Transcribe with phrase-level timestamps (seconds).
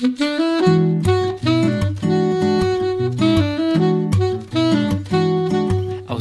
[0.00, 0.08] Aus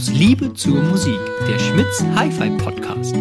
[0.10, 1.18] Liebe zur Musik,
[1.48, 3.16] der Schmitz Hi-Fi Podcast.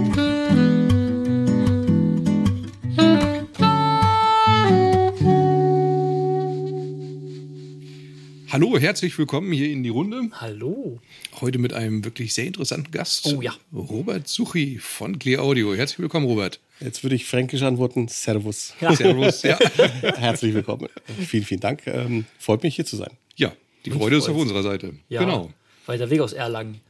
[8.49, 10.29] Hallo, herzlich willkommen hier in die Runde.
[10.33, 10.99] Hallo.
[11.41, 13.33] Heute mit einem wirklich sehr interessanten Gast.
[13.33, 13.55] Oh ja.
[13.73, 15.73] Robert Suchi von Clear Audio.
[15.77, 16.59] Herzlich willkommen, Robert.
[16.81, 18.09] Jetzt würde ich fränkisch antworten.
[18.09, 18.75] Servus.
[18.81, 18.95] Ja.
[18.95, 19.43] Servus.
[19.43, 19.59] Ja,
[20.17, 20.89] Herzlich willkommen.
[21.27, 21.87] Vielen, vielen Dank.
[21.87, 23.11] Ähm, freut mich, hier zu sein.
[23.37, 23.53] ja
[23.85, 24.95] die Freude ist auf unserer Seite.
[25.09, 25.51] Ja, Genau.
[25.87, 26.81] Weiter Weg aus Erlangen.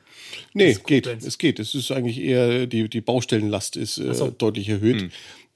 [0.53, 1.07] Nee, geht.
[1.07, 1.59] Es geht.
[1.59, 4.31] Es ist eigentlich eher, die, die Baustellenlast ist äh, so.
[4.31, 5.11] deutlich erhöht.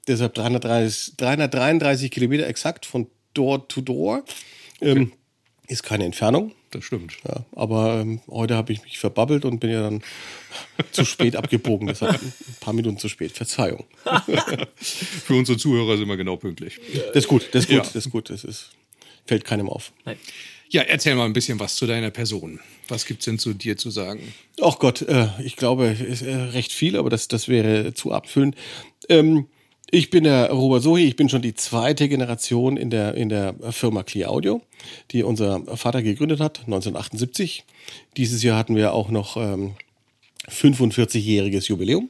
[0.07, 4.23] Deshalb 330, 333 Kilometer exakt von Door to Door.
[4.81, 5.11] Ähm,
[5.67, 6.53] ist keine Entfernung.
[6.71, 7.13] Das stimmt.
[7.27, 10.01] Ja, aber ähm, heute habe ich mich verbabbelt und bin ja dann
[10.91, 11.87] zu spät abgebogen.
[11.87, 13.31] Deshalb ein paar Minuten zu spät.
[13.31, 13.85] Verzeihung.
[14.75, 16.79] Für unsere Zuhörer sind wir genau pünktlich.
[17.13, 17.83] Das ist gut, das ist gut, Ja.
[17.83, 18.29] das ist gut.
[18.29, 18.71] Das ist,
[19.25, 19.91] fällt keinem auf.
[20.05, 20.17] Nein.
[20.69, 22.59] Ja, erzähl mal ein bisschen was zu deiner Person.
[22.87, 24.33] Was gibt's denn zu dir zu sagen?
[24.59, 28.11] Ach Gott, äh, ich glaube, es ist äh, recht viel, aber das, das wäre zu
[28.11, 28.55] abfüllend.
[29.07, 29.45] Ähm,
[29.93, 33.53] ich bin der Robert Sohi, ich bin schon die zweite Generation in der, in der
[33.69, 34.61] Firma Clear Audio,
[35.11, 37.63] die unser Vater gegründet hat, 1978.
[38.17, 39.73] Dieses Jahr hatten wir auch noch ähm,
[40.49, 42.09] 45-jähriges Jubiläum.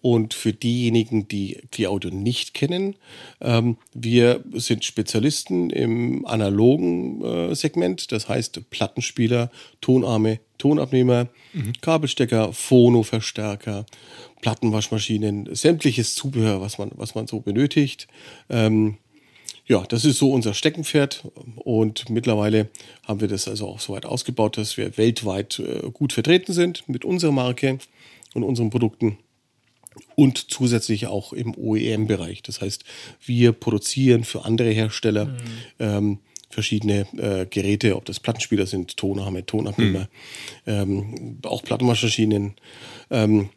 [0.00, 2.96] Und für diejenigen, die Clear Audio nicht kennen,
[3.40, 11.28] ähm, wir sind Spezialisten im analogen äh, Segment, das heißt Plattenspieler, Tonarme, Tonabnehmer,
[11.80, 13.86] Kabelstecker, Phonoverstärker,
[14.44, 18.08] Plattenwaschmaschinen, sämtliches Zubehör, was man, was man so benötigt.
[18.50, 18.98] Ähm,
[19.66, 21.24] ja, das ist so unser Steckenpferd
[21.56, 22.68] und mittlerweile
[23.04, 26.86] haben wir das also auch so weit ausgebaut, dass wir weltweit äh, gut vertreten sind
[26.90, 27.78] mit unserer Marke
[28.34, 29.16] und unseren Produkten
[30.14, 32.42] und zusätzlich auch im OEM-Bereich.
[32.42, 32.84] Das heißt,
[33.24, 35.34] wir produzieren für andere Hersteller
[35.78, 36.18] ähm,
[36.50, 40.10] verschiedene äh, Geräte, ob das Plattenspieler sind, Tonarme, Tonabnehmer,
[40.66, 42.56] ähm, auch Plattenwaschmaschinen.
[43.10, 43.48] Ähm,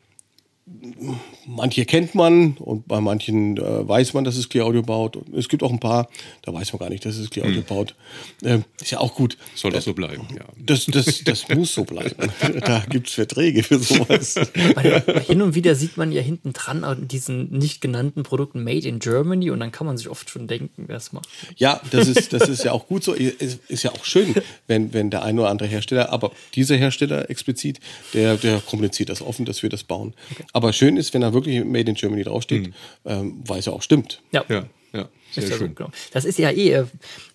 [1.45, 5.15] manche kennt man und bei manchen äh, weiß man, dass es Clear Audio baut.
[5.15, 6.09] Und es gibt auch ein paar,
[6.41, 7.95] da weiß man gar nicht, dass es Clear Audio baut.
[8.43, 9.37] Ähm, ist ja auch gut.
[9.55, 10.45] Soll das so bleiben, ja.
[10.57, 12.15] Das, das, das muss so bleiben.
[12.67, 14.35] Da gibt's Verträge für sowas.
[14.75, 18.87] Weil, hin und wieder sieht man ja hinten dran an diesen nicht genannten Produkten Made
[18.87, 21.27] in Germany und dann kann man sich oft schon denken, wer es macht.
[21.55, 23.13] Ja, das ist, das ist ja auch gut so.
[23.13, 24.35] Ist, ist ja auch schön,
[24.67, 27.79] wenn, wenn der ein oder andere Hersteller, aber dieser Hersteller explizit,
[28.13, 30.13] der, der kommuniziert das offen, dass wir das bauen.
[30.57, 32.73] Aber schön ist, wenn da wirklich Made in Germany draufsteht,
[33.05, 34.23] ähm, weil es ja auch stimmt.
[34.31, 35.07] Ja, Ja, ja.
[35.31, 35.75] Sehr ist ja so, schön.
[35.75, 35.91] genau.
[36.13, 36.85] Das ist ja eh, äh,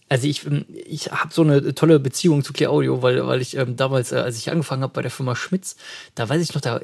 [0.09, 3.56] also ich, ähm, ich habe so eine tolle Beziehung zu Clear Audio, weil, weil ich
[3.56, 5.77] ähm, damals, äh, als ich angefangen habe bei der Firma Schmitz,
[6.16, 6.81] da weiß ich noch, da,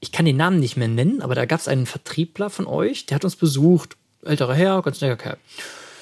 [0.00, 3.06] ich kann den Namen nicht mehr nennen, aber da gab es einen Vertriebler von euch,
[3.06, 5.38] der hat uns besucht, älterer Herr, ganz netter Kerl.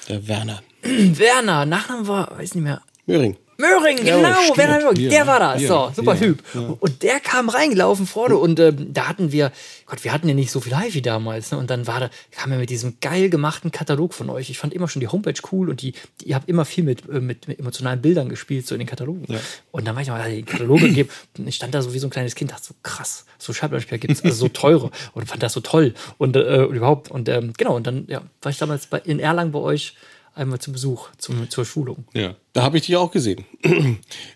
[0.09, 3.37] Der Werner Werner, Nachname war, weiß nicht mehr, Möhring.
[3.57, 4.57] Möhring, Ja, genau, stimmt.
[4.57, 5.61] Werner Möhring, Ja, der war das.
[5.61, 6.43] ja, so, super ja, Typ.
[6.79, 9.51] Und der kam reingelaufen vorne und ähm, da hatten wir,
[9.85, 11.57] Gott, wir hatten ja nicht so viel Hi-Fi damals, ne?
[11.57, 14.49] Und dann war da, kam er mit diesem geil gemachten Katalog von euch.
[14.49, 17.09] Ich fand immer schon die Homepage cool und die, die ihr habt immer viel mit,
[17.09, 19.25] äh, mit, mit emotionalen Bildern gespielt, so in den Katalogen.
[19.71, 22.07] Und dann war ich mal, die Kataloge gegeben und ich stand da so wie so
[22.07, 25.53] ein kleines Kind, dachte so krass, so Schallplattenspieler gibt's, also so teure und fand das
[25.53, 27.09] so toll und, äh, und überhaupt.
[27.09, 29.95] Und ähm, genau, und dann ja, war ich damals bei, in Erlangen bei euch
[30.37, 32.05] einmal zum Besuch, zum, zur Schulung.
[32.13, 32.35] Ja.
[32.53, 33.45] Da habe ich dich auch gesehen.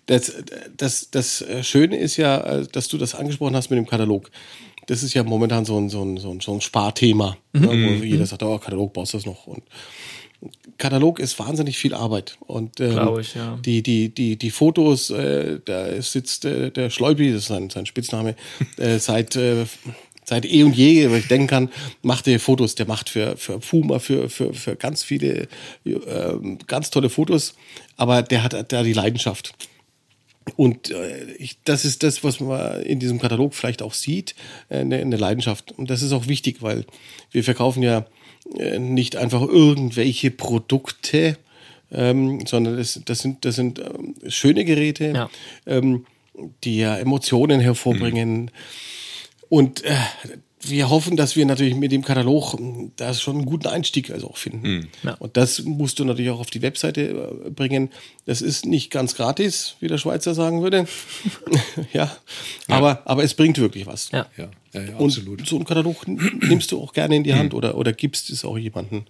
[0.05, 0.33] Das,
[0.75, 4.29] das, das Schöne ist ja, äh, dass du das angesprochen hast mit dem Katalog.
[4.87, 8.03] Das ist ja momentan so ein, so ein, so ein, so ein Sparthema, ne, wo
[8.03, 9.47] jeder sagt, oh, Katalog brauchst du das noch.
[9.47, 9.63] Und
[10.77, 12.37] Katalog ist wahnsinnig viel Arbeit.
[12.39, 13.59] Und ähm, ich, ja.
[13.63, 17.85] die, die, die, die Fotos, äh, da sitzt äh, der Schleubi, das ist sein, sein
[17.85, 18.35] Spitzname,
[18.77, 19.65] äh, seit, äh,
[20.31, 21.69] seit eh und je, weil ich denken kann,
[22.01, 22.75] macht er Fotos.
[22.75, 25.49] Der macht für, für Puma, für, für, für ganz viele,
[25.85, 27.53] ähm, ganz tolle Fotos.
[27.97, 29.53] Aber der hat da die Leidenschaft.
[30.55, 34.33] Und äh, ich, das ist das, was man in diesem Katalog vielleicht auch sieht,
[34.69, 35.73] äh, eine, eine Leidenschaft.
[35.77, 36.85] Und das ist auch wichtig, weil
[37.31, 38.05] wir verkaufen ja
[38.57, 41.37] äh, nicht einfach irgendwelche Produkte,
[41.91, 45.29] ähm, sondern das, das sind, das sind ähm, schöne Geräte, Ja.
[45.67, 46.05] ähm,
[46.63, 48.49] die ja Emotionen hervorbringen.
[49.51, 49.97] Und äh,
[50.63, 54.29] wir hoffen, dass wir natürlich mit dem Katalog mh, da schon einen guten Einstieg also
[54.29, 54.89] auch finden.
[55.03, 55.15] Ja.
[55.15, 57.89] Und das musst du natürlich auch auf die Webseite äh, bringen.
[58.25, 60.87] Das ist nicht ganz gratis, wie der Schweizer sagen würde.
[61.93, 62.15] ja.
[62.67, 64.11] Aber, aber es bringt wirklich was.
[64.11, 64.27] Ja.
[64.37, 65.47] Ja, ja, ja Und absolut.
[65.47, 68.57] so einen Katalog nimmst du auch gerne in die Hand oder, oder gibst es auch
[68.57, 69.05] jemanden.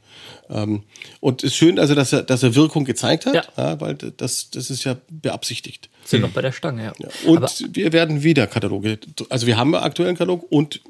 [0.50, 0.84] Ähm,
[1.20, 3.80] und es ist schön, also, dass er, dass er Wirkung gezeigt hat, Ja.
[3.82, 5.90] weil das, das ist ja beabsichtigt.
[6.06, 7.10] Sind noch bei der Stange, ja.
[7.26, 9.00] Und Aber wir werden wieder Kataloge,
[9.30, 10.82] also wir haben aktuell einen Katalog und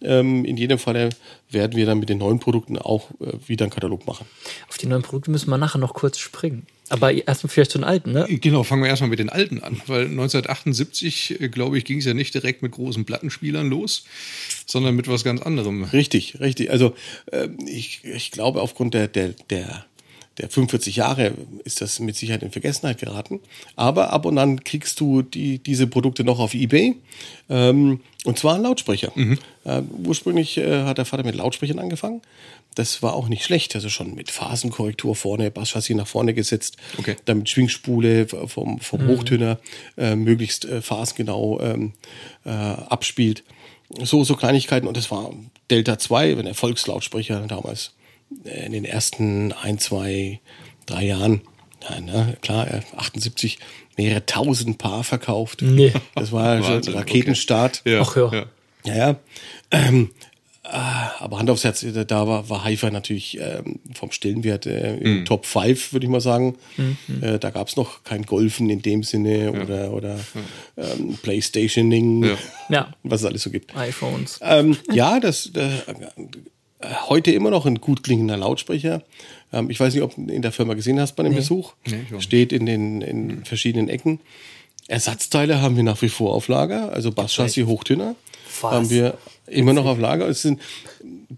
[0.00, 1.10] in jedem Fall
[1.50, 4.26] werden wir dann mit den neuen Produkten auch äh, wieder einen Katalog machen.
[4.68, 6.66] Auf die neuen Produkte müssen wir nachher noch kurz springen.
[6.88, 8.26] Aber erstmal vielleicht zu den alten, ne?
[8.28, 12.04] Genau, fangen wir erstmal mit den alten an, weil 1978, äh, glaube ich, ging es
[12.04, 14.04] ja nicht direkt mit großen Plattenspielern los,
[14.66, 15.84] sondern mit was ganz anderem.
[15.84, 16.70] Richtig, richtig.
[16.70, 16.94] Also
[17.32, 19.86] äh, ich, ich glaube, aufgrund der, der, der
[20.38, 21.32] der 45 Jahre
[21.64, 23.40] ist das mit Sicherheit in Vergessenheit geraten.
[23.74, 26.96] Aber ab und an kriegst du die, diese Produkte noch auf Ebay.
[27.48, 29.12] Ähm, und zwar ein Lautsprecher.
[29.14, 29.38] Mhm.
[29.64, 32.22] Äh, ursprünglich äh, hat der Vater mit Lautsprechern angefangen.
[32.74, 33.74] Das war auch nicht schlecht.
[33.74, 36.76] Also schon mit Phasenkorrektur vorne, Basschassis nach vorne gesetzt.
[36.98, 37.16] Okay.
[37.24, 39.08] Damit Schwingspule vom, vom mhm.
[39.08, 39.58] Hochtöner
[39.96, 41.92] äh, möglichst äh, phasengenau ähm,
[42.44, 43.44] äh, abspielt.
[44.02, 44.88] So, so Kleinigkeiten.
[44.88, 45.32] Und das war
[45.70, 47.92] Delta 2, ein Erfolgslautsprecher damals
[48.44, 50.40] in den ersten ein, zwei,
[50.86, 51.42] drei Jahren,
[51.88, 53.58] ja, ne, klar, 78
[53.96, 55.62] mehrere tausend Paar verkauft.
[55.62, 55.92] Nee.
[56.14, 57.82] Das war schon Raketenstart.
[57.84, 57.94] Okay.
[57.94, 58.32] Ja, Ach ja.
[58.32, 58.46] Ja,
[58.84, 58.94] ja.
[58.94, 59.16] ja.
[59.70, 60.10] Ähm,
[60.64, 60.68] äh,
[61.20, 65.24] aber Hand aufs Herz, da war, war Hi-Fi natürlich ähm, vom Stellenwert äh, im mm.
[65.24, 66.56] Top 5, würde ich mal sagen.
[66.76, 69.50] Mm Äh, da gab es noch kein Golfen in dem Sinne ja.
[69.50, 70.16] oder, oder
[70.76, 70.84] ja.
[70.92, 72.36] ähm, Playstationing,
[72.68, 72.88] ja.
[73.04, 73.76] was es alles so gibt.
[73.76, 74.40] iPhones.
[74.42, 75.72] Ähm, ja, das, das
[77.08, 79.02] heute immer noch ein gut klingender Lautsprecher.
[79.52, 81.38] Ähm, ich weiß nicht, ob du in der Firma gesehen hast bei dem nee.
[81.38, 81.74] Besuch.
[81.86, 84.20] Nee, Steht in den in verschiedenen Ecken.
[84.88, 88.14] Ersatzteile haben wir nach wie vor auf Lager, also Basschassis Hochtöner
[88.60, 88.72] Was?
[88.72, 90.28] haben wir immer noch auf Lager.
[90.28, 90.60] Es sind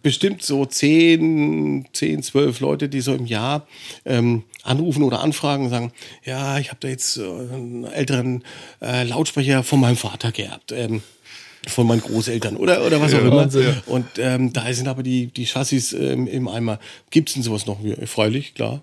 [0.02, 3.66] bestimmt so 10, 10, 12 Leute, die so im Jahr
[4.04, 5.92] ähm, anrufen oder anfragen und sagen,
[6.24, 8.44] ja, ich habe da jetzt äh, einen älteren
[8.82, 10.72] äh, Lautsprecher von meinem Vater geerbt.
[10.72, 11.02] Ähm,
[11.68, 13.36] von meinen Großeltern oder, oder was auch immer.
[13.36, 13.76] Wahnsinn.
[13.86, 16.78] Und ähm, da sind aber die, die Chassis ähm, im Eimer.
[17.10, 17.78] Gibt es denn sowas noch?
[18.06, 18.82] Freilich, klar.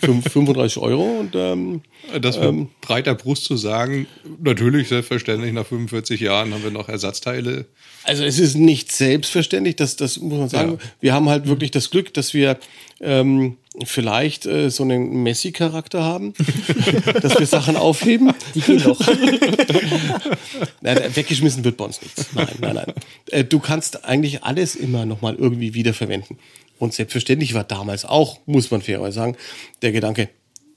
[0.00, 1.82] 35 Euro und ähm,
[2.20, 4.06] das mit ähm, breiter Brust zu sagen,
[4.42, 7.66] natürlich, selbstverständlich, nach 45 Jahren haben wir noch Ersatzteile.
[8.02, 10.72] Also es ist nicht selbstverständlich, das, das muss man sagen.
[10.72, 10.78] Ja.
[11.00, 12.58] Wir haben halt wirklich das Glück, dass wir
[13.00, 16.34] ähm, vielleicht äh, so einen Messi-Charakter haben,
[17.22, 18.32] dass wir Sachen aufheben.
[18.54, 19.00] Die gehen doch.
[20.80, 22.26] nein, weggeschmissen wird bei uns nichts.
[22.34, 22.92] Nein, nein, nein.
[23.30, 26.38] Äh, du kannst eigentlich alles immer nochmal irgendwie wiederverwenden.
[26.78, 29.36] Und selbstverständlich war damals auch, muss man fairerweise sagen,
[29.82, 30.28] der Gedanke,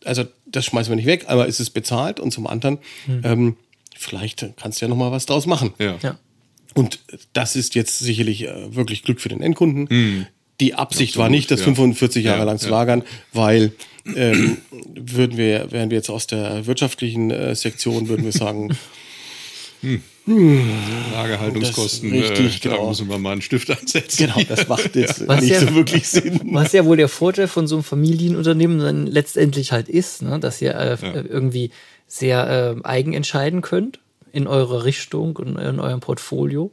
[0.04, 3.21] also das schmeißen wir nicht weg, aber ist es bezahlt und zum anderen, hm.
[3.24, 3.56] ähm,
[3.95, 5.74] vielleicht kannst du ja nochmal was draus machen.
[5.77, 5.97] Ja.
[6.01, 6.18] ja.
[6.74, 7.00] Und
[7.33, 9.88] das ist jetzt sicherlich äh, wirklich Glück für den Endkunden.
[9.88, 10.25] Hm
[10.62, 11.66] die Absicht Absolut, war nicht, das ja.
[11.66, 13.04] 45 Jahre ja, lang zu lagern,
[13.34, 13.74] weil
[14.16, 14.58] ähm,
[14.96, 18.69] würden wir, wären wir jetzt aus der wirtschaftlichen äh, Sektion, würden wir sagen,
[19.81, 20.02] hm.
[20.25, 20.69] Hm,
[21.13, 22.84] Lagerhaltungskosten, richtig, äh, genau.
[22.84, 24.28] da müssen wir mal einen Stift ansetzen.
[24.28, 25.36] Genau, das macht jetzt ja.
[25.40, 26.40] nicht ja, so wirklich Sinn.
[26.54, 30.62] Was ja wohl der Vorteil von so einem Familienunternehmen dann letztendlich halt ist, ne, dass
[30.62, 30.98] ihr äh,
[31.28, 31.72] irgendwie
[32.06, 34.00] sehr äh, eigen entscheiden könnt
[34.31, 36.72] in eurer Richtung und in eurem Portfolio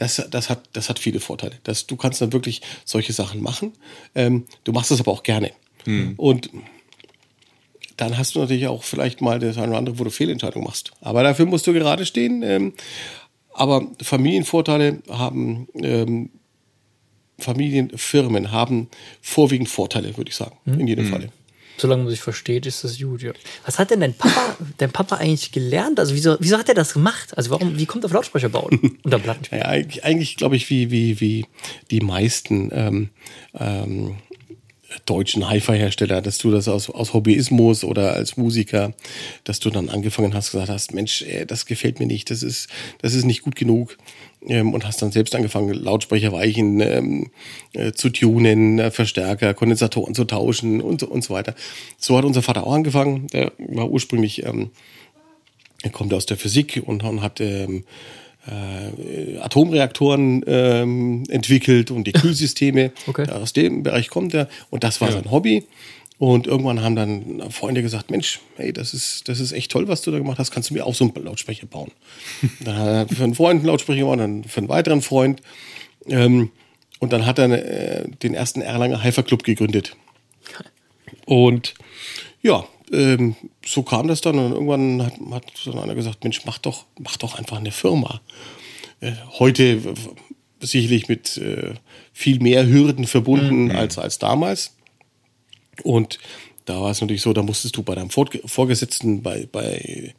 [0.00, 1.56] das, das, hat, das hat viele Vorteile.
[1.62, 3.74] Das, du kannst dann wirklich solche Sachen machen.
[4.14, 5.52] Ähm, du machst das aber auch gerne.
[5.84, 6.14] Hm.
[6.16, 6.48] Und
[7.98, 10.92] dann hast du natürlich auch vielleicht mal das eine oder andere, wo du Fehlentscheidungen machst.
[11.02, 12.42] Aber dafür musst du gerade stehen.
[12.42, 12.72] Ähm,
[13.52, 16.30] aber Familienvorteile haben, ähm,
[17.38, 18.88] Familienfirmen haben
[19.20, 20.80] vorwiegend Vorteile, würde ich sagen, hm.
[20.80, 21.12] in jedem hm.
[21.12, 21.28] Falle
[21.80, 23.32] solange man sich versteht, ist das gut, ja.
[23.64, 25.98] Was hat denn dein Papa, dein Papa eigentlich gelernt?
[25.98, 27.36] Also wieso, wieso hat er das gemacht?
[27.36, 29.58] Also warum, wie kommt er auf Lautsprecher bauen unter Plattenspiel?
[29.58, 31.46] Ja, eigentlich, eigentlich glaube ich, wie, wie, wie
[31.90, 33.08] die meisten ähm,
[33.58, 34.16] ähm,
[35.06, 38.92] deutschen Hi-Fi-Hersteller, dass du das aus, aus Hobbyismus oder als Musiker,
[39.44, 42.68] dass du dann angefangen hast, gesagt hast, Mensch, das gefällt mir nicht, das ist,
[43.00, 43.96] das ist nicht gut genug
[44.46, 47.30] ähm, und hast dann selbst angefangen, Lautsprecherweichen ähm,
[47.72, 51.54] äh, zu tunen, äh, Verstärker, Kondensatoren zu tauschen und, und so weiter.
[51.98, 53.26] So hat unser Vater auch angefangen.
[53.28, 54.70] Der war ursprünglich, ähm,
[55.82, 57.84] er kommt aus der Physik und, und hat ähm,
[58.46, 62.92] äh, Atomreaktoren ähm, entwickelt und die Kühlsysteme.
[63.06, 63.28] Okay.
[63.30, 65.14] Aus dem Bereich kommt er und das war ja.
[65.14, 65.64] sein Hobby.
[66.20, 70.02] Und irgendwann haben dann Freunde gesagt, Mensch, hey, das ist, das ist echt toll, was
[70.02, 70.50] du da gemacht hast.
[70.50, 71.92] Kannst du mir auch so einen Lautsprecher bauen?
[72.60, 75.40] dann hat er für einen Freund einen Lautsprecher gebaut, dann für einen weiteren Freund.
[76.08, 76.50] Ähm,
[76.98, 79.96] und dann hat er äh, den ersten Erlanger Hyper Club gegründet.
[81.24, 81.72] Und
[82.42, 83.34] ja, ähm,
[83.64, 84.38] so kam das dann.
[84.38, 88.20] Und irgendwann hat, hat dann einer gesagt, Mensch, mach doch, mach doch einfach eine Firma.
[89.00, 89.94] Äh, heute
[90.60, 91.72] sicherlich mit äh,
[92.12, 93.76] viel mehr Hürden verbunden mhm.
[93.76, 94.74] als, als damals.
[95.82, 96.18] Und
[96.64, 100.14] da war es natürlich so, da musstest du bei deinem Vorgesetzten, bei, bei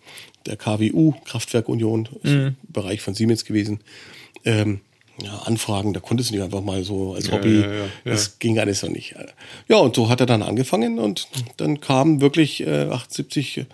[0.46, 2.56] der KWU, Kraftwerkunion, mhm.
[2.64, 3.80] Bereich von Siemens gewesen,
[4.44, 4.82] ähm,
[5.22, 8.58] ja, Anfragen, da konntest du nicht einfach mal so als Hobby, ja, ja, das ging
[8.60, 9.16] alles so nicht.
[9.68, 11.28] Ja, und so hat er dann angefangen und
[11.58, 13.66] dann kam wirklich äh, 78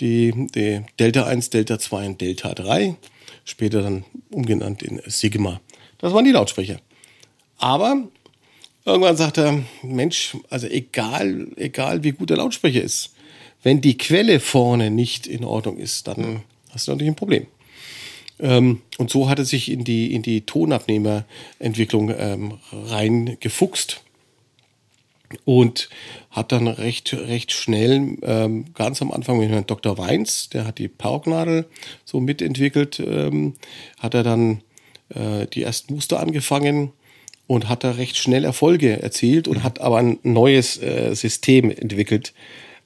[0.00, 2.96] die, die Delta 1, Delta 2 und Delta 3,
[3.44, 5.60] später dann umgenannt in Sigma.
[5.98, 6.80] Das waren die Lautsprecher.
[7.58, 8.08] Aber
[8.86, 13.12] irgendwann sagt er, Mensch, also egal, egal wie gut der Lautsprecher ist,
[13.62, 17.46] wenn die Quelle vorne nicht in Ordnung ist, dann hast du natürlich ein Problem.
[18.38, 24.02] Ähm, und so hat er sich in die, in die Tonabnehmerentwicklung ähm, reingefuchst
[25.44, 25.88] und
[26.30, 29.98] hat dann recht, recht schnell, ähm, ganz am Anfang mit Herrn Dr.
[29.98, 31.66] Weins, der hat die Paugnadel
[32.04, 33.54] so mitentwickelt, ähm,
[33.98, 34.62] hat er dann
[35.08, 36.92] äh, die ersten Muster angefangen
[37.46, 42.32] und hat da recht schnell Erfolge erzielt und hat aber ein neues äh, System entwickelt,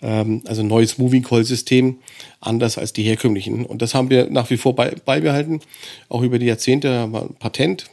[0.02, 1.98] ähm, also ein neues Moving Call System,
[2.40, 3.64] anders als die herkömmlichen.
[3.64, 5.60] Und das haben wir nach wie vor bei, beibehalten,
[6.08, 7.86] auch über die Jahrzehnte ein Patent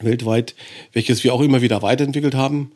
[0.00, 0.54] weltweit,
[0.92, 2.72] welches wir auch immer wieder weiterentwickelt haben,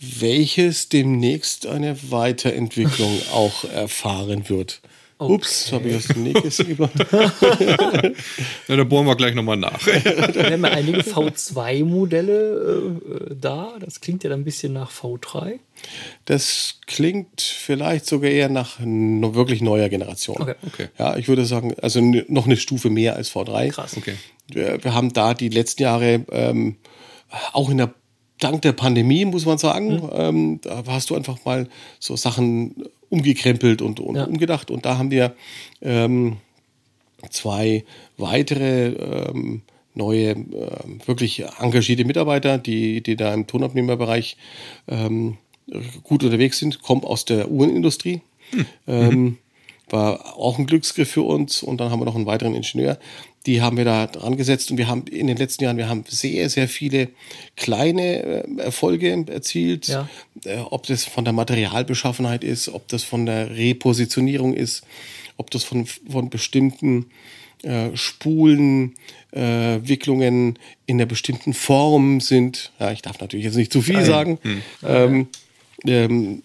[0.00, 4.80] welches demnächst eine Weiterentwicklung auch erfahren wird.
[5.24, 5.34] Okay.
[5.34, 6.92] Ups, habe ich aus dem Nähkästchen gebracht.
[8.68, 9.84] ja, da bohren wir gleich nochmal nach.
[9.86, 12.98] Wir haben ja einige V2-Modelle
[13.30, 13.74] äh, da.
[13.80, 15.58] Das klingt ja dann ein bisschen nach V3.
[16.24, 20.40] Das klingt vielleicht sogar eher nach wirklich neuer Generation.
[20.40, 20.54] Okay.
[20.66, 20.88] okay.
[20.98, 23.70] Ja, ich würde sagen, also noch eine Stufe mehr als V3.
[23.70, 23.96] Krass.
[23.96, 24.14] Okay.
[24.48, 26.76] Wir, wir haben da die letzten Jahre ähm,
[27.52, 27.94] auch in der
[28.38, 30.10] dank der Pandemie, muss man sagen, mhm.
[30.12, 34.24] ähm, da hast du einfach mal so Sachen umgekrempelt und, und ja.
[34.24, 34.70] umgedacht.
[34.70, 35.34] Und da haben wir
[35.80, 36.36] ähm,
[37.30, 37.84] zwei
[38.16, 39.62] weitere ähm,
[39.94, 40.36] neue, äh,
[41.06, 44.36] wirklich engagierte Mitarbeiter, die, die da im Tonabnehmerbereich
[44.88, 45.38] ähm,
[46.02, 48.20] gut unterwegs sind, kommen aus der Uhrenindustrie.
[48.50, 48.66] Hm.
[48.86, 49.38] Ähm,
[49.90, 51.62] war auch ein Glücksgriff für uns.
[51.62, 52.98] Und dann haben wir noch einen weiteren Ingenieur,
[53.46, 56.04] die haben wir da dran gesetzt und wir haben in den letzten Jahren, wir haben
[56.08, 57.08] sehr, sehr viele
[57.56, 59.88] kleine äh, Erfolge erzielt.
[59.88, 60.08] Ja.
[60.44, 64.82] Äh, ob das von der Materialbeschaffenheit ist, ob das von der Repositionierung ist,
[65.36, 67.06] ob das von, von bestimmten
[67.62, 68.94] äh, Spulen,
[69.32, 72.72] äh, Wicklungen in einer bestimmten Form sind.
[72.78, 74.38] Ja, ich darf natürlich jetzt nicht zu viel sagen.
[74.42, 74.62] Hm.
[74.84, 75.28] Ähm,
[75.86, 76.42] ähm,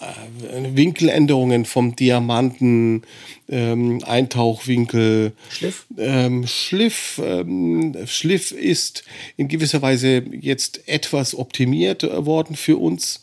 [0.00, 3.02] äh, Winkeländerungen vom Diamanten,
[3.48, 5.32] ähm, Eintauchwinkel.
[5.50, 5.86] Schliff?
[5.98, 9.04] Ähm, Schliff, ähm, Schliff ist
[9.36, 13.20] in gewisser Weise jetzt etwas optimiert worden für uns.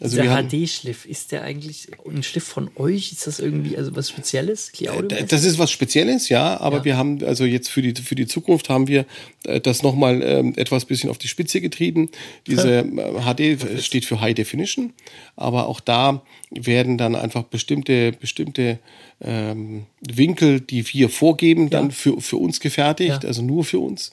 [0.00, 3.12] Also der HD-Schliff, ist der eigentlich ein Schliff von euch?
[3.12, 4.72] Ist das irgendwie also was Spezielles?
[4.80, 6.84] Äh, das ist was Spezielles, ja, aber ja.
[6.86, 9.04] wir haben also jetzt für die, für die Zukunft haben wir
[9.44, 12.08] äh, das nochmal ähm, etwas bisschen auf die Spitze getrieben.
[12.46, 14.94] Diese HD äh, steht für High Definition,
[15.36, 18.78] aber auch da werden dann einfach bestimmte, bestimmte
[19.20, 21.68] ähm, Winkel, die wir vorgeben, ja.
[21.68, 23.28] dann für, für uns gefertigt, ja.
[23.28, 24.12] also nur für uns.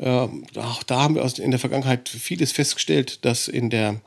[0.00, 4.00] Ähm, auch da haben wir in der Vergangenheit vieles festgestellt, dass in der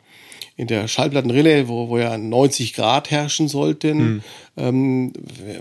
[0.62, 4.22] in der Schallplattenrille, wo, wo ja 90 Grad herrschen sollten hm.
[4.58, 5.14] ähm,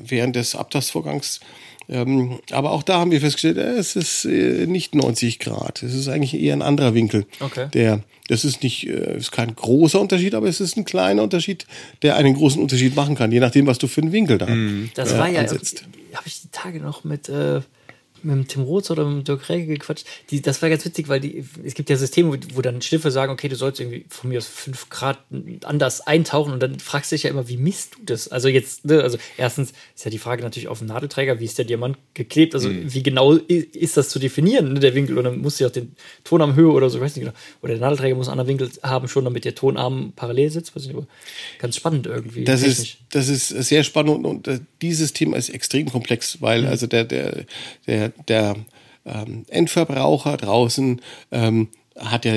[0.04, 1.40] während des Abtastvorgangs.
[1.88, 5.82] Ähm, aber auch da haben wir festgestellt, äh, es ist äh, nicht 90 Grad.
[5.82, 7.24] Es ist eigentlich eher ein anderer Winkel.
[7.40, 7.68] Okay.
[7.72, 11.66] Der, das ist nicht, äh, ist kein großer Unterschied, aber es ist ein kleiner Unterschied,
[12.02, 14.90] der einen großen Unterschied machen kann, je nachdem, was du für einen Winkel da hm.
[14.94, 17.62] Das äh, war ja, habe ich die Tage noch mit äh,
[18.22, 20.06] mit dem Tim Roth oder mit dem Dirk Rege gequatscht.
[20.30, 23.10] Die, das war ganz witzig, weil die, es gibt ja Systeme, wo, wo dann Schliffe
[23.10, 25.18] sagen, okay, du sollst irgendwie von mir aus fünf Grad
[25.64, 28.28] anders eintauchen und dann fragst du dich ja immer, wie misst du das?
[28.28, 31.58] Also jetzt, ne, also erstens ist ja die Frage natürlich auf dem Nadelträger, wie ist
[31.58, 32.54] der Diamant geklebt?
[32.54, 32.92] Also mhm.
[32.92, 35.18] wie genau ist das zu definieren, ne, der Winkel?
[35.18, 37.36] Und dann musst du ja auch den Tonarmhöhe oder so, ich weiß nicht genau.
[37.62, 40.74] Oder der Nadelträger muss einen anderen Winkel haben, schon damit der Tonarm parallel sitzt.
[40.74, 41.06] Weiß nicht, aber
[41.58, 42.44] ganz spannend irgendwie.
[42.44, 46.62] Das ist, das ist sehr spannend und, und äh, dieses Thema ist extrem komplex, weil
[46.62, 46.68] mhm.
[46.68, 47.44] also der, der,
[47.86, 48.56] der der
[49.04, 51.00] ähm, Endverbraucher draußen
[51.32, 52.34] ähm, hat ja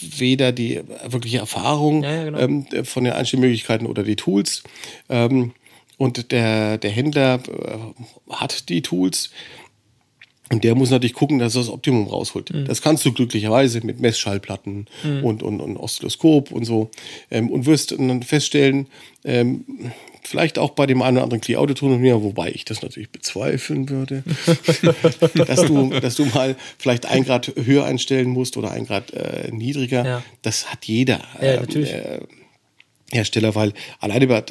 [0.00, 2.38] weder die wirkliche Erfahrung ja, ja, genau.
[2.38, 4.62] ähm, von den Einstellmöglichkeiten oder die Tools.
[5.08, 5.52] Ähm,
[5.96, 9.30] und der, der Händler äh, hat die Tools.
[10.52, 12.52] Und der muss natürlich gucken, dass er das Optimum rausholt.
[12.52, 12.64] Mhm.
[12.64, 15.24] Das kannst du glücklicherweise mit Messschallplatten mhm.
[15.24, 16.90] und, und, und Oszilloskop und so.
[17.30, 18.86] Ähm, und wirst dann feststellen,
[19.24, 19.64] ähm,
[20.22, 24.22] Vielleicht auch bei dem einen oder anderen Key-Audio-Ton, wobei ich das natürlich bezweifeln würde,
[25.34, 29.50] dass, du, dass du mal vielleicht ein Grad höher einstellen musst oder ein Grad äh,
[29.50, 30.04] niedriger.
[30.04, 30.22] Ja.
[30.42, 31.20] Das hat jeder.
[31.40, 31.92] Ja, natürlich.
[31.92, 32.20] Äh,
[33.12, 34.42] Hersteller, weil alleine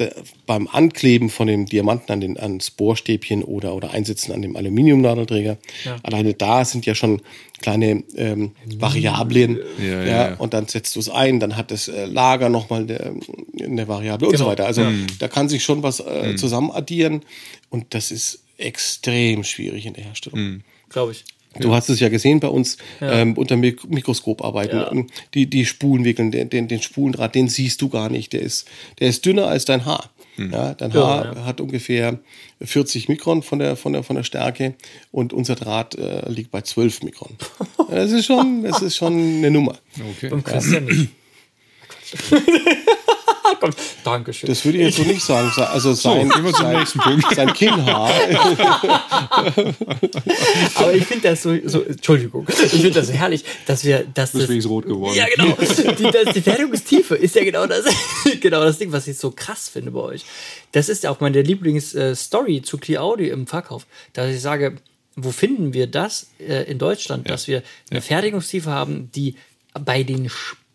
[0.46, 5.58] beim Ankleben von dem Diamanten an den ans Bohrstäbchen oder oder Einsetzen an dem Aluminiumnadelträger,
[5.84, 5.96] ja.
[6.02, 7.22] alleine da sind ja schon
[7.60, 11.88] kleine ähm, Variablen, ja, ja, ja, und dann setzt du es ein, dann hat das
[11.88, 13.20] äh, Lager nochmal eine,
[13.62, 14.30] eine Variable genau.
[14.30, 14.50] und so genau.
[14.50, 14.66] weiter.
[14.66, 14.86] Also
[15.18, 16.36] da kann sich schon was äh, mhm.
[16.38, 17.22] zusammen addieren
[17.68, 20.40] und das ist extrem schwierig in der Herstellung.
[20.40, 20.62] Mhm.
[20.88, 21.24] Glaube ich.
[21.58, 23.10] Du hast es ja gesehen bei uns ja.
[23.10, 24.76] ähm, unter Mik Mikroskop arbeiten.
[24.76, 24.92] Ja.
[25.34, 28.32] Die, die Spulen wickeln, den, den, den Spulendraht, den siehst du gar nicht.
[28.32, 28.68] Der ist,
[29.00, 30.10] der ist dünner als dein Haar.
[30.36, 31.44] Ja, dein Ja, Haar ja.
[31.44, 32.18] hat ungefähr
[32.62, 34.74] 40 Mikron von der, von der, von der Stärke
[35.10, 37.36] und unser Draht äh, liegt bei 12 Mikron.
[37.90, 39.76] Das ist schon, das ist schon eine Nummer.
[40.12, 40.28] Okay.
[40.28, 41.08] Beim Christian nicht.
[43.60, 43.70] Komm,
[44.04, 44.48] Dankeschön.
[44.48, 45.50] Das würde ich jetzt so nicht sagen.
[45.70, 46.86] Also sein, zum sein,
[47.34, 48.10] sein Kinnhaar.
[50.74, 54.32] Aber ich finde das so, so, Entschuldigung, ich finde das so herrlich, dass wir, dass
[54.32, 55.14] das, Deswegen ist rot geworden.
[55.14, 55.56] ja genau,
[55.94, 57.84] die, das, die Fertigungstiefe ist ja genau das,
[58.40, 60.24] genau das Ding, was ich so krass finde bei euch.
[60.72, 64.76] Das ist ja auch meine Lieblingsstory zu Clear Audio im Verkauf, dass ich sage,
[65.16, 69.36] wo finden wir das äh, in Deutschland, dass wir eine Fertigungstiefe haben, die
[69.72, 70.30] bei den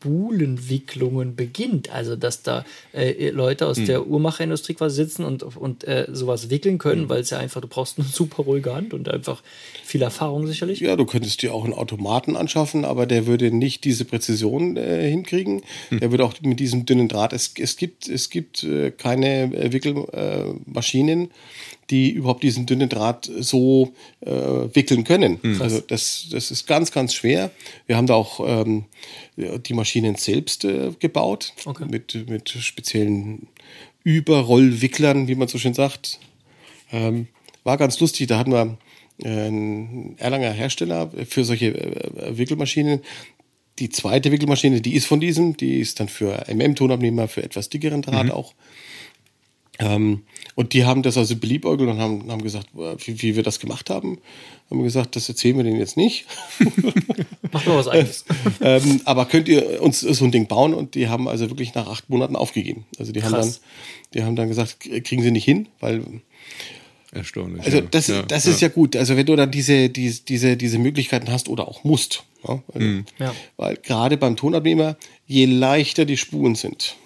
[0.06, 1.90] Spulenwicklungen beginnt.
[1.90, 6.78] Also, dass da äh, Leute aus der Uhrmacherindustrie quasi sitzen und, und äh, sowas wickeln
[6.78, 9.42] können, weil es ja einfach, du brauchst eine super ruhige Hand und einfach
[9.84, 10.80] viel Erfahrung sicherlich.
[10.80, 15.10] Ja, du könntest dir auch einen Automaten anschaffen, aber der würde nicht diese Präzision äh,
[15.10, 15.64] hinkriegen.
[15.92, 17.34] Der würde auch mit diesem dünnen Draht.
[17.34, 21.32] Es, es gibt, es gibt äh, keine äh, Wickelmaschinen, Maschinen,
[21.90, 25.40] die überhaupt diesen dünnen Draht so äh, wickeln können.
[25.62, 27.52] Also das, das ist ganz, ganz schwer.
[27.86, 28.86] Wir haben da auch ähm,
[29.38, 31.86] die Maschinen selbst äh, gebaut Okay.
[31.90, 33.48] mit, mit speziellen
[34.04, 36.20] Überrollwicklern, wie man so schön sagt.
[36.92, 37.28] Ähm,
[37.64, 38.78] war ganz lustig, da hatten wir
[39.24, 43.02] äh, einen Erlanger Hersteller für solche äh, Wickelmaschinen.
[43.80, 48.02] Die zweite Wickelmaschine, die ist von diesem, die ist dann für MM-Tonabnehmer, für etwas dickeren
[48.02, 48.54] Draht auch.
[49.80, 50.24] Ähm,
[50.56, 53.60] und die haben das also beliebäugelt und haben, haben gesagt, äh, wie, wie wir das
[53.60, 54.20] gemacht haben.
[54.70, 56.26] Haben wir gesagt, das erzählen wir denen jetzt nicht.
[57.52, 58.26] Mach mal was eigenes.
[58.62, 60.74] ähm, aber könnt ihr uns so ein Ding bauen?
[60.74, 62.86] Und die haben also wirklich nach acht Monaten aufgegeben.
[62.98, 63.62] Also die haben dann, Krass.
[64.14, 66.04] die haben dann gesagt, kriegen sie nicht hin, weil
[67.16, 67.64] Erstaunlich.
[67.64, 67.84] Also ja.
[67.90, 68.96] das, das ist ja gut.
[68.98, 72.24] Also wenn du dann diese, diese, diese, diese Möglichkeiten hast oder auch musst.
[72.46, 72.62] Ja?
[72.74, 72.88] Also,
[73.20, 73.34] Ja.
[73.56, 76.98] Weil gerade beim Tonabnehmer, je leichter die Spuren sind,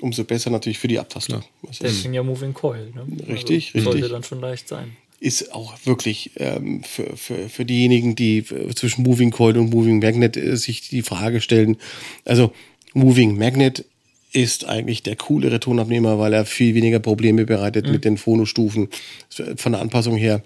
[0.00, 1.42] umso besser natürlich für die Abtastung.
[1.62, 2.92] Das ist, Deswegen ja Moving Coil.
[2.94, 3.06] Ne?
[3.28, 4.12] Richtig, also, Sollte richtig.
[4.12, 4.96] dann schon leicht sein.
[5.20, 9.98] ist auch wirklich ähm, für, für, für diejenigen, die äh, zwischen Moving Coil und Moving
[9.98, 11.76] Magnet äh, sich die Frage stellen.
[12.24, 12.52] Also
[12.94, 13.84] Moving Magnet
[14.32, 18.88] ist eigentlich der coolere Tonabnehmer, weil er viel weniger Probleme bereitet mit den Phonostufen
[19.56, 20.42] von der Anpassung her.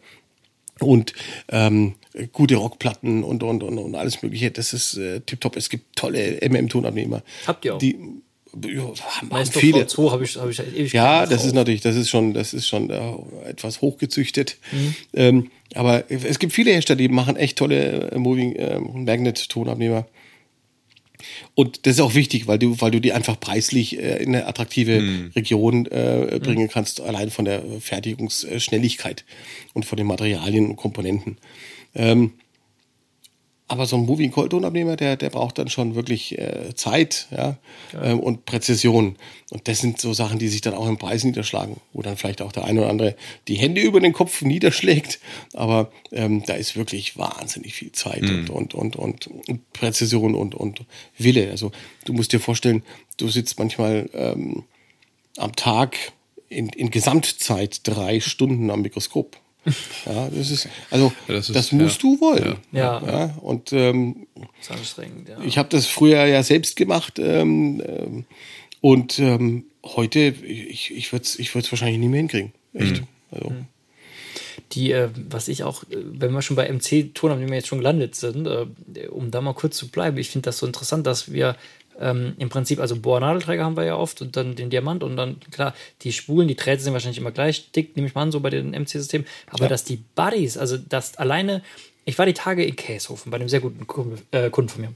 [0.80, 1.12] Und
[1.50, 1.94] ähm,
[2.32, 4.50] gute Rockplatten und, und, und, und alles Mögliche.
[4.50, 5.56] Das ist äh, tipptopp.
[5.56, 7.22] Es gibt tolle MM-Tonabnehmer.
[7.46, 7.78] Habt ihr auch?
[7.78, 7.96] Die
[8.66, 9.84] ja, haben Meister viele.
[9.84, 12.66] V2 habe ich, hab ich ewig Ja, das ist natürlich, das ist schon, das ist
[12.66, 13.12] schon äh,
[13.48, 14.58] etwas hochgezüchtet.
[15.12, 20.06] Ähm, aber es gibt viele Hersteller, die machen echt tolle äh, Moving äh, Magnet Tonabnehmer.
[21.54, 24.46] Und das ist auch wichtig, weil du, weil du die einfach preislich äh, in eine
[24.46, 29.24] attraktive Region äh, bringen kannst, allein von der Fertigungsschnelligkeit
[29.72, 31.38] und von den Materialien und Komponenten.
[31.94, 32.32] Ähm,
[33.66, 37.56] aber so ein Moving Coil Tonabnehmer, der, der braucht dann schon wirklich äh, Zeit ja,
[38.00, 39.16] ähm, und Präzision.
[39.50, 42.42] Und das sind so Sachen, die sich dann auch im Preis niederschlagen, wo dann vielleicht
[42.42, 43.16] auch der eine oder andere
[43.48, 45.18] die Hände über den Kopf niederschlägt.
[45.54, 50.54] Aber ähm, da ist wirklich wahnsinnig viel Zeit und, und, und, und, und Präzision und,
[50.54, 50.84] und
[51.16, 51.50] Wille.
[51.50, 51.72] Also
[52.04, 52.82] du musst dir vorstellen,
[53.16, 54.64] du sitzt manchmal ähm,
[55.38, 55.96] am Tag
[56.48, 59.38] in, in Gesamtzeit drei Stunden am Mikroskop.
[60.06, 62.10] Ja, das ist, also Das das, ist- musst ja.
[62.10, 62.56] du wollen.
[62.72, 63.02] Ja.
[63.06, 65.38] Ja, und ähm, Das ist anstrengend, ja.
[65.44, 68.24] ich habe das früher ja selbst gemacht ähm, ähm,
[68.80, 72.52] und ähm, heute, ich, ich würde es ich würd's wahrscheinlich nie mehr hinkriegen.
[72.74, 73.02] Echt.
[73.30, 73.52] Also,
[74.72, 77.68] Die, äh, was ich auch, äh, wenn wir schon bei MC-Ton haben, die wir jetzt
[77.68, 78.66] schon gelandet sind, äh,
[79.08, 81.56] um da mal kurz zu bleiben, ich finde das so interessant, dass wir
[82.00, 85.38] ähm, im Prinzip, also Bohrnadelträger haben wir ja oft und dann den Diamant und dann,
[85.50, 88.40] klar, die Spulen, die Drähte sind wahrscheinlich immer gleich dick, nehme ich mal an, so
[88.40, 89.68] bei den MC-Systemen, aber Ja.
[89.68, 91.62] dass die Buddies, also dass alleine,
[92.04, 94.92] ich war die Tage in Käshofen bei einem sehr guten Kunden, äh, Kunden von mir.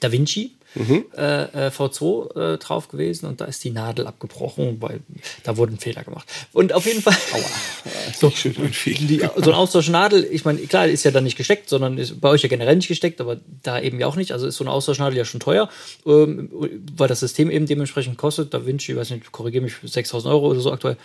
[0.00, 5.00] Da Vinci äh, äh, V2 äh, drauf gewesen und da ist die Nadel abgebrochen, weil
[5.42, 6.26] da wurde ein Fehler gemacht.
[6.52, 7.14] Und auf jeden Fall.
[8.14, 12.20] so, die, so ein Austauschnadel, ich meine, klar, ist ja dann nicht gesteckt, sondern ist
[12.20, 14.32] bei euch ja generell nicht gesteckt, aber da eben ja auch nicht.
[14.32, 15.68] Also ist so eine Austauschnadel ja schon teuer,
[16.06, 16.50] ähm,
[16.96, 18.54] weil das System eben dementsprechend kostet.
[18.54, 20.96] Da Vinci, ich weiß nicht, korrigiere mich, 6000 Euro oder so aktuell.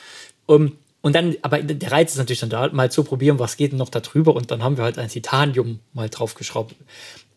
[0.48, 3.72] Ähm, und dann, aber der Reiz ist natürlich dann da, mal zu probieren, was geht
[3.72, 4.36] denn noch da drüber.
[4.36, 6.76] Und dann haben wir halt ein Titanium mal draufgeschraubt.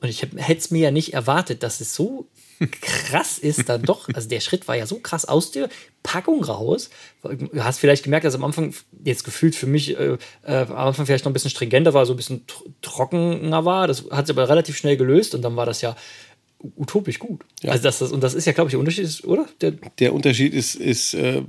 [0.00, 2.26] Und ich hätte es mir ja nicht erwartet, dass es so
[2.70, 4.08] krass ist dann doch.
[4.12, 5.68] Also der Schritt war ja so krass aus der
[6.02, 6.90] Packung raus.
[7.22, 11.06] Du hast vielleicht gemerkt, dass am Anfang jetzt gefühlt für mich äh, äh, am Anfang
[11.06, 13.86] vielleicht noch ein bisschen stringenter war, so ein bisschen tr trockener war.
[13.86, 15.96] Das hat sich aber relativ schnell gelöst und dann war das ja
[16.76, 17.40] utopisch gut.
[17.62, 17.72] Ja.
[17.72, 19.46] Also das, das, und das ist ja, glaube ich, der Unterschied, ist, oder?
[19.62, 21.42] Der der Unterschied ist, ist äh,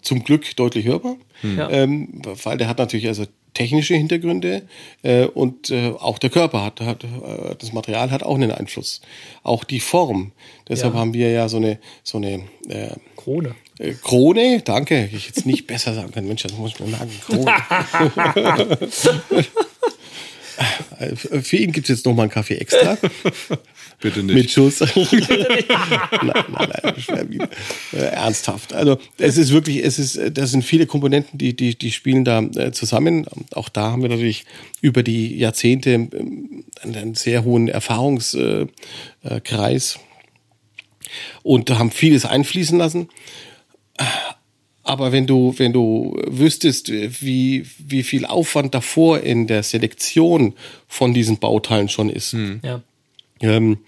[0.00, 1.68] zum Glück deutlich hörbar, Ja.
[1.70, 4.62] ähm, weil der hat natürlich also technische Hintergründe
[5.02, 9.00] äh, und äh, auch der Körper hat, hat äh, das Material hat auch einen Einfluss.
[9.42, 10.32] Auch die Form.
[10.68, 11.00] Deshalb Ja.
[11.00, 13.54] haben wir ja so eine so eine äh, Krone.
[13.78, 16.28] äh, Krone, danke, ich jetzt nicht besser sagen können.
[16.28, 17.10] Mensch, das muss ich mir merken.
[17.26, 17.52] Krone.
[20.98, 22.98] Äh, Für ihn gibt es jetzt noch mal einen Kaffee extra
[24.00, 24.34] Bitte nicht.
[24.34, 24.80] mit Schuss.
[24.94, 24.94] nein,
[26.22, 27.48] nein, nein,
[27.92, 28.72] äh, ernsthaft.
[28.72, 32.24] Also es ist wirklich, es ist, äh, das sind viele Komponenten, die, die, die spielen
[32.24, 32.42] da
[32.72, 33.26] zusammen.
[33.52, 34.44] Auch da haben wir natürlich
[34.80, 38.68] über die Jahrzehnte ähm, einen sehr hohen Erfahrungskreis
[39.44, 39.98] Kreis
[41.42, 43.08] und haben vieles einfließen lassen.
[44.90, 50.54] Aber wenn du, wenn du wüsstest, wie, wie viel Aufwand davor in der Selektion
[50.88, 52.82] von diesen Bauteilen schon ist, Ja.
[53.40, 53.78] ähm,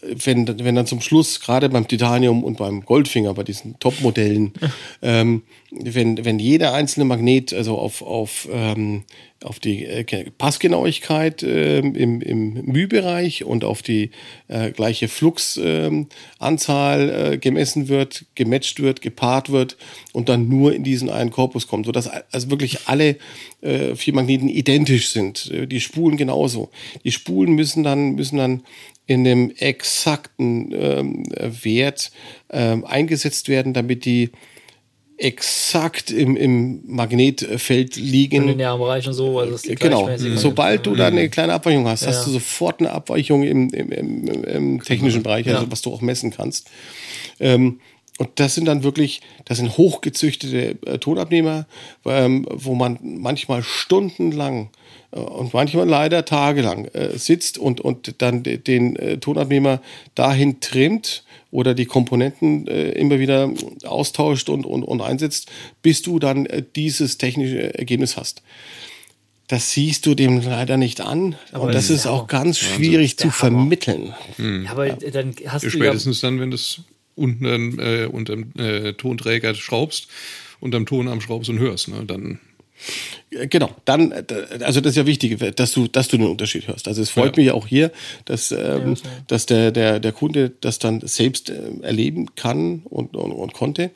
[0.00, 4.52] wenn, wenn dann zum Schluss, gerade beim Titanium und beim Goldfinger, bei diesen Top-Modellen,
[5.02, 9.04] ähm, wenn, wenn jeder einzelne Magnet, also auf, auf, ähm,
[9.42, 14.10] auf die äh, Passgenauigkeit ähm, im, im Mühbereich und auf die
[14.48, 16.08] äh, gleiche Fluxanzahl
[17.00, 19.76] ähm, äh, gemessen wird, gematcht wird, gepaart wird
[20.12, 23.16] und dann nur in diesen einen Korpus kommt, sodass also wirklich alle
[23.62, 25.50] äh, vier Magneten identisch sind.
[25.50, 26.70] Äh, Die Spulen genauso.
[27.04, 28.62] Die Spulen müssen dann, müssen dann
[29.06, 31.24] in dem exakten ähm,
[31.62, 32.12] Wert
[32.50, 34.30] ähm, eingesetzt werden, damit die
[35.18, 38.46] exakt im, im Magnetfeld Im liegen.
[38.48, 39.38] linearen Bereich und so.
[39.38, 40.04] Also Genau.
[40.06, 40.38] gleichmäßig.
[40.40, 42.08] Sobald du da eine kleine Abweichung hast, Ja.
[42.08, 45.70] hast du sofort eine Abweichung im, im, im, im technischen Bereich, also Ja.
[45.70, 46.68] was du auch messen kannst.
[47.38, 47.80] Ähm,
[48.18, 51.66] und das sind dann wirklich, das sind hochgezüchtete äh, Tonabnehmer,
[52.04, 54.70] ähm, wo man manchmal stundenlang
[55.12, 59.80] äh, und manchmal leider tagelang äh, sitzt und, und dann de, den äh, Tonabnehmer
[60.14, 63.50] dahin trimmt oder die Komponenten äh, immer wieder
[63.84, 65.50] austauscht und, und, und einsetzt,
[65.82, 68.42] bis du dann äh, dieses technische Ergebnis hast.
[69.48, 71.34] Das siehst du dem leider nicht an.
[71.50, 73.58] Aber und das das ist auch ja ganz schwierig zu der Hammer.
[73.58, 74.14] vermitteln.
[74.38, 75.84] Ja, aber dann hast Ja, du ja.
[75.84, 76.80] spätestens dann, wenn du es
[77.14, 80.08] unten äh, unterm äh, Tonträger schraubst,
[80.60, 82.04] unterm Tonarm schraubst und hörst, ne?
[82.06, 82.38] Dann
[83.30, 84.24] Genau, dann, äh,
[84.60, 86.86] also das ist ja wichtig, dass du, dass du den Unterschied hörst.
[86.86, 87.42] Also es freut Ja.
[87.42, 87.90] mich auch hier,
[88.26, 93.32] dass, ähm, dass der, der, der Kunde das dann selbst äh, erleben kann und, und,
[93.32, 93.90] und konnte.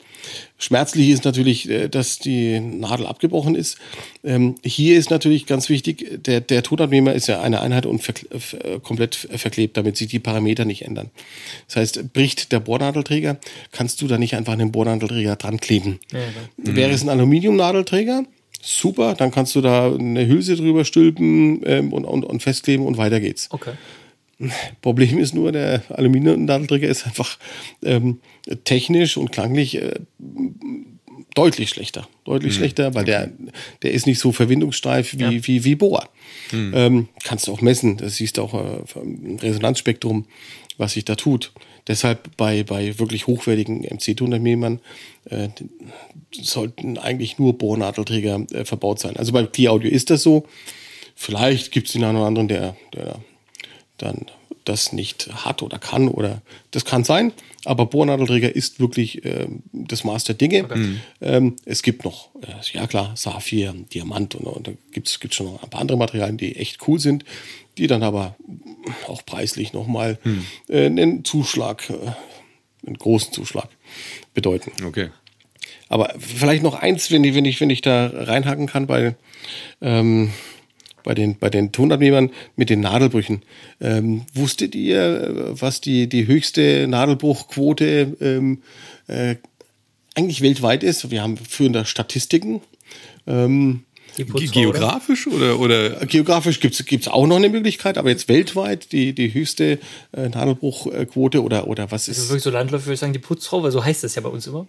[0.57, 3.77] Schmerzlich ist natürlich, äh, dass die Nadel abgebrochen ist.
[4.23, 8.27] Ähm, hier ist natürlich ganz wichtig, der, der Tonabnehmer ist ja eine Einheit und verkle
[8.63, 11.11] äh, komplett verklebt, damit sich die Parameter nicht ändern.
[11.67, 13.37] Das heißt, bricht der Bohrnadelträger,
[13.71, 15.99] kannst du da nicht einfach einen Bohrnadelträger dran kleben.
[16.11, 16.19] Ja.
[16.57, 18.23] Wäre es ein Aluminiumnadelträger,
[18.67, 22.97] super, dann kannst du da eine Hülse drüber stülpen ähm, und, und, und festkleben und
[22.97, 23.47] weiter geht's.
[23.51, 23.73] Okay.
[24.81, 27.39] Problem ist nur, der Aluminiumnadelträger ist einfach
[27.83, 28.19] ähm,
[28.65, 29.95] technisch und klanglich äh,
[31.33, 32.07] deutlich schlechter.
[32.23, 33.31] Deutlich schlechter, weil der,
[33.81, 35.31] der ist nicht so verwindungssteif wie, Ja.
[35.31, 36.07] wie, wie Bohr.
[36.51, 40.25] Ähm, kannst du auch messen, das siehst du auch äh, im Resonanzspektrum,
[40.77, 41.51] was sich da tut.
[41.87, 44.79] Deshalb bei, bei wirklich hochwertigen MC-Tonabnehmern
[45.29, 45.49] äh,
[46.31, 49.17] sollten eigentlich nur Bohrnadelträger äh, verbaut sein.
[49.17, 50.45] Also bei Clear Audio ist das so.
[51.15, 53.19] Vielleicht gibt es den einen oder anderen, der, der
[53.97, 54.25] dann
[54.65, 57.31] das nicht hat oder kann oder das kann sein,
[57.67, 60.67] aber Bohrnadelträger ist wirklich ähm, das Maß der Dinge.
[61.21, 65.47] Ähm, es gibt noch, äh, ja klar, Saphir, Diamant und, und da gibt es schon
[65.47, 67.25] noch ein paar andere Materialien, die echt cool sind,
[67.77, 68.35] die dann aber
[69.07, 70.17] auch preislich nochmal
[70.69, 71.93] äh, einen Zuschlag, äh,
[72.85, 73.69] einen großen Zuschlag
[74.33, 74.71] bedeuten.
[74.85, 75.09] okay.
[75.89, 79.15] Aber vielleicht noch eins, wenn ich, wenn ich, wenn ich da reinhaken kann bei,
[79.81, 80.31] ähm,
[81.07, 83.41] bei den, bei den Tonabnehmern mit den Nadelbrüchen.
[83.79, 88.61] Ähm, wusstet ihr, was die, die höchste Nadelbruchquote ähm,
[89.07, 89.35] äh,
[90.15, 91.09] eigentlich weltweit ist?
[91.09, 92.59] Wir haben führende Statistiken.
[93.25, 93.85] Ähm,
[94.17, 99.33] geografisch oder, oder Geografisch gibt's gibt's auch noch eine Möglichkeit, aber jetzt weltweit die, die
[99.33, 99.79] höchste
[100.11, 102.29] äh, Nadelbruchquote oder, oder was Also ist?
[102.29, 104.45] wirklich so Landläufig würde ich sagen, die Putzfrau, weil so heißt das ja bei uns
[104.45, 104.67] immer.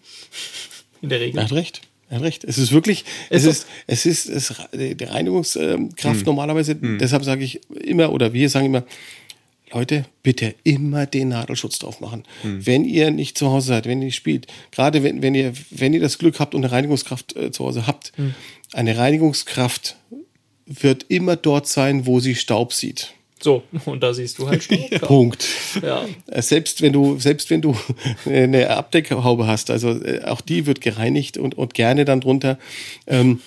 [1.03, 1.39] In der Regel.
[1.39, 1.81] Er hat recht.
[2.11, 2.45] Er hat recht.
[2.45, 8.13] Es ist wirklich, es ist, es ist, es, die Reinigungskraft normalerweise, deshalb sage ich immer,
[8.13, 8.85] oder wir sagen immer,
[9.71, 12.25] Leute, bitte immer den Nadelschutz drauf machen.
[12.65, 15.93] Wenn ihr nicht zu Hause seid, wenn ihr nicht spielt, gerade wenn, wenn ihr, wenn
[15.93, 18.13] ihr das Glück habt und eine Reinigungskraft äh, zu Hause habt,
[18.73, 19.97] eine Reinigungskraft
[20.65, 23.13] wird immer dort sein, wo sie Staub sieht.
[23.41, 24.91] So, und da siehst du halt Staub.
[25.03, 25.47] Punkt.
[25.83, 26.05] Ja.
[26.27, 27.77] Äh, Selbst wenn du, selbst wenn du
[28.27, 32.59] eine Abdeckhaube hast, also äh, auch die wird gereinigt und, und gerne dann drunter.
[33.07, 33.41] Ähm,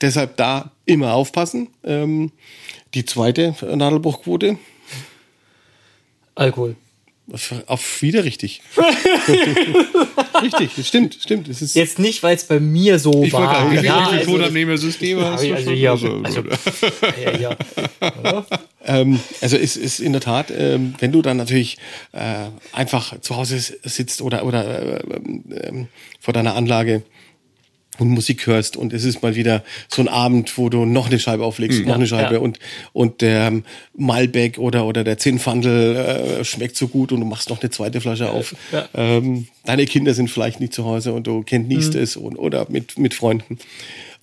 [0.00, 1.68] deshalb da immer aufpassen.
[1.84, 2.32] Ähm,
[2.94, 4.58] die zweite Nadelbruchquote,
[6.38, 6.76] Alkohol.
[7.66, 8.62] Auf wieder richtig.
[10.42, 11.48] richtig, das stimmt, stimmt.
[11.48, 13.68] Es ist Jetzt nicht, weil es bei mir so Ich wollte war.
[13.68, 15.74] gerade, wie ja, also, Tonabnehmersysteme hast du also schon?
[15.74, 16.42] hier, Also, also,
[17.22, 17.56] ja, ja.
[18.24, 18.46] Ja.
[18.86, 21.76] Ähm, also es ist in der Tat, ähm, wenn du dann natürlich
[22.12, 25.00] äh, einfach zu Hause sitzt oder, oder äh,
[25.68, 25.88] ähm,
[26.20, 27.02] vor deiner Anlage
[27.98, 31.18] und Musik hörst und es ist mal wieder so ein Abend, wo du noch eine
[31.18, 32.40] Scheibe auflegst, noch eine Scheibe ja.
[32.40, 32.58] und
[32.92, 33.62] und der
[33.96, 38.00] Malbec oder oder der Zinnfandel äh, schmeckt so gut und du machst noch eine zweite
[38.00, 38.54] Flasche auf.
[38.72, 38.88] Ja.
[38.94, 42.98] Ähm, deine Kinder sind vielleicht nicht zu Hause und du genießt es und oder mit
[42.98, 43.58] mit Freunden.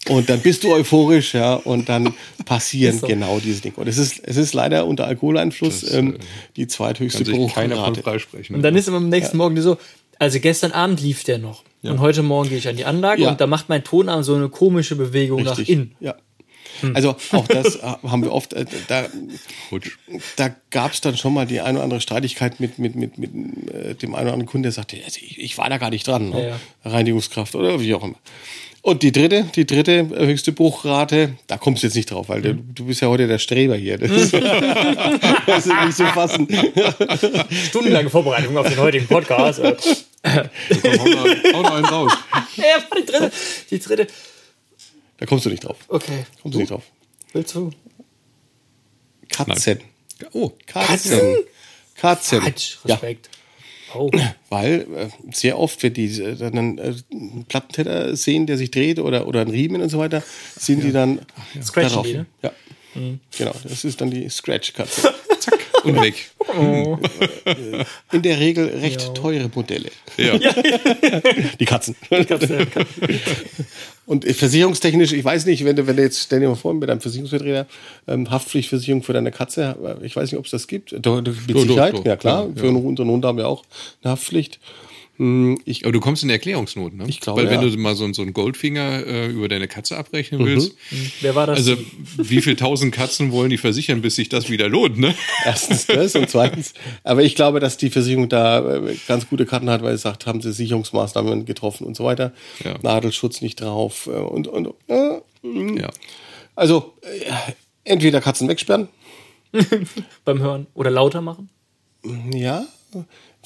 [0.08, 2.14] Und dann bist du euphorisch, ja, und dann
[2.46, 3.08] passieren so.
[3.08, 3.76] genau diese Dinge.
[3.78, 6.20] Und es ist, es ist leider unter Alkoholeinfluss Das, ähm, äh,
[6.58, 8.02] die zweithöchste Bruchrate.
[8.04, 8.56] freisprechen.
[8.56, 9.78] Und dann ist immer am nächsten Morgen so,
[10.20, 11.64] also gestern Abend lief der noch.
[11.91, 13.30] Und heute Morgen gehe ich an die Anlage Ja.
[13.30, 15.95] und da macht mein Tonarm so eine komische Bewegung nach innen.
[16.00, 16.15] Ja.
[16.93, 19.06] Also auch das äh, haben wir oft, äh, da,
[19.71, 19.98] Rutsch.
[20.36, 23.32] da gab es dann schon mal die eine oder andere Streitigkeit mit, mit, mit, mit
[23.74, 26.06] äh, dem einen oder anderen Kunden, der sagte, also ich, ich war da gar nicht
[26.08, 26.50] dran, ne?
[26.50, 26.60] Ja,
[26.91, 28.17] Reinigungskraft oder wie auch immer.
[28.86, 32.54] Und die dritte, die dritte höchste Bruchrate, da kommst du jetzt nicht drauf, weil du,
[32.54, 33.98] du bist ja heute der Streber hier.
[33.98, 34.32] Das ist,
[35.48, 36.48] das ist nicht zu fassen.
[37.69, 39.58] Stundenlange Vorbereitung auf den heutigen Podcast.
[39.58, 39.76] Äh,
[40.84, 41.00] Komm,
[41.56, 42.13] hau, da einen raus.
[42.58, 43.32] ja, war die dritte.
[43.71, 44.08] Die dritte.
[45.17, 45.78] Da kommst du nicht drauf.
[45.88, 46.28] Okay.
[46.43, 46.84] Kommst du nicht drauf.
[47.34, 47.71] Willst du?
[49.30, 49.80] Katzen.
[50.32, 51.38] Oh, Katzen.
[51.95, 52.39] Katzen.
[52.39, 53.30] Quatsch, Ja, Respekt.
[53.93, 54.10] Oh.
[54.50, 58.71] weil äh, sehr oft, wenn die äh, dann einen äh, einen Plattenteller sehen, der sich
[58.71, 60.24] dreht oder, oder einen Riemen und so weiter,
[60.58, 61.19] sind die dann
[61.62, 62.08] Scratchen darauf.
[62.08, 62.26] die, ne?
[62.41, 62.52] Ja.
[63.38, 65.13] Genau, das ist dann die Scratch-Katze.
[65.86, 66.32] Und weg.
[68.12, 69.10] In der Regel recht Ja.
[69.10, 69.89] teure Modelle.
[70.17, 70.38] Ja.
[71.60, 71.95] Die Katzen.
[74.06, 76.89] Und versicherungstechnisch, ich weiß nicht, wenn du, wenn du jetzt, stell dir mal vor, mit
[76.89, 77.65] einem Versicherungsvertreter,
[78.08, 80.93] ähm, Haftpflichtversicherung für deine Katze, äh, ich weiß nicht, ob es das gibt.
[80.93, 82.06] Doch, doch, mit Doch, Sicherheit, doch, doch.
[82.06, 82.48] ja klar.
[82.48, 83.63] Ja, für unseren Hund haben wir auch
[84.04, 84.60] eine Haftpflicht.
[85.17, 87.06] Hm, Ich, Aber du kommst in Erklärungsnot, ne?
[87.08, 87.69] Ich glaube, Weil wenn ja.
[87.69, 90.45] du mal so, so einen Goldfinger äh, über deine Katze abrechnen Mhm.
[90.45, 90.75] willst,
[91.21, 91.58] Wer war das?
[91.58, 91.78] also
[92.17, 95.15] wie viel tausend Katzen wollen die versichern, bis sich das wieder lohnt, ne?
[95.45, 96.73] Erstens das und zweitens,
[97.04, 100.25] aber ich glaube, dass die Versicherung da äh, ganz gute Karten hat, weil sie sagt,
[100.25, 102.34] haben sie Sicherungsmaßnahmen getroffen und so weiter.
[102.63, 102.78] Ja.
[102.82, 105.89] Nadelschutz nicht drauf äh, und, und äh, Ja.
[106.56, 107.32] also äh,
[107.86, 108.89] entweder Katzen wegsperren,
[110.25, 110.67] Beim Hören.
[110.73, 111.49] Oder lauter machen?
[112.34, 112.65] ja.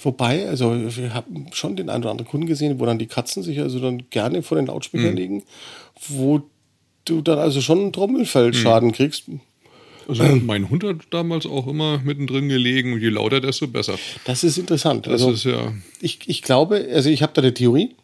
[0.03, 3.43] Wobei, also wir haben schon den einen oder anderen Kunden gesehen, wo dann die Katzen
[3.43, 5.43] sich also dann gerne vor den Lautsprecher legen,
[6.07, 6.41] wo
[7.05, 9.25] du dann also schon einen Trommelfellschaden kriegst.
[10.07, 13.97] Also mein Hund hat damals auch immer mittendrin gelegen und je lauter, desto besser.
[14.25, 15.07] Das ist interessant.
[15.07, 15.73] Das also ist ja.
[16.01, 17.95] ich, ich glaube, also ich habe da eine Theorie.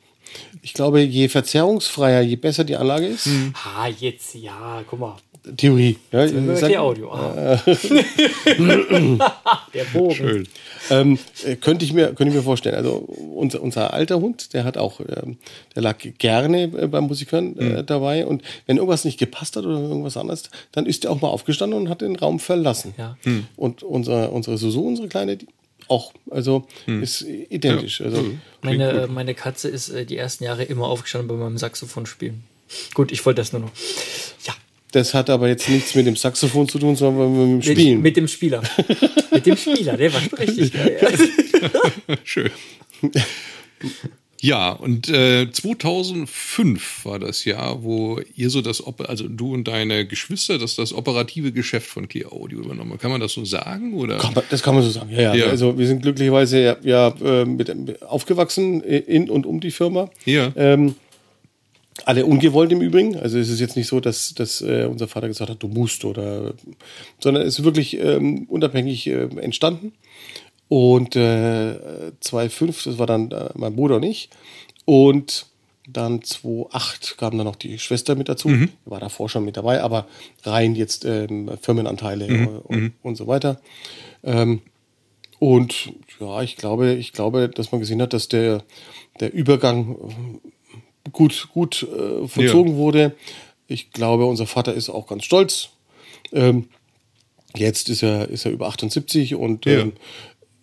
[0.61, 3.29] Ich glaube, je verzerrungsfreier, je besser die Anlage ist.
[3.53, 5.15] Ah, jetzt, ja, guck mal.
[5.57, 5.97] Theorie.
[6.11, 7.11] Ja, ich sag- die Audio.
[7.11, 7.59] Ah.
[9.73, 10.15] Der Bogen.
[10.15, 10.47] Schön.
[10.89, 12.75] ähm, äh, könnte ich mir könnte ich mir vorstellen.
[12.75, 15.37] Also unser, unser alter Hund, der hat auch, ähm,
[15.75, 19.79] der lag gerne äh, beim Musikhören äh, dabei und wenn irgendwas nicht gepasst hat oder
[19.79, 22.93] irgendwas anderes, dann ist er auch mal aufgestanden und hat den Raum verlassen.
[22.97, 23.17] Ja.
[23.55, 25.47] Und unsere unsere Susu, unsere kleine, die
[25.87, 28.01] auch, also ist identisch.
[28.01, 28.23] Also
[28.61, 32.43] Meine, äh, meine Katze ist äh, die ersten Jahre immer aufgestanden bei meinem Saxophon spielen.
[32.95, 33.71] Gut, ich wollte das nur noch.
[34.47, 34.53] Ja,
[34.95, 38.01] das hat aber jetzt nichts mit dem Saxophon zu tun, sondern mit dem mit, Spielen.
[38.01, 38.61] mit dem Spieler.
[39.31, 40.97] mit dem Spieler, der war schon richtig geil.
[41.01, 42.15] Ja.
[42.23, 42.51] Schön.
[44.41, 49.67] Ja, und äh, 2005 war das Jahr, wo ihr so das, Oper- also du und
[49.67, 52.91] deine Geschwister, das das operative Geschäft von Clear Audio übernommen.
[52.91, 52.99] haben.
[52.99, 53.93] Kann man das so sagen?
[53.95, 54.17] Oder?
[54.17, 55.09] Kann man, das kann man so sagen.
[55.11, 55.35] Ja, ja.
[55.35, 55.45] Ja.
[55.47, 60.09] Also wir sind glücklicherweise ja, ja äh, mit, aufgewachsen in und um die Firma.
[60.25, 60.51] Ja.
[60.55, 60.95] Ähm,
[62.03, 63.17] alle ungewollt im Übrigen.
[63.17, 66.03] Also es ist jetzt nicht so, dass, dass äh, unser Vater gesagt hat, du musst
[66.03, 66.53] oder,
[67.19, 69.93] sondern es ist wirklich ähm, unabhängig äh, entstanden.
[70.67, 71.75] Und äh,
[72.19, 74.29] 2005, das war dann äh, mein Bruder und ich.
[74.83, 75.45] Und
[75.87, 78.49] dann 2008 kam dann noch die Schwester mit dazu.
[78.85, 80.07] Die War davor schon mit dabei, aber
[80.43, 83.61] rein jetzt ähm, Firmenanteile äh, und, und so weiter.
[84.23, 84.61] Ähm,
[85.39, 88.63] und ja, ich glaube, ich glaube, dass man gesehen hat, dass der,
[89.19, 90.41] der Übergang
[91.11, 93.15] gut, gut äh, vollzogen wurde.
[93.67, 95.69] Ich glaube, unser Vater ist auch ganz stolz.
[96.31, 96.67] Ähm,
[97.55, 99.79] jetzt ist er, ist er über 78 und Ja.
[99.81, 99.93] ähm,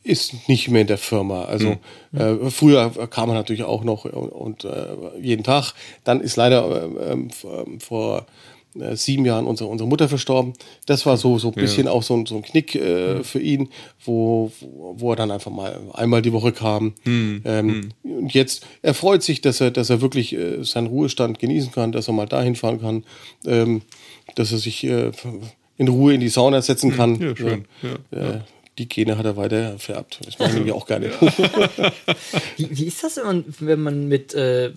[0.05, 1.45] ist nicht mehr in der Firma.
[1.45, 1.77] Also
[2.13, 4.87] äh, früher kam er natürlich auch noch und, und äh,
[5.21, 5.75] jeden Tag.
[6.03, 8.27] Dann ist leider äh, ähm, vor- vor
[8.81, 10.53] äh, sieben Jahren unsere, unsere Mutter verstorben.
[10.87, 13.69] Das war so so ein bisschen auch so, ein- so ein Knick äh, für ihn,
[14.05, 16.95] wo, wo er dann einfach mal einmal die Woche kam.
[17.07, 21.73] Ähm, Und jetzt er freut sich, dass er dass er wirklich äh, seinen Ruhestand genießen
[21.73, 23.05] kann, dass er mal dahin fahren kann,
[23.47, 23.83] ähm,
[24.37, 25.11] dass er sich äh,
[25.79, 27.21] in Ruhe in die Sauna setzen kann.
[27.21, 27.65] Ja, schön.
[28.11, 28.41] Ja, Äh,
[28.79, 30.21] die Gene hat er weiter vererbt.
[30.25, 31.11] Das machen wir auch gerne.
[32.57, 34.35] Wie, wie ist das, wenn man, wenn man mit.
[34.35, 34.73] Äh,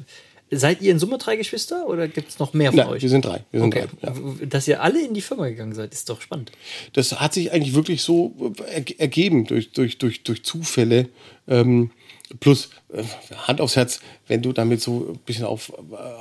[0.58, 3.02] seid ihr in Summe drei Geschwister oder gibt es noch mehr von Nein, euch?
[3.02, 3.44] wir sind drei.
[3.52, 3.88] Wir sind okay.
[4.02, 4.46] drei ja.
[4.48, 6.52] Dass ihr alle in die Firma gegangen seid, ist doch spannend.
[6.94, 8.34] Das hat sich eigentlich wirklich so
[8.68, 11.10] er ergeben durch, durch, durch, durch Zufälle.
[11.48, 11.92] Ähm,
[12.40, 13.04] plus, äh,
[13.48, 15.72] Hand aufs Herz, wenn du damit so ein bisschen auf,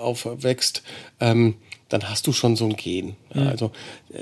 [0.00, 0.82] aufwächst,
[1.20, 1.54] ähm,
[1.88, 3.16] dann hast du schon so ein Gen.
[3.34, 3.70] Ja, also
[4.12, 4.18] äh,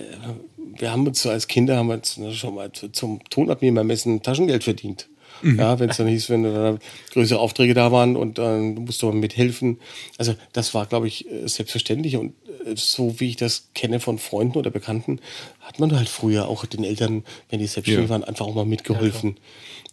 [0.79, 5.09] wir haben uns als Kinder haben wir uns schon mal zu- zum Tonabnehmermessen Taschengeld verdient.
[5.43, 6.79] Ja, wenn es dann hieß, wenn da
[7.13, 9.79] größere Aufträge da waren und dann musst du mithelfen.
[10.19, 12.42] Also das war, glaube ich, äh, selbstverständlich und äh,
[12.75, 15.21] so wie ich das kenne von Freunden oder Bekannten,
[15.61, 18.11] hat man halt früher auch den Eltern, wenn die selbstständig Ja.
[18.11, 19.37] waren, einfach auch mal mitgeholfen.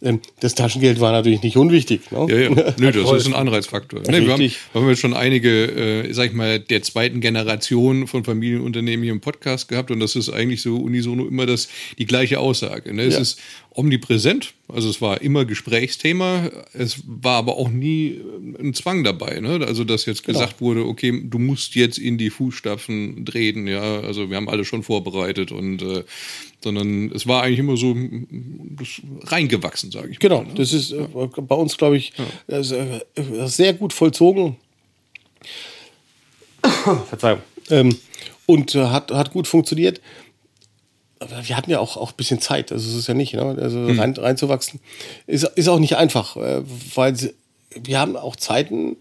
[0.02, 2.10] Ähm, das Taschengeld war natürlich nicht unwichtig.
[2.10, 2.26] Ne?
[2.30, 2.48] Ja, ja.
[2.78, 4.00] Nö, das ist ein Anreizfaktor.
[4.00, 4.58] Ne, wir, haben, Richtig.
[4.72, 5.66] wir haben jetzt schon einige,
[6.06, 10.16] äh, sag ich mal, der zweiten Generation von Familienunternehmen hier im Podcast gehabt und das
[10.16, 11.68] ist eigentlich so unisono immer das,
[11.98, 12.94] die gleiche Aussage.
[12.94, 13.02] Ne?
[13.02, 13.20] Es Ja.
[13.20, 13.38] ist
[13.72, 18.20] omnipräsent, also es war immer Gesprächsthema, es war aber auch nie
[18.58, 19.40] äh, ein Zwang dabei.
[19.40, 19.64] Ne?
[19.66, 20.38] Also, dass jetzt Genau.
[20.38, 24.64] gesagt wurde, okay, du musst jetzt in die Fußstapfen treten, ja, also wir haben alle
[24.64, 26.04] schon vorbereitet und äh,
[26.62, 27.94] sondern es war eigentlich immer so
[28.76, 30.28] das reingewachsen, sage ich mal.
[30.28, 32.12] Genau, das ist äh, bei uns, glaube ich,
[32.46, 33.00] das, äh,
[33.46, 34.56] sehr gut vollzogen.
[37.08, 37.40] Verzeihung.
[37.70, 37.96] Ähm,
[38.46, 40.00] und äh, hat, hat gut funktioniert.
[41.20, 43.42] Aber wir hatten ja auch, auch ein bisschen Zeit, also es ist ja nicht, ne?
[43.60, 44.80] also rein, reinzuwachsen.
[45.26, 46.62] Ist, ist auch nicht einfach, äh,
[46.94, 47.34] weil sie,
[47.74, 48.96] wir haben auch Zeiten,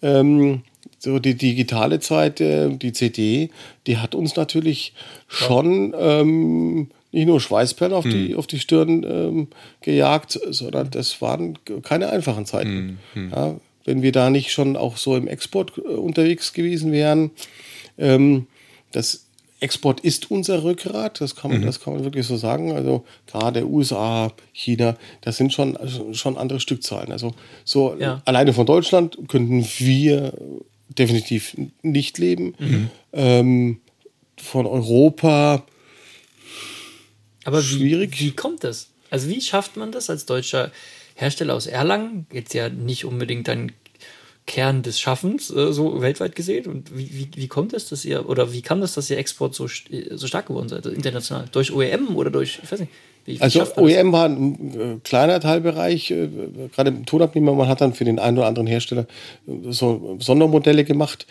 [0.00, 0.62] ähm,
[1.04, 3.50] so die digitale Zeit, äh, die CD,
[3.86, 4.92] die hat uns natürlich
[5.28, 9.48] schon ähm, nicht nur Schweißperlen auf, die, auf die Stirn ähm,
[9.82, 12.98] gejagt, sondern das waren keine einfachen Zeiten.
[13.30, 17.30] Ja, wenn wir da nicht schon auch so im Export äh, unterwegs gewesen wären,
[17.98, 18.46] ähm,
[18.92, 19.26] das
[19.60, 22.72] Export ist unser Rückgrat, das kann man, das kann man wirklich so sagen.
[22.72, 27.12] Also gerade USA, China, das sind schon, also schon andere Stückzahlen.
[27.12, 27.32] Also
[27.64, 28.20] so Ja.
[28.24, 30.32] alleine von Deutschland könnten wir
[30.88, 32.90] definitiv nicht leben.
[33.12, 33.80] Ähm,
[34.36, 35.64] von Europa
[37.44, 38.20] Aber wie, Schwierig.
[38.20, 38.90] wie kommt das?
[39.10, 40.72] Also wie schafft man das als deutscher
[41.14, 42.26] Hersteller aus Erlangen?
[42.32, 43.72] Jetzt ja nicht unbedingt ein
[44.46, 46.66] Kern des Schaffens, äh, so weltweit gesehen.
[46.66, 49.54] Und wie, wie, wie kommt es, dass ihr, oder wie kam das, dass ihr Export
[49.54, 51.46] so, so stark geworden seid, also international?
[51.50, 53.66] Durch OEM oder durch, ich weiß nicht, wie, wie Also?
[53.76, 56.28] OEM war ein äh, kleiner Teilbereich, äh,
[56.74, 59.06] gerade im Tonabnehmer, man hat dann für den einen oder anderen Hersteller
[59.46, 61.26] äh, so Sondermodelle gemacht.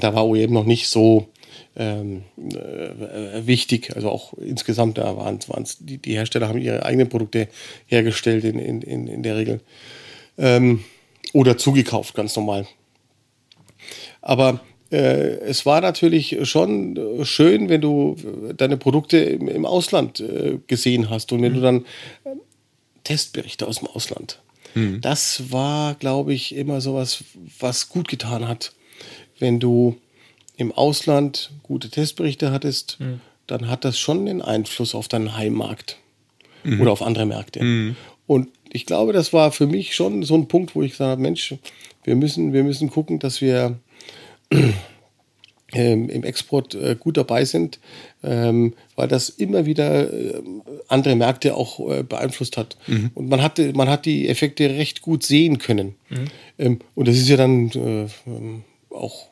[0.00, 1.28] da war OEM noch nicht so
[1.76, 7.08] ähm, äh, wichtig, also auch insgesamt, da waren es, die, die Hersteller haben ihre eigenen
[7.08, 7.48] Produkte
[7.86, 9.60] hergestellt in, in, in, in der Regel.
[10.38, 10.82] Ähm,
[11.32, 12.66] oder zugekauft, ganz normal.
[14.20, 14.60] Aber
[14.96, 18.16] es war natürlich schon äh, schön, wenn du
[18.50, 21.86] äh, deine Produkte im, im Ausland äh, gesehen hast und wenn du dann
[22.24, 22.30] äh,
[23.04, 24.40] Testberichte aus dem Ausland.
[25.02, 27.24] Das war, glaube ich, immer sowas,
[27.58, 28.72] was gut getan hat.
[29.38, 29.98] Wenn du
[30.56, 32.96] im Ausland gute Testberichte hattest,
[33.46, 35.98] dann hat das schon den Einfluss auf deinen Heimmarkt
[36.80, 37.60] oder auf andere Märkte.
[38.26, 41.20] Und ich glaube, das war für mich schon so ein Punkt, wo ich gesagt habe,
[41.20, 41.54] Mensch,
[42.04, 43.78] wir müssen, wir müssen gucken, dass wir
[45.72, 47.80] im Export äh, gut dabei sind,
[48.22, 50.42] ähm, weil das immer wieder äh,
[50.88, 52.76] andere Märkte auch äh, beeinflusst hat.
[53.14, 55.94] Und man hatte, man hat die Effekte recht gut sehen können.
[56.58, 59.28] Ähm, und das ist ja dann ähm, auch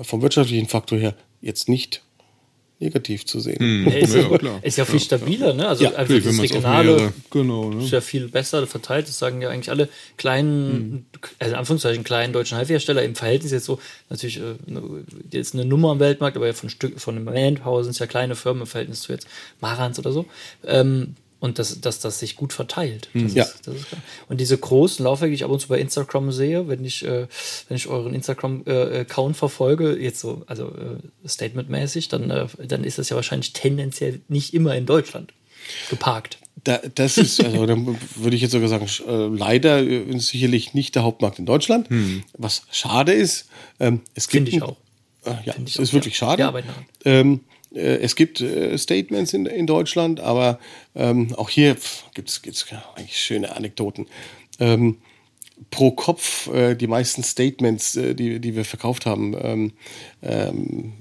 [0.00, 2.02] vom wirtschaftlichen Faktor her jetzt nicht
[2.80, 3.84] negativ zu sehen.
[3.84, 4.58] Ja, ist, Ja, ja, klar.
[4.62, 5.68] ist ja viel stabiler, ne?
[5.68, 7.84] Also Ja, einfach das Regionale genau, ne?
[7.84, 9.08] ist ja viel besser verteilt.
[9.08, 11.06] Das sagen ja eigentlich alle kleinen,
[11.38, 13.78] also in Anführungszeichen kleinen deutschen Halbhersteller im Verhältnis jetzt so,
[14.10, 14.54] natürlich äh,
[15.30, 18.06] jetzt eine Nummer am Weltmarkt, aber ja von Stück, von einem Manpower sind es ja
[18.06, 19.26] kleine Firmen im Verhältnis zu jetzt
[19.60, 20.26] Marans oder so.
[20.66, 23.10] Ähm, und dass, dass das sich gut verteilt.
[23.12, 23.44] Das Ja.
[23.44, 23.86] ist, ist.
[24.30, 27.26] Und diese großen Laufwerke, die ich ab und zu bei Instagram sehe, wenn ich, äh,
[27.68, 33.10] wenn ich euren Instagram-Account verfolge, jetzt so, also äh, statementmäßig, dann, äh, dann ist das
[33.10, 35.34] ja wahrscheinlich tendenziell nicht immer in Deutschland
[35.90, 36.38] geparkt.
[36.64, 40.94] Da, das ist, also dann würde ich jetzt sogar sagen, äh, leider äh, sicherlich nicht
[40.94, 41.88] der Hauptmarkt in Deutschland,
[42.38, 43.48] was schade ist.
[43.80, 44.78] Ähm, es gibt Finde ich auch.
[45.26, 46.36] Äh, ja, Finde ich ist auch, wirklich ja.
[46.38, 46.64] schade.
[47.04, 50.58] Ähm, äh, es gibt äh, Statements in, in Deutschland, aber
[50.94, 51.76] ähm, auch hier
[52.14, 54.06] gibt es eigentlich schöne Anekdoten.
[54.60, 54.98] Ähm,
[55.70, 59.72] pro Kopf äh, die meisten Statements, äh, die, die wir verkauft haben, ähm,
[60.22, 60.92] ähm,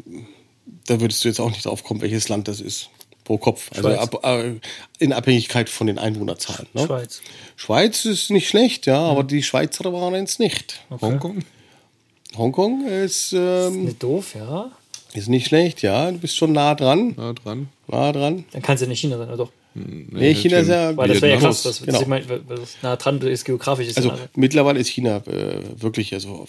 [0.88, 2.90] da würdest du jetzt auch nicht drauf kommen, welches Land das ist.
[3.24, 3.72] Pro Kopf.
[3.74, 4.56] Also ab, äh,
[5.00, 6.68] in Abhängigkeit von den Einwohnerzahlen.
[6.74, 6.86] Ne?
[6.86, 7.22] Schweiz.
[7.56, 10.82] Schweiz ist nicht schlecht, ja, aber die Schweizer waren es nicht.
[10.90, 11.40] Hongkong?
[12.36, 14.72] Hongkong ist, ähm, Nicht doof, ja.
[15.14, 16.12] Ist nicht schlecht, ja.
[16.12, 17.14] Du bist schon nah dran.
[17.18, 17.70] Nah dran.
[17.88, 18.46] Nah dran.
[18.52, 19.52] Dann kann es ja nicht China sein, oder doch?
[19.76, 22.02] Nee, China ist ja Weil das wäre ja krass, das, das Genau.
[22.02, 26.14] ich mein, was nah dran ist, geografisch ist Also ja mittlerweile ist China äh, wirklich
[26.14, 26.46] also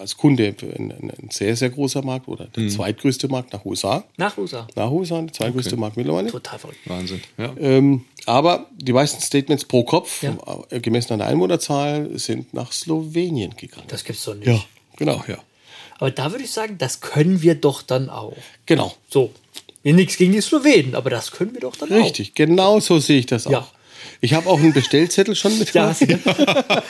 [0.00, 4.02] als Kunde ein, ein, sehr, sehr großer Markt oder der zweitgrößte Markt nach USA.
[4.16, 4.66] nach USA.
[4.74, 6.28] Nach USA, der zweitgrößte Markt mittlerweile.
[6.28, 6.80] Total verrückt.
[6.86, 7.20] Wahnsinn.
[7.38, 7.54] Ja.
[7.56, 10.36] Ähm, aber die meisten Statements pro Kopf, Ja.
[10.70, 13.86] äh, gemessen an der Einwohnerzahl, sind nach Slowenien gegangen.
[13.86, 14.48] Das gibt's doch nicht.
[14.48, 14.58] ja,
[14.96, 15.22] genau.
[15.28, 15.38] Ja.
[15.98, 18.36] Aber da würde ich sagen, das können wir doch dann auch.
[18.66, 18.94] Genau.
[19.08, 19.32] So.
[19.82, 23.26] Nichts gegen die Slowenen, aber das können wir doch dann Richtig, genau so sehe ich
[23.26, 23.52] das auch.
[23.52, 23.68] Ja.
[24.20, 25.76] Ich habe auch einen Bestellzettel schon mit.
[25.76, 26.00] auch.
[26.00, 26.82] Ja,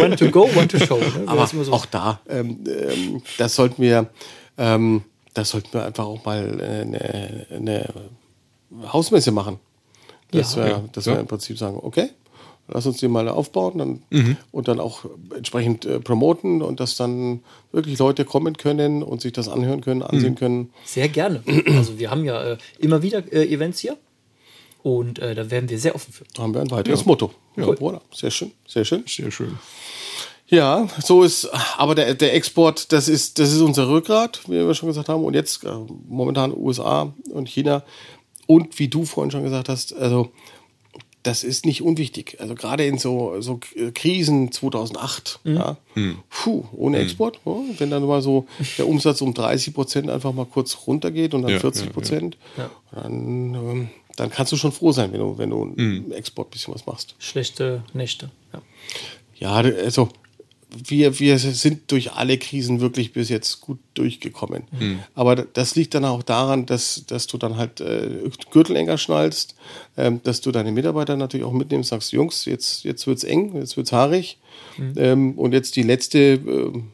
[0.00, 0.98] one to go, one to show.
[0.98, 1.24] Ne?
[1.26, 1.72] aber so.
[1.72, 4.08] auch da, ähm, ähm, das sollten wir,
[4.58, 5.02] ähm,
[5.34, 7.94] das sollten wir einfach auch mal äh, eine, eine
[8.92, 9.58] Hausmesse machen.
[10.30, 10.64] Dass, Ja.
[10.66, 12.10] wir, dass wir im Prinzip sagen, okay,
[12.68, 14.36] lass uns die mal aufbauen dann, Mhm.
[14.50, 15.04] und dann auch
[15.36, 17.40] entsprechend äh, promoten und dass dann
[17.72, 20.06] wirklich Leute kommen können und sich das anhören können, Mhm.
[20.06, 20.70] ansehen können.
[20.84, 21.42] Sehr gerne.
[21.76, 23.96] Also wir haben ja äh, immer wieder äh, Events hier
[24.82, 26.24] und äh, da werden wir sehr offen für.
[26.34, 27.30] Da haben wir ein weiteres Motto.
[27.56, 27.76] Ja, Cool.
[27.76, 28.00] voilà.
[28.14, 29.04] Sehr schön, sehr schön.
[29.06, 29.58] Sehr schön.
[30.48, 31.48] Ja, so ist,
[31.78, 35.24] aber der, der Export, das ist, das ist unser Rückgrat, wie wir schon gesagt haben.
[35.24, 35.68] Und jetzt äh,
[36.08, 37.84] momentan USA und China.
[38.46, 40.30] Und wie du vorhin schon gesagt hast, also
[41.22, 42.36] das ist nicht unwichtig.
[42.40, 43.60] Also gerade in so, so
[43.94, 45.76] Krisen 2008, ja,
[46.30, 48.46] puh, ohne Export, ja, wenn dann mal so
[48.78, 52.70] der Umsatz um 30 Prozent einfach mal kurz runtergeht und dann Ja, 40 Prozent, Ja.
[52.92, 56.50] dann, ähm, dann kannst du schon froh sein, wenn du, wenn du im Export ein
[56.50, 57.14] bisschen was machst.
[57.18, 58.30] Schlechte Nächte.
[58.52, 58.62] Ja.
[59.36, 59.52] Ja,
[59.84, 60.08] also
[60.86, 64.64] wir, wir sind durch alle Krisen wirklich bis jetzt gut durchgekommen.
[65.14, 68.08] Aber das liegt dann auch daran, dass, dass du dann halt äh,
[68.50, 69.54] Gürtel enger schnallst,
[69.96, 73.76] ähm, dass du deine Mitarbeiter natürlich auch mitnimmst, sagst, Jungs, jetzt, jetzt wird's eng, jetzt
[73.76, 74.38] wird's haarig.
[74.96, 76.88] Ähm, und jetzt die letzte, ähm,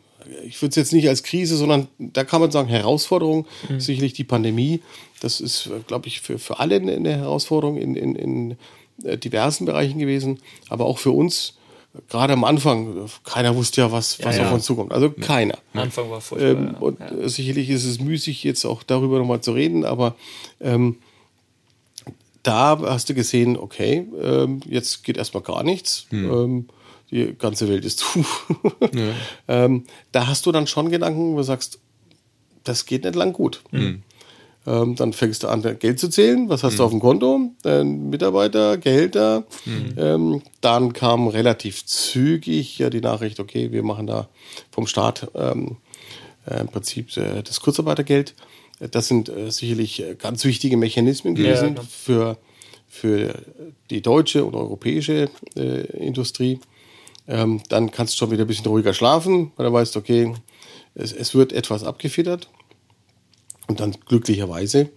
[0.45, 3.47] ich würde es jetzt nicht als Krise, sondern da kann man sagen Herausforderung,
[3.79, 4.81] sicherlich die Pandemie.
[5.21, 8.57] Das ist, glaube ich, für, für alle eine eine Herausforderung in, in, in
[9.05, 11.55] äh, diversen Bereichen gewesen, aber auch für uns
[12.09, 14.55] gerade am Anfang, keiner wusste ja, was, was Ja, auf ja.
[14.55, 14.93] uns zukommt.
[14.93, 15.59] Also keiner.
[15.75, 16.51] Am Anfang war furchtbar.
[16.51, 16.79] Ähm, ja.
[16.79, 20.15] und sicherlich ist es müßig, jetzt auch darüber nochmal zu reden, aber
[20.61, 20.97] ähm,
[22.43, 26.07] da hast du gesehen, okay, ähm, jetzt geht erstmal gar nichts.
[26.13, 26.69] Ähm,
[27.11, 28.25] die ganze Welt ist zu.
[29.49, 31.79] ähm, da hast du dann schon Gedanken, wo du sagst,
[32.65, 33.63] das geht nicht lang gut.
[34.69, 36.51] Ähm, dann fängst du an, Geld zu zählen.
[36.51, 37.53] Was hast du auf dem Konto?
[37.63, 39.45] Dein Mitarbeiter, Gehälter.
[39.97, 44.29] Ähm, dann kam relativ zügig ja die Nachricht, okay, wir machen da
[44.71, 45.79] vom Staat ähm,
[46.47, 48.35] äh, im Prinzip äh, das Kurzarbeitergeld.
[48.91, 51.87] Das sind äh, sicherlich äh, ganz wichtige Mechanismen gewesen klar.
[51.89, 52.37] für,
[52.89, 53.35] für
[53.89, 56.61] die deutsche und europäische äh, Industrie.
[57.27, 60.35] Ähm, dann kannst du schon wieder ein bisschen ruhiger schlafen, weil du weißt, okay,
[60.95, 62.49] es, es wird etwas abgefedert.
[63.69, 64.91] Und dann glücklicherweise,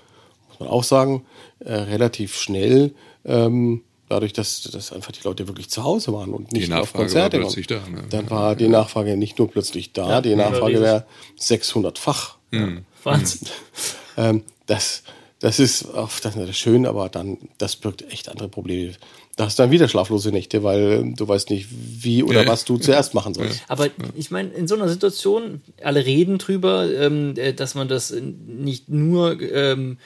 [0.50, 1.26] muss man auch sagen,
[1.60, 2.94] äh, relativ schnell,
[3.26, 6.80] ähm, dadurch, dass, dass einfach die Leute wirklich zu Hause waren und nicht Die auf
[6.80, 7.96] Nachfrage war Konzerte plötzlich waren.
[7.96, 8.08] da, ne?
[8.10, 11.06] Dann war die Nachfrage nicht nur plötzlich da, die Nachfrage wäre
[11.40, 12.38] 600-fach.
[13.04, 13.48] Wahnsinn.
[14.18, 15.04] Ähm, das,
[15.40, 18.92] das ist auf das ist schön, aber dann, das birgt echt andere Probleme.
[19.38, 22.48] Da hast du dann wieder schlaflose Nächte, weil du weißt nicht, wie oder Ja.
[22.50, 23.62] was du zuerst machen sollst.
[23.68, 28.12] Aber ich meine, in so einer Situation, alle reden drüber, ähm, äh, dass man das
[28.12, 29.98] nicht nur ähm,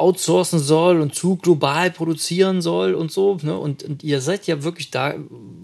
[0.00, 3.38] outsourcen soll und zu global produzieren soll und so.
[3.42, 3.56] Ne?
[3.58, 5.14] Und, und ihr seid ja wirklich da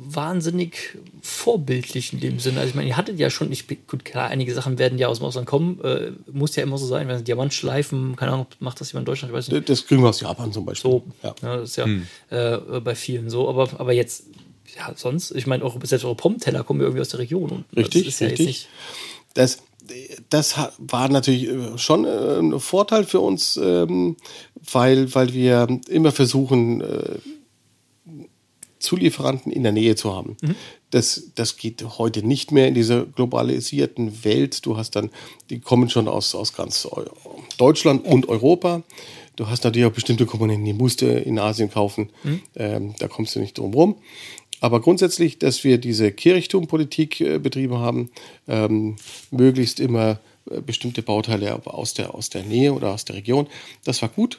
[0.08, 2.60] wahnsinnig vorbildlich in dem Sinne.
[2.60, 5.08] Also ich meine, ihr hattet ja schon, ich, bin- gut, klar, einige Sachen werden ja
[5.08, 8.80] aus dem Ausland kommen, äh, muss ja immer so sein, wenn Diamantschleifen, keine Ahnung, macht
[8.80, 9.68] das jemand in Deutschland, ich weiß nicht.
[9.68, 10.90] Das kriegen wir aus Japan zum Beispiel.
[10.90, 11.34] So, Ja.
[11.42, 11.56] ja.
[11.58, 11.86] das ist ja
[12.30, 13.48] äh, bei vielen so.
[13.48, 14.24] Aber, aber jetzt,
[14.76, 17.50] ja, sonst, ich meine, auch selbst eure Pommeteller kommen ja irgendwie aus der Region.
[17.50, 18.46] Und Richtig, das ist ja richtig.
[18.46, 18.68] Jetzt nicht,
[19.34, 19.58] Das,
[20.30, 24.16] das war natürlich äh, schon äh, ein Vorteil für uns, ähm,
[24.72, 27.18] weil, weil wir immer versuchen, äh,
[28.78, 30.36] Zulieferanten in der Nähe zu haben.
[30.90, 34.64] Das, das geht heute nicht mehr in dieser globalisierten Welt.
[34.64, 35.10] Du hast dann,
[35.50, 37.06] die kommen schon aus, aus ganz Eu
[37.58, 38.82] Deutschland und Europa.
[39.34, 42.10] Du hast natürlich auch bestimmte Komponenten, die musst du in Asien kaufen.
[42.54, 43.96] Ähm, da kommst du nicht drum rum.
[44.60, 48.10] Aber grundsätzlich, dass wir diese Kirchturmpolitik äh, betrieben haben,
[48.48, 48.96] ähm,
[49.30, 53.48] möglichst immer äh, bestimmte Bauteile aus der, aus der Nähe oder aus der Region,
[53.84, 54.38] das war gut.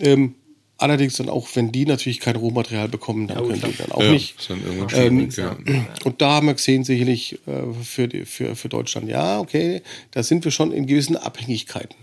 [0.00, 0.34] Ähm,
[0.78, 4.02] allerdings dann auch, wenn die natürlich kein Rohmaterial bekommen, dann Ja, können die dann auch
[4.02, 4.50] ja, nicht.
[4.50, 5.86] Dann irgendwann Ähm.
[6.04, 10.22] Und da haben wir gesehen, sicherlich äh, für, die, für, für Deutschland, ja, okay, da
[10.22, 11.96] sind wir schon in gewissen Abhängigkeiten.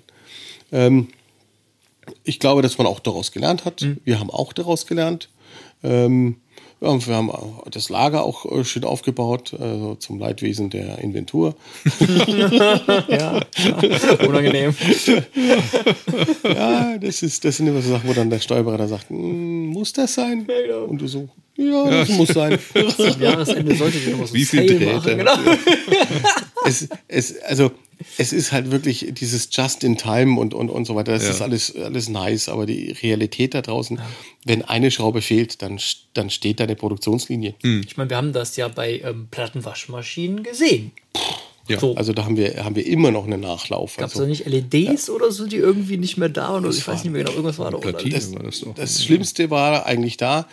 [0.72, 1.10] Ähm,
[2.24, 3.86] ich glaube, dass man auch daraus gelernt hat.
[4.04, 5.30] Wir haben auch daraus gelernt.
[5.84, 6.38] Ähm,
[6.82, 7.32] Ja, wir haben
[7.72, 11.56] das Lager auch äh, schön aufgebaut, also zum Leidwesen der Inventur.
[13.10, 13.42] ja,
[14.26, 14.74] unangenehm.
[16.44, 19.92] ja, das, ist, das sind immer so Sachen, wo dann der Steuerberater sagt, hm, muss
[19.92, 20.48] das sein?
[20.48, 20.86] genau.
[20.86, 21.28] Und du so,
[21.58, 22.58] ja, das muss sein.
[22.74, 25.18] Am Jahresende sollte ich noch was Wie viel Sale Drähte?
[25.18, 25.18] machen.
[25.18, 25.34] Genau.
[26.66, 27.72] es, es, also,
[28.18, 31.12] es ist halt wirklich dieses Just in Time und, und, und so weiter.
[31.14, 31.32] Das Ja.
[31.32, 34.00] ist alles, alles nice, aber die Realität da draußen,
[34.46, 35.80] wenn eine Schraube fehlt, dann,
[36.14, 37.56] dann steht da eine Produktionslinie.
[37.62, 40.92] Ich meine, wir haben das ja bei ähm, Plattenwaschmaschinen gesehen.
[41.70, 41.96] Ja, so.
[41.96, 43.98] Also da haben wir, haben wir immer noch einen Nachlauf.
[43.98, 46.66] Gab es Also, da nicht LEDs oder so, die irgendwie nicht mehr da waren?
[46.66, 47.78] Oder ich weiß nicht mehr genau, irgendwas war da.
[47.78, 47.90] Oder?
[47.90, 48.74] Platine das, war das doch.
[48.76, 50.48] das Schlimmste war eigentlich da,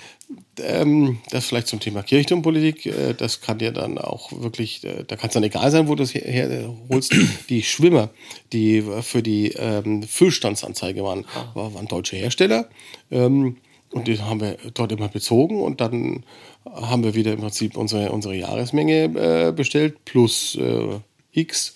[0.61, 5.17] ähm, das vielleicht zum Thema Kirchturmpolitik, äh, das kann dir dann auch wirklich, äh, da
[5.17, 7.14] kann es dann egal sein, wo du das her, her holst.
[7.49, 8.11] Die Schwimmer,
[8.53, 12.69] die für die ähm, Füllstandsanzeige waren, war, waren deutsche Hersteller.
[13.11, 13.57] Ähm,
[13.93, 16.24] und die haben wir dort immer bezogen und dann
[16.64, 19.05] haben wir wieder im Prinzip unsere, unsere Jahresmenge
[19.49, 20.99] äh, bestellt plus äh,
[21.32, 21.74] X.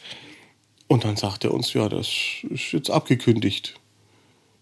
[0.88, 2.08] Und dann sagt er uns, ja, das
[2.50, 3.74] ist jetzt abgekündigt.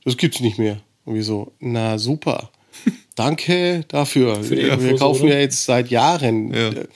[0.05, 0.81] Das gibt's nicht mehr.
[1.05, 2.51] Und wir so, na super.
[3.15, 4.39] Danke dafür.
[4.39, 5.35] die wir Infos, kaufen oder?
[5.35, 6.69] ja jetzt seit Jahren Ja.
[6.69, 6.87] äh,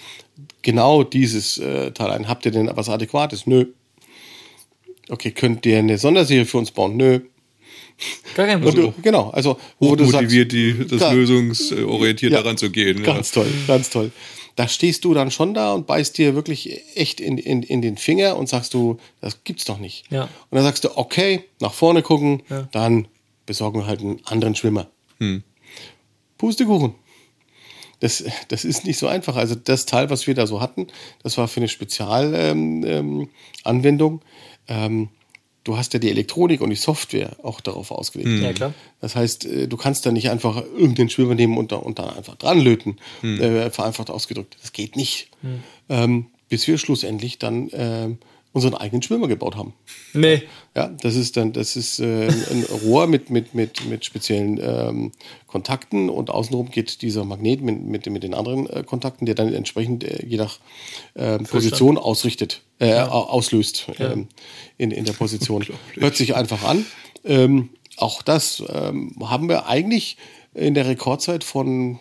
[0.61, 2.28] genau dieses äh, Teil ein.
[2.28, 3.46] Habt ihr denn was Adäquates?
[3.46, 3.66] Nö.
[5.09, 6.96] Okay, könnt ihr eine Sonderserie für uns bauen?
[6.96, 7.20] Nö.
[8.34, 8.92] Gar kein Problem.
[8.96, 11.14] du, genau, also wo du sagst, Hochmotiviert, die, das Klar.
[11.14, 12.42] lösungsorientiert Ja.
[12.42, 12.98] daran zu gehen.
[12.98, 13.05] Ja.
[13.14, 14.11] Ganz toll, ganz toll.
[14.57, 17.96] Da stehst du dann schon da und beißt dir wirklich echt in, in, in den
[17.96, 20.05] Finger und sagst du, das gibt's doch nicht.
[20.11, 20.24] Ja.
[20.24, 22.68] Und dann sagst du, okay, nach vorne gucken, Ja.
[22.72, 23.09] dann
[23.46, 24.88] besorgen wir halt einen anderen Schwimmer.
[26.38, 26.94] Pustekuchen.
[28.00, 29.36] Das, das ist nicht so einfach.
[29.36, 30.88] Also das Teil, was wir da so hatten,
[31.22, 33.12] das war für eine Spezialanwendung.
[33.74, 34.20] Ähm,
[34.68, 35.09] ähm,
[35.65, 38.43] du hast ja die Elektronik und die Software auch darauf ausgelegt.
[38.43, 38.75] Ja, klar.
[39.01, 42.11] Das heißt, äh, du kannst da nicht einfach irgendeinen Schwimmer nehmen und, da, und dann
[42.11, 44.57] einfach dran löten, äh, vereinfacht ausgedrückt.
[44.61, 45.29] Das geht nicht.
[45.89, 48.19] Ähm, bis wir schlussendlich dann ähm,
[48.53, 49.72] unseren eigenen Schwimmer gebaut haben.
[50.12, 50.42] Nee.
[50.74, 55.12] Ja, das ist dann, das ist äh, ein Rohr mit, mit, mit, mit speziellen ähm,
[55.46, 59.53] Kontakten und außenrum geht dieser Magnet mit, mit, mit den anderen äh, Kontakten, der dann
[59.53, 60.59] entsprechend äh, je nach
[61.16, 64.28] ähm, Position ausrichtet, äh, au- auslöst ähm,
[64.78, 65.64] in, in der Position.
[65.94, 66.84] Hört sich einfach an.
[67.24, 70.16] Ähm, auch das ähm, haben wir eigentlich
[70.55, 72.00] in der Rekordzeit von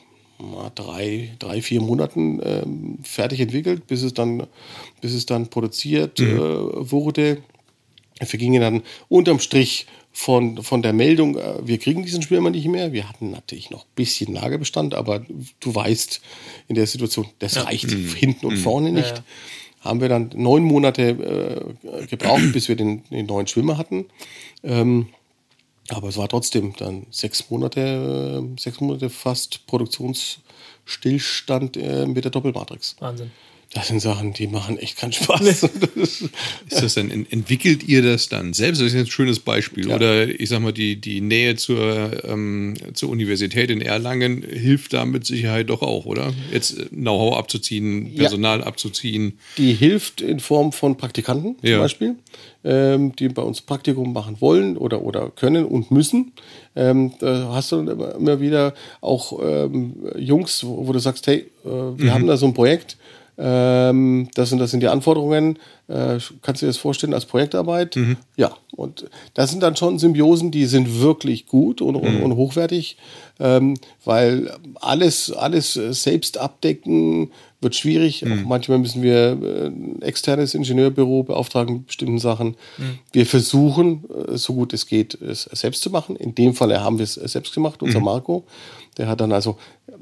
[0.75, 4.47] drei, drei, vier Monaten ähm, fertig entwickelt, bis es dann,
[5.01, 7.37] bis es dann produziert äh, wurde.
[8.17, 12.67] Wir vergingen dann unterm Strich von, von der Meldung, äh, wir kriegen diesen Schwimmer nicht
[12.67, 12.91] mehr.
[12.91, 15.25] Wir hatten natürlich noch ein bisschen Lagerbestand, aber
[15.59, 16.21] du weißt
[16.67, 19.17] in der Situation, das reicht hinten und vorne nicht.
[19.17, 19.23] Ja.
[19.81, 24.05] Haben wir dann neun Monate äh, gebraucht, bis wir den, den neuen Schwimmer hatten.
[24.63, 25.07] Ähm,
[25.91, 32.31] aber es war trotzdem dann sechs Monate, äh, sechs Monate fast Produktionsstillstand äh, mit der
[32.31, 32.95] Doppelmatrix.
[32.99, 33.31] Wahnsinn.
[33.73, 35.63] Das sind Sachen, die machen echt keinen Spaß.
[35.63, 36.29] Ist
[36.69, 38.81] das dann, en- entwickelt ihr das dann selbst?
[38.81, 39.87] Das ist ein schönes Beispiel.
[39.87, 39.95] Ja.
[39.95, 45.05] Oder ich sag mal, die, die Nähe zur, ähm, zur Universität in Erlangen hilft da
[45.05, 46.33] mit Sicherheit doch auch, oder?
[46.51, 48.23] Jetzt äh, Know-how abzuziehen, Ja.
[48.23, 49.37] Personal abzuziehen.
[49.57, 51.79] Die hilft in Form von Praktikanten zum Ja.
[51.79, 52.15] Beispiel,
[52.65, 56.33] ähm, die bei uns Praktikum machen wollen oder, oder können und müssen.
[56.75, 61.45] Ähm, da hast du immer, immer wieder auch ähm, Jungs, wo, wo du sagst, hey,
[61.65, 62.97] äh, wir haben da so ein Projekt,
[63.43, 65.57] ähm, das sind das sind die Anforderungen.
[65.87, 67.95] Äh, kannst du dir das vorstellen als Projektarbeit?
[68.37, 68.51] Ja.
[68.75, 72.97] Und das sind dann schon Symbiosen, die sind wirklich gut und, und, und hochwertig,
[73.39, 73.75] ähm,
[74.05, 78.25] weil alles, alles äh, selbst abdecken wird schwierig.
[78.25, 82.55] Auch manchmal müssen wir äh, ein externes Ingenieurbüro beauftragen mit bestimmten Sachen.
[83.11, 86.15] Wir versuchen, äh, so gut es geht, es selbst zu machen.
[86.15, 88.45] In dem Fall haben wir es selbst gemacht, unser Marco.
[88.97, 89.57] Der hat dann also,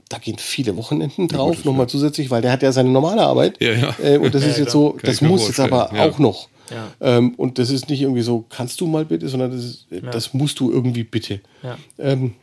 [0.09, 3.61] da gehen viele Wochenenden drauf, nochmal zusätzlich, weil der hat ja seine normale Arbeit.
[3.61, 3.95] Ja, ja.
[4.01, 6.09] Äh, und das ist jetzt so, das muss jetzt aber ja.
[6.09, 6.49] auch noch.
[6.71, 6.91] Ja.
[7.01, 10.33] Ähm, und das ist nicht irgendwie so, kannst du mal bitte, sondern das, ist, das
[10.33, 11.41] musst du irgendwie bitte.
[11.63, 11.77] Ja.
[11.97, 12.35] Ähm,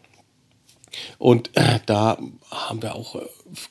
[1.19, 2.19] und äh, da
[2.51, 3.21] haben wir auch,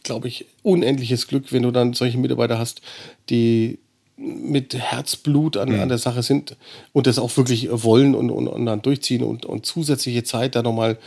[0.04, 2.82] glaube ich, unendliches Glück, wenn du dann solche Mitarbeiter hast,
[3.30, 3.80] die
[4.18, 6.56] mit Herzblut an, an der Sache sind
[6.94, 10.64] und das auch wirklich wollen und, und, und dann durchziehen und, und zusätzliche Zeit da
[10.64, 10.98] nochmal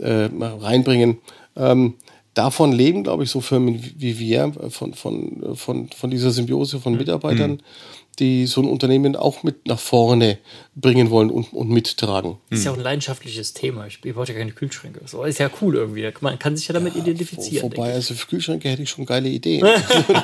[0.00, 1.18] äh, mal reinbringen.
[1.56, 1.94] Ähm,
[2.34, 6.80] davon leben, glaube ich, so Firmen wie wir, äh, von, von, von, von dieser Symbiose
[6.80, 7.62] von Mitarbeitern,
[8.18, 10.38] die so ein Unternehmen auch mit nach vorne
[10.74, 12.36] bringen wollen und, und mittragen.
[12.50, 13.86] Ist ja auch ein leidenschaftliches Thema.
[13.86, 15.00] Ich, ich brauche ja keine Kühlschränke.
[15.06, 16.06] So, ist ja cool irgendwie.
[16.20, 17.64] Man kann sich ja damit identifizieren.
[17.64, 17.94] Wo, denke wobei, ich.
[17.94, 19.66] also für Kühlschränke hätte ich schon geile Ideen.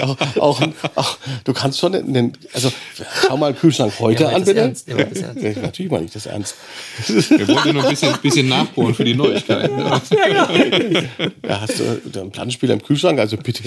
[0.00, 0.62] auch, auch,
[0.94, 2.72] auch, du kannst schon, einen, also
[3.26, 4.60] schau mal einen Kühlschrank heute Ja, an, das bitte.
[4.60, 4.98] ernst, ja.
[4.98, 5.06] Ja,
[5.62, 6.54] Natürlich meine ich das ernst.
[7.06, 9.76] Wir wollten nur ein bisschen, bisschen nachbohren für die Neuigkeiten.
[9.76, 10.00] ne?
[11.42, 13.62] da hast du einen Plattenspieler im Kühlschrank, also bitte.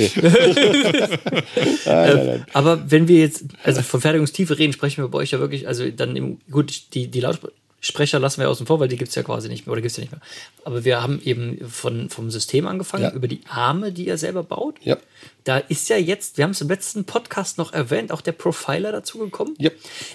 [1.85, 2.45] nein, nein, nein.
[2.53, 5.89] Aber wenn wir jetzt also von Fertigungstiefe reden, sprechen wir bei euch ja wirklich, also
[5.89, 9.23] dann im, gut, die, die Lautsprecher lassen wir außen vor, weil die gibt es ja
[9.23, 10.21] quasi nicht mehr oder gibt es ja nicht mehr.
[10.63, 13.13] Aber wir haben eben von, vom System angefangen, ja.
[13.13, 14.75] über die Arme, die ihr selber baut.
[14.83, 14.97] Ja.
[15.43, 18.91] Da ist ja jetzt, wir haben es im letzten Podcast noch erwähnt, auch der Profiler
[18.91, 19.55] dazu gekommen.
[19.57, 19.71] Ja.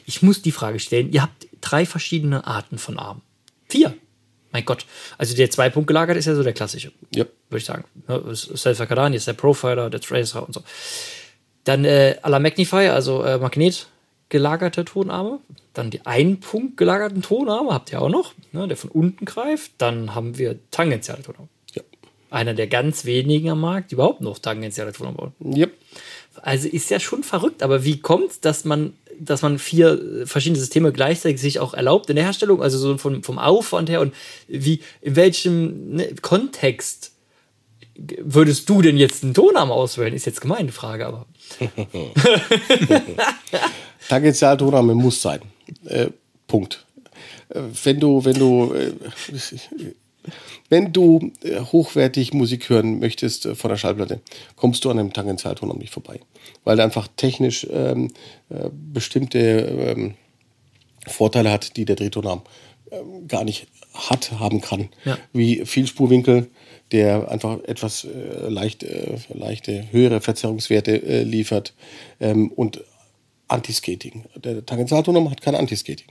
[0.07, 3.23] Ich muss die Frage stellen, ihr habt drei verschiedene Arten von Armen.
[3.69, 3.95] Vier.
[4.53, 4.85] Mein Gott.
[5.17, 6.93] Also der zwei Punkt gelagert ist ja so der klassische.
[7.15, 7.25] Ja.
[7.49, 7.85] Würde ich sagen.
[8.35, 10.63] Selfa Cardani ist der Profiler, der Tracer und so.
[11.65, 13.89] Dann äh, à la Magnify, also äh, Magnet
[14.29, 15.41] gelagerte Tonarme.
[15.75, 19.73] Dann die ein Punkt gelagerten Tonarme, habt ihr auch noch, ne, der von unten greift.
[19.79, 21.49] Dann haben wir tangentiale Tonarme.
[21.75, 21.83] Ja.
[22.31, 25.33] Einer der ganz wenigen am Markt, die überhaupt noch tangentiale Tonarme bauen.
[25.41, 25.67] Ja.
[26.43, 30.59] Also ist ja schon verrückt, aber wie kommt es, dass man dass man vier verschiedene
[30.59, 34.15] Systeme gleichzeitig sich auch erlaubt in der Herstellung, also so vom, vom Aufwand her und
[34.49, 37.13] wie, in welchem ne, Kontext
[38.19, 40.15] würdest du denn jetzt einen Tonarm auswählen?
[40.15, 41.27] Ist jetzt gemeine Frage, aber.
[44.09, 45.41] Tangentialtonarme muss sein.
[45.85, 46.09] Äh,
[46.47, 46.85] Punkt.
[47.49, 48.93] Äh, wenn du, wenn du, äh,
[50.69, 54.21] wenn du äh, hochwertig Musik hören möchtest äh, von der Schallplatte,
[54.57, 56.21] kommst du an einem Tangentialtonarm nicht vorbei.
[56.65, 58.13] Weil er einfach technisch ähm,
[58.49, 60.15] äh, bestimmte ähm,
[61.07, 62.43] Vorteile hat, die der Drehtonarm
[62.91, 64.88] ähm, gar nicht hat, haben kann.
[65.05, 65.18] Ja.
[65.32, 66.49] Wie Vielspurwinkel,
[66.93, 71.74] der einfach etwas äh, leicht, äh, leichte, höhere Verzerrungswerte äh, liefert
[72.20, 72.82] ähm, und
[73.49, 74.24] Anti-Skating.
[74.36, 76.07] Der Tangentialtonarm hat kein Anti-Skating.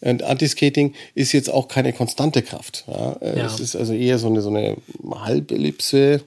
[0.00, 2.84] Und Anti-Skating ist jetzt auch keine konstante Kraft.
[2.86, 3.12] Ja?
[3.20, 3.46] Äh, Ja.
[3.46, 4.76] Es ist also eher so eine, so eine
[5.10, 6.22] Halbellipse,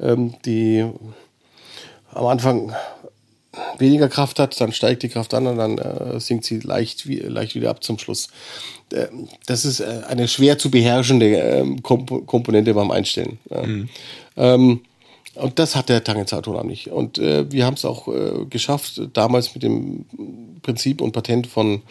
[0.00, 0.84] ähm, die
[2.12, 2.74] am Anfang
[3.78, 7.16] weniger Kraft hat, dann steigt die Kraft an und dann äh, sinkt sie leicht, wie,
[7.16, 8.28] leicht wieder ab zum Schluss.
[8.92, 9.08] Äh,
[9.46, 13.38] das ist äh, eine schwer zu beherrschende ähm, Komp Komponente beim Einstellen.
[13.50, 13.64] Ja.
[14.36, 14.80] Ähm,
[15.34, 16.88] und das hat der Tangentialtonarm nicht.
[16.88, 20.04] Und äh, wir haben es auch äh, geschafft, damals mit dem
[20.62, 21.82] Prinzip und Patent von,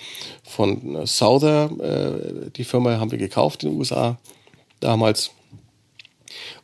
[0.44, 1.70] von Souther,
[2.56, 4.18] die Firma haben wir gekauft in den USA
[4.80, 5.32] damals.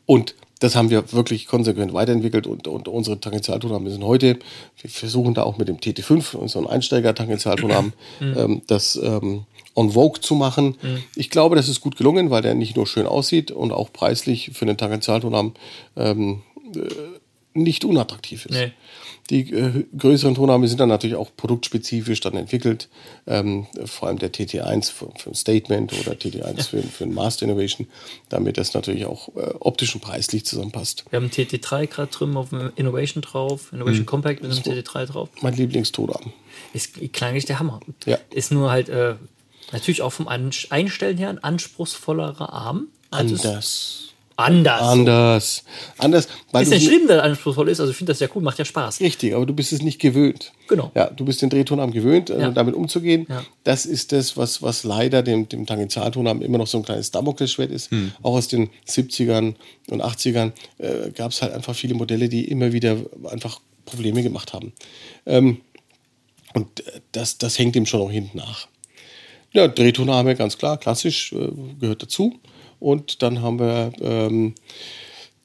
[0.06, 4.40] Und das haben wir wirklich konsequent weiterentwickelt und, und unsere Tangentialtonarme sind heute,
[4.82, 9.46] wir versuchen da auch mit dem TT5, so ein Einsteiger-Tangentialtonarm, ähm, das ähm,
[9.76, 10.76] on Vogue zu machen.
[11.16, 14.52] Ich glaube, das ist gut gelungen, weil der nicht nur schön aussieht und auch preislich
[14.54, 15.54] für den Tangentialtonarm
[15.96, 16.42] ähm,
[16.76, 16.80] äh,
[17.54, 18.56] nicht unattraktiv ist.
[18.56, 18.72] Nee.
[19.30, 22.88] Die äh, größeren Tonarme sind dann natürlich auch produktspezifisch dann entwickelt.
[23.26, 27.46] Ähm, vor allem der TT1 für, für ein Statement oder TT1 für, für ein Master
[27.46, 27.88] Innovation,
[28.30, 31.06] damit das natürlich auch äh, optisch und preislich zusammenpasst.
[31.10, 34.06] Wir haben TT3 gerade drüben auf dem Innovation drauf, Innovation Mhm.
[34.06, 35.30] Compact mit einem TT3 drauf.
[35.42, 36.32] Mein Lieblingstonarm.
[36.74, 37.80] Ist klanglich der Hammer.
[38.06, 38.18] Ja.
[38.30, 39.16] Ist nur halt äh,
[39.72, 42.88] natürlich auch vom Einstellen her ein anspruchsvollerer Arm.
[43.10, 44.07] Also Anders.
[44.38, 44.82] Anders.
[44.84, 45.64] Anders.
[45.98, 46.28] Anders.
[46.52, 47.80] Weil Ist so- schlimm, er anspruchsvoll ist.
[47.80, 49.02] Also ich finde das ja cool, macht ja Spaß.
[49.02, 50.54] Richtig, aber du bist es nicht gewöhnt.
[50.68, 50.92] Genau.
[50.96, 52.52] Ja, du bist den Drehtonarm gewöhnt, äh, Ja.
[52.52, 53.26] damit umzugehen.
[53.30, 53.44] Ja.
[53.64, 57.72] Das ist das, was, was leider dem, dem Tangentialtonarm immer noch so ein kleines Damoklesschwert
[57.72, 57.90] ist.
[58.22, 59.56] Auch aus den 70ern
[59.90, 62.98] und 80ern äh, gab es halt einfach viele Modelle, die immer wieder
[63.32, 64.72] einfach Probleme gemacht haben.
[65.26, 65.62] Ähm,
[66.54, 68.68] und äh, das, das hängt ihm schon noch hinten nach.
[69.52, 71.48] Ja, Drehtonarme, ganz klar, klassisch, äh,
[71.80, 72.36] gehört dazu.
[72.80, 74.54] Und dann haben wir ähm,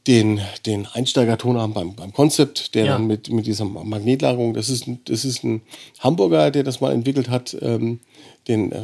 [0.07, 2.93] den, den Einsteigertonarm beim, beim Concept, der Ja.
[2.93, 5.63] dann mit, mit dieser Magnetlagerung, das ist, ein, das ist ein
[6.01, 8.01] Hamburger, der das mal entwickelt hat, ähm,
[8.49, 8.79] den, äh,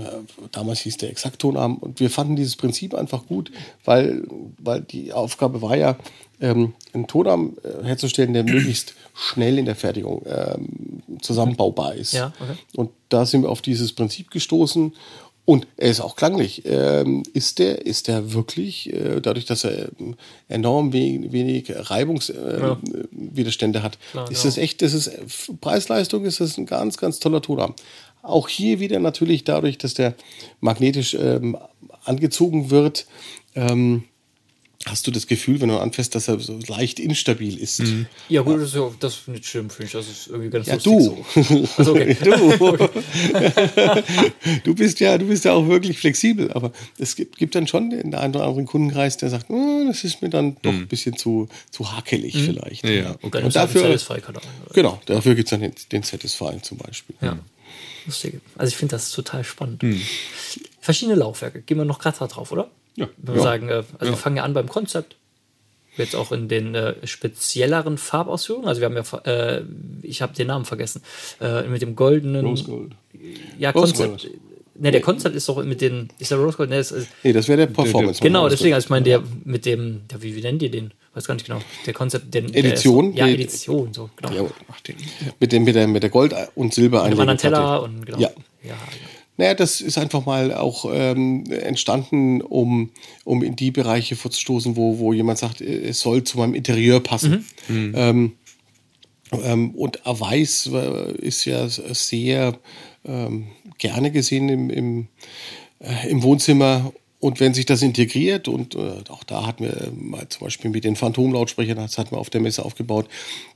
[0.53, 1.77] damals hieß der Exakttonarm.
[1.79, 3.51] Und wir fanden dieses Prinzip einfach gut,
[3.85, 4.23] weil,
[4.59, 5.97] weil die Aufgabe war ja,
[6.41, 12.13] ähm, einen Tonarm äh, herzustellen, der möglichst schnell in der Fertigung ähm, zusammenbaubar ist.
[12.13, 12.53] Ja, okay.
[12.77, 14.95] Und da sind wir auf dieses Prinzip gestoßen.
[15.49, 16.65] Und er ist auch klanglich.
[16.67, 20.15] Ähm, ist der, ist der wirklich, äh, dadurch, dass er ähm,
[20.47, 24.51] enorm we wenig Reibungswiderstände äh, Widerstände hat, Klar, ist ja.
[24.51, 25.11] das echt, das ist
[25.63, 27.73] Preis-Leistung, ist das ein ganz, ganz toller Tonarm.
[28.21, 30.17] Auch hier wieder natürlich dadurch, dass der
[30.61, 31.57] magnetisch ähm,
[32.05, 33.07] angezogen wird,
[33.55, 34.05] ähm,
[34.87, 37.83] hast du das Gefühl, wenn du anfasst, dass er so leicht instabil ist.
[38.29, 39.93] Ja, gut, das ist, ja, das ist nicht schlimm, finde ich.
[39.93, 40.93] Das ist irgendwie ganz Ja, lustig
[41.35, 41.43] du.
[41.43, 41.69] So.
[41.77, 42.17] Also, okay.
[42.23, 42.89] Du.
[44.65, 47.91] du bist ja, du bist ja auch wirklich flexibel, aber es gibt, gibt dann schon
[47.91, 51.17] den einen oder anderen Kundenkreis, der sagt, "Oh, das ist mir dann doch ein bisschen
[51.17, 52.85] zu, zu hakelig vielleicht.
[52.85, 54.43] Ja, ja, Und dann Und dafür, Satisfy-Kanal.
[54.73, 57.17] genau, dafür gibt es dann den, den Satisfy zum Beispiel.
[57.21, 57.39] Ja.
[58.07, 58.41] Lustig.
[58.57, 59.83] Also ich finde das total spannend.
[59.83, 60.01] Hm.
[60.81, 61.61] Verschiedene Laufwerke.
[61.63, 62.71] Gehen wir noch gerade da drauf, oder?
[62.99, 63.09] Ja.
[63.17, 63.43] Wenn wir Ja.
[63.43, 65.17] sagen, äh, also wir fangen ja an beim Konzept.
[65.97, 68.69] Jetzt auch in den äh, spezielleren Farbausführungen.
[68.69, 69.19] Also wir haben ja,
[69.57, 69.63] äh,
[70.03, 71.03] ich habe den Namen vergessen,
[71.41, 72.47] äh, mit dem goldenen.
[72.47, 72.93] Rose Gold.
[73.59, 74.31] Ja, Rose Konzept.
[74.81, 76.09] Ne, der Konzept ist doch mit den.
[76.21, 76.71] Ist der Rose Gold?
[76.71, 76.95] Ne, ist,
[77.25, 78.23] Nee, das wäre der Performance.
[78.23, 80.03] genau, deswegen, also ich meine, der mit dem.
[80.13, 80.93] Ja, wie, wie nennt ihr den?
[81.15, 81.59] Weiß gar nicht genau.
[81.85, 82.33] Der Konzept.
[82.33, 83.11] Den, der Edition?
[83.11, 84.33] Ist, ja, Die- Edition, so, genau.
[84.45, 84.95] Ja, Ach, den,
[85.41, 88.21] mit, dem, mit, der, mit der Gold- und Silber Mit dem anderen Teller und genau.
[88.21, 88.31] Ja.
[88.63, 88.75] ja.
[89.39, 92.91] Naja, das ist einfach mal auch ähm, entstanden, um,
[93.25, 97.01] um in die Bereiche vorzustoßen, wo, wo jemand sagt, äh, es soll zu meinem Interieur
[97.01, 97.47] passen.
[97.95, 98.33] Ähm,
[99.33, 102.59] ähm, und Weiß äh, ist ja sehr
[103.05, 103.47] ähm,
[103.79, 105.09] gerne gesehen im, im,
[105.79, 106.93] äh, im Wohnzimmer.
[107.21, 110.71] Und wenn sich das integriert, und äh, auch da hatten wir äh, mal zum Beispiel
[110.71, 113.09] mit den Phantomlautsprechern, das hatten wir auf der Messe aufgebaut,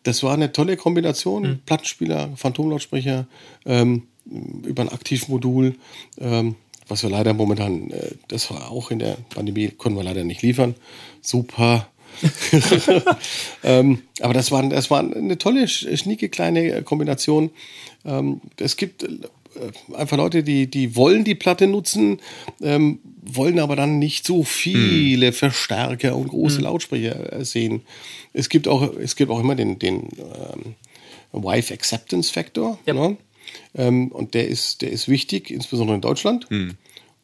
[0.02, 1.44] das war eine tolle Kombination.
[1.64, 3.26] Plattenspieler, Phantomlautsprecher,
[3.64, 5.74] ähm, über ein Aktivmodul,
[6.18, 6.54] ähm,
[6.88, 10.42] was wir leider momentan, äh, das war auch in der Pandemie, konnten wir leider nicht
[10.42, 10.74] liefern.
[11.20, 11.88] Super.
[13.64, 17.50] ähm, aber das war, das war eine tolle, sch- schnieke kleine Kombination.
[18.04, 19.08] Ähm, es gibt äh,
[19.94, 22.20] einfach Leute, die, die wollen die Platte nutzen,
[22.60, 27.82] ähm, wollen aber dann nicht so viele Verstärker und große Lautsprecher äh, sehen.
[28.32, 30.74] Es gibt auch, es gibt auch immer den, den ähm,
[31.32, 32.78] Wife Acceptance Factor.
[32.86, 32.94] Ja.
[32.94, 33.16] Ne?
[33.74, 36.46] Ähm, und der ist, der ist wichtig, insbesondere in Deutschland.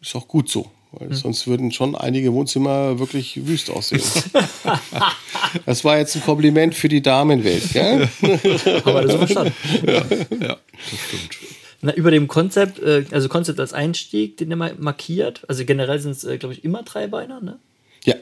[0.00, 0.70] Ist auch gut so.
[0.92, 4.00] Weil sonst würden schon einige Wohnzimmer wirklich wüst aussehen.
[5.66, 8.08] das war jetzt ein Kompliment für die Damenwelt, gell?
[8.84, 9.52] Aber das ist verstanden.
[9.86, 11.38] ja, das stimmt.
[11.80, 15.42] Na, über dem Konzept, äh, also Konzept als Einstieg, den er mal markiert.
[15.46, 17.58] Also generell sind es, äh, glaube ich, immer Dreibeiner, ne?
[18.04, 18.14] Ja.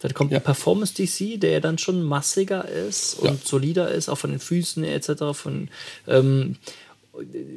[0.00, 0.38] Dann kommt Ja.
[0.38, 3.36] ein Performance DC, der ja dann schon massiger ist und Ja.
[3.42, 5.32] solider ist, auch von den Füßen etc.
[5.32, 5.68] Von,
[6.06, 6.56] ähm,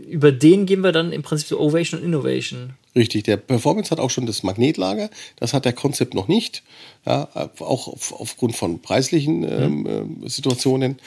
[0.08, 2.74] über den gehen wir dann im Prinzip so Ovation und Innovation.
[2.96, 5.10] Richtig, der Performance hat auch schon das Magnetlager.
[5.38, 6.64] Das hat der Konzept noch nicht.
[7.06, 7.30] Ja,
[7.60, 10.98] auch auf, aufgrund von preislichen ähm, ähm, Situationen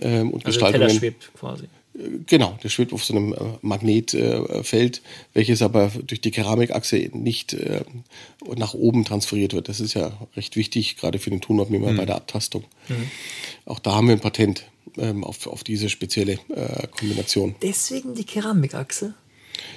[0.00, 0.98] ähm, und Also der Teller Gestaltungen.
[0.98, 1.64] schwebt quasi.
[2.26, 5.00] Genau, der schwebt auf so einem äh, Magnetfeld, äh,
[5.34, 7.82] welches aber durch die Keramikachse nicht äh,
[8.56, 9.68] nach oben transferiert wird.
[9.68, 12.64] Das ist ja recht wichtig, gerade für den Tonabnehmer bei der Abtastung.
[13.66, 14.64] Auch da haben wir ein Patent
[14.98, 17.54] ähm, auf, auf diese spezielle äh, Kombination.
[17.62, 19.14] Deswegen die Keramikachse.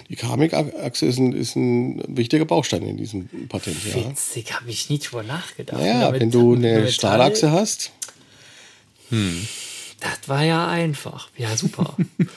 [0.09, 3.75] Die Keramikachse ist ein, ist ein wichtiger Baustein in diesem Patent.
[3.85, 3.95] Ja.
[4.09, 5.77] Witzig, habe ich nie drüber nachgedacht.
[5.79, 7.91] Naja, Damit- wenn du eine Stahlachse hast,
[9.09, 11.29] Das war ja einfach.
[11.37, 11.95] Ja, super.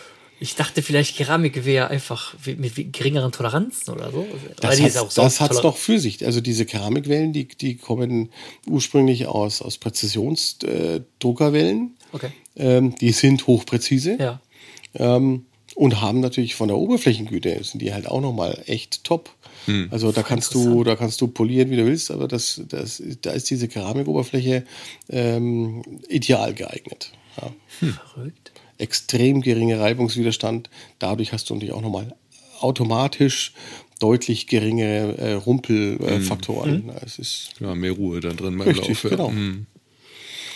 [0.41, 4.27] ich dachte vielleicht Keramik wäre einfach mit geringeren Toleranzen oder so.
[4.61, 6.25] das hat das hat's toler- doch für sich.
[6.27, 8.31] Also diese Keramikwellen, die, die kommen
[8.67, 11.97] ursprünglich aus, aus Präzisionsdruckerwellen.
[12.17, 12.31] Okay.
[12.57, 14.41] Ähm, die sind hochpräzise Ja.
[14.95, 19.31] ähm, und haben natürlich von der Oberflächengüte sind die halt auch nochmal echt top.
[19.91, 23.33] Also da kannst du, da kannst du polieren, wie du willst, aber das, das, da
[23.33, 24.65] ist diese Keramikoberfläche
[25.11, 27.11] ähm, ideal geeignet.
[27.41, 27.53] Ja.
[28.15, 28.53] Verrückt.
[28.79, 30.71] Extrem geringer Reibungswiderstand.
[31.01, 32.15] Dadurch hast du natürlich auch nochmal
[32.61, 33.55] automatisch
[33.99, 36.93] deutlich geringere äh, Rumpelfaktoren.
[37.05, 39.05] Es ist Ja, mehr Ruhe da drin beim richtig, Lauf.
[39.05, 39.11] ja.
[39.11, 39.33] genau.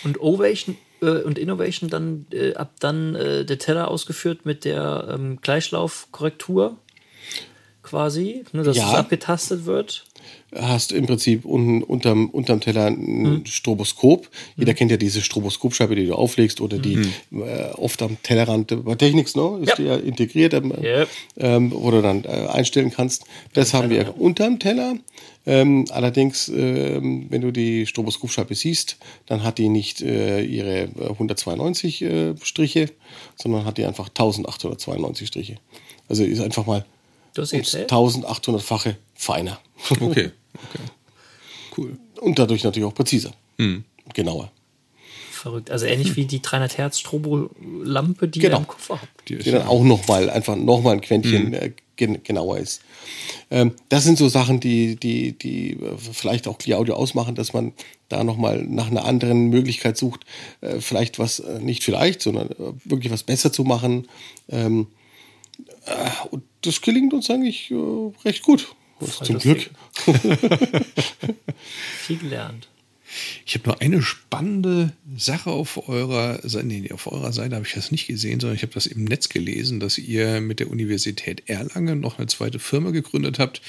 [0.03, 5.07] Und Ovation äh, und Innovation dann äh, ab dann äh, der Teller ausgeführt mit der
[5.11, 6.77] ähm, Gleichlaufkorrektur
[7.83, 8.89] quasi, ne, dass Ja.
[8.91, 10.03] es abgetastet wird.
[10.53, 14.29] Hast im Prinzip unten unterm, unterm Teller ein Stroboskop.
[14.57, 17.01] Jeder kennt ja diese Stroboskopscheibe, die du auflegst oder die
[17.31, 19.59] äh, oft am Tellerrand bei Technics, ne?
[19.61, 19.75] Ist Ja.
[19.75, 21.05] die ja integriert, ähm, Ja.
[21.37, 23.23] ähm, wo du dann äh, einstellen kannst.
[23.53, 24.95] Das haben wir unterm Teller.
[25.45, 31.07] Ähm, allerdings, ähm, wenn du die Stroboskopscheibe siehst, dann hat die nicht äh, ihre äh,
[31.09, 32.89] 192 äh, Striche,
[33.37, 35.55] sondern hat die einfach 1892 Striche.
[36.09, 36.85] Also ist einfach mal
[37.33, 37.91] Du hast ums gezählt?
[37.91, 39.59] 1800-fache feiner.
[39.89, 40.31] Okay, okay.
[41.77, 41.97] Cool.
[42.19, 43.31] Und dadurch natürlich auch präziser.
[43.57, 43.83] Hm.
[44.13, 44.51] Genauer.
[45.31, 45.71] Verrückt.
[45.71, 48.57] Also ähnlich wie die 300 Hertz Strobo-Lampe, die Genau.
[48.57, 49.29] ihr im Koffer habt.
[49.29, 52.81] Die Die dann auch nochmal, einfach nochmal ein Quäntchen äh, gen genauer ist.
[53.51, 57.73] Ähm, das sind so Sachen, die, die, die äh, vielleicht auch Clear ausmachen, dass man
[58.09, 60.25] da nochmal nach einer anderen Möglichkeit sucht,
[60.61, 62.49] äh, vielleicht was, äh, nicht vielleicht, sondern
[62.85, 64.07] wirklich was besser zu machen.
[64.49, 64.87] Ähm,
[65.85, 67.75] äh, und das gelingt uns eigentlich äh,
[68.25, 68.75] recht gut.
[69.09, 69.69] Zum lustig.
[70.05, 70.15] Glück.
[72.05, 72.67] Viel gelernt.
[73.45, 76.65] Ich habe nur eine spannende Sache auf eurer Seite.
[76.67, 79.29] Nee, auf eurer Seite habe ich das nicht gesehen, sondern ich habe das im Netz
[79.29, 83.61] gelesen, dass ihr mit der Universität Erlangen noch eine zweite Firma gegründet habt,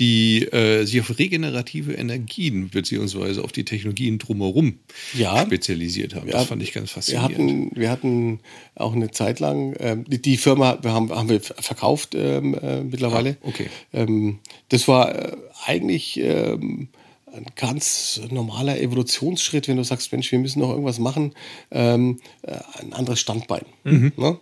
[0.00, 4.78] die äh, sich auf regenerative Energien beziehungsweise auf die Technologien drumherum
[5.14, 5.40] Ja.
[5.42, 6.24] spezialisiert haben.
[6.26, 7.32] Wir das hatten- fand ich ganz Wir faszinierend.
[7.34, 8.40] hatten, wir hatten
[8.74, 12.80] auch eine Zeit lang, ähm, die, die Firma wir haben, haben wir verkauft ähm, äh,
[12.82, 13.36] mittlerweile.
[13.42, 13.66] Ah, okay.
[13.92, 14.38] Ähm,
[14.70, 15.36] das war äh,
[15.66, 16.88] eigentlich ähm,
[17.32, 21.32] ein ganz normaler Evolutionsschritt, wenn du sagst, Mensch, wir müssen noch irgendwas machen,
[21.70, 23.62] ähm, äh, ein anderes Standbein.
[23.84, 24.12] Mhm.
[24.16, 24.38] Ne?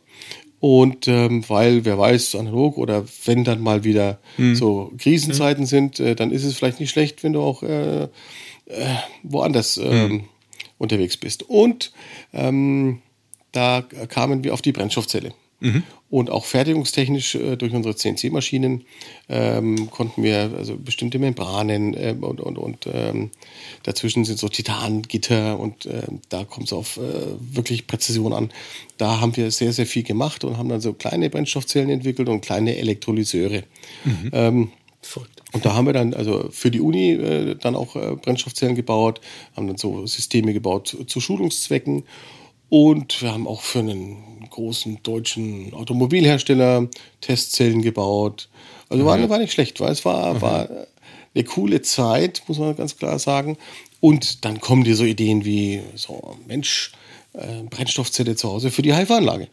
[0.60, 4.18] Und ähm, weil, wer weiß, analog oder wenn dann mal wieder
[4.54, 8.08] so Krisenzeiten sind, äh, dann ist es vielleicht nicht schlecht, wenn du auch äh, äh,
[9.22, 10.24] woanders ähm,
[10.78, 11.44] unterwegs bist.
[11.44, 11.92] Und
[12.32, 13.02] ähm,
[13.52, 15.32] da kamen wir auf die Brennstoffzelle.
[16.10, 18.84] Und auch fertigungstechnisch äh, durch unsere CNC-Maschinen
[19.28, 23.30] ähm, konnten wir also bestimmte Membranen äh, und, und, und ähm,
[23.82, 27.00] dazwischen sind so Titangitter und äh, da kommt es auf äh,
[27.40, 28.50] wirklich Präzision an.
[28.96, 32.40] Da haben wir sehr, sehr viel gemacht und haben dann so kleine Brennstoffzellen entwickelt und
[32.40, 33.64] kleine Elektrolyseure.
[34.32, 35.42] Ähm, Verrückt.
[35.52, 39.20] und da haben wir dann also für die Uni äh, dann auch äh, Brennstoffzellen gebaut,
[39.56, 42.04] haben dann so Systeme gebaut zu, zu Schulungszwecken
[42.68, 46.88] und wir haben auch für einen großen deutschen Automobilhersteller
[47.20, 48.48] Testzellen gebaut.
[48.88, 50.68] Also war, war nicht schlecht, weil es war, war
[51.34, 53.56] eine coole Zeit, muss man ganz klar sagen.
[54.00, 56.92] Und dann kommen dir so Ideen wie so, Mensch,
[57.34, 59.48] äh, Brennstoffzelle zu Hause für die Haifa-Anlage.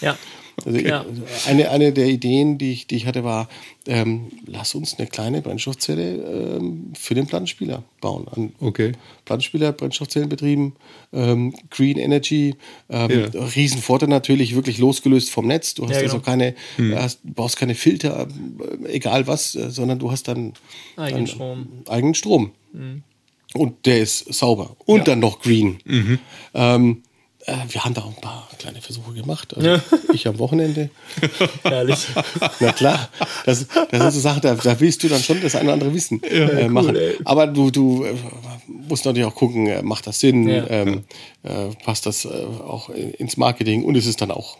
[0.00, 0.16] Ja.
[0.64, 1.04] Also Ja.
[1.46, 3.48] eine, eine der Ideen, die ich, die ich hatte, war,
[3.86, 8.26] ähm, lass uns eine kleine Brennstoffzelle ähm, für den Plattenspieler bauen.
[8.30, 8.92] An Okay.
[9.24, 10.74] Plattenspieler, Brennstoffzellenbetrieben,
[11.12, 12.54] ähm, Green Energy,
[12.88, 13.44] ähm, Ja.
[13.44, 15.74] Riesenvorteil natürlich, wirklich losgelöst vom Netz.
[15.74, 16.24] Du hast Ja, also genau.
[16.24, 16.54] keine,
[16.94, 18.28] hast, brauchst keine Filter,
[18.84, 20.52] äh, egal was, äh, sondern du hast dann
[20.96, 21.68] Eigenen dann Strom.
[21.88, 22.52] eigenen Strom.
[23.54, 24.76] Und der ist sauber.
[24.84, 25.78] Und dann noch green.
[26.54, 27.02] Ähm,
[27.46, 29.54] äh, wir haben da auch ein paar kleine Versuche gemacht.
[29.56, 29.80] Also
[30.12, 30.90] ich am Wochenende.
[31.62, 32.06] Herrlich.
[32.60, 33.08] Na klar,
[33.46, 35.94] das, das sind so Sachen, da, da willst du dann schon das eine oder andere
[35.94, 36.96] Wissen äh, machen.
[36.96, 37.16] ey.
[37.24, 38.14] Aber du, du äh,
[38.66, 40.66] musst natürlich auch gucken, äh, macht das Sinn, Ja.
[40.68, 41.04] ähm,
[41.42, 44.58] äh, passt das äh, auch in- ins Marketing und es ist dann auch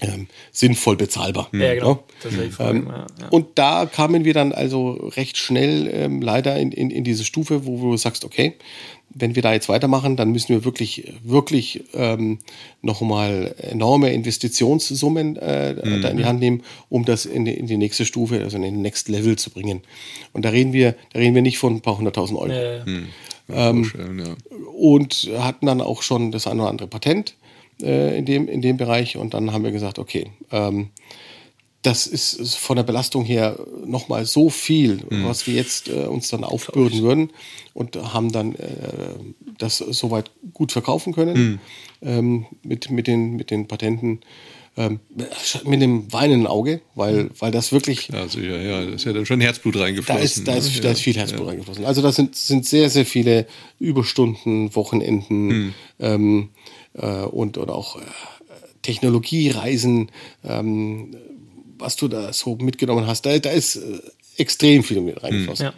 [0.00, 1.48] ähm, sinnvoll bezahlbar.
[1.52, 2.04] Ja, genau.
[2.24, 2.50] Ja?
[2.50, 2.78] Frage.
[2.78, 3.28] Ähm, ja, ja.
[3.28, 7.66] Und da kamen wir dann also recht schnell ähm, leider in, in, in diese Stufe,
[7.66, 8.54] wo, du sagst, okay,
[9.16, 12.40] wenn wir da jetzt weitermachen, dann müssen wir wirklich, wirklich ähm,
[12.82, 17.76] nochmal enorme Investitionssummen äh, da in die Hand nehmen, um das in die, in die
[17.76, 19.82] nächste Stufe, also in den Next Level zu bringen.
[20.32, 22.84] Und da reden wir, da reden wir nicht von ein paar hunderttausend Euro Ja, ja.
[23.46, 24.34] Ähm, ja.
[24.74, 27.36] und hatten dann auch schon das eine oder andere Patent
[27.82, 29.16] äh, in, dem, in dem Bereich.
[29.16, 30.90] Und dann haben wir gesagt, okay, ähm,
[31.84, 36.28] das ist, ist von der Belastung her nochmal so viel, was wir jetzt äh, uns
[36.28, 37.30] dann aufbürden würden
[37.74, 38.68] und haben dann äh,
[39.58, 41.60] das soweit gut verkaufen können
[42.00, 44.20] ähm, mit, mit, den, mit den Patenten.
[44.76, 44.98] Ähm,
[45.64, 49.24] mit dem weinenden Auge, weil, weil das wirklich Also ja, ja, da ist ja dann
[49.24, 50.20] schon Herzblut da reingeflossen.
[50.24, 50.80] ist, da ist, ne?
[50.80, 51.84] da ist viel Herzblut reingeflossen.
[51.84, 53.46] Also das sind, sind sehr, sehr viele
[53.78, 56.48] Überstunden, Wochenenden ähm, äh,
[57.00, 58.04] und oder auch äh,
[58.82, 60.10] Technologiereisen,
[60.44, 61.16] ähm,
[61.78, 63.26] was du da so mitgenommen hast.
[63.26, 64.00] Da, da ist äh,
[64.36, 65.66] extrem viel mit reingeflossen.
[65.66, 65.74] Ja.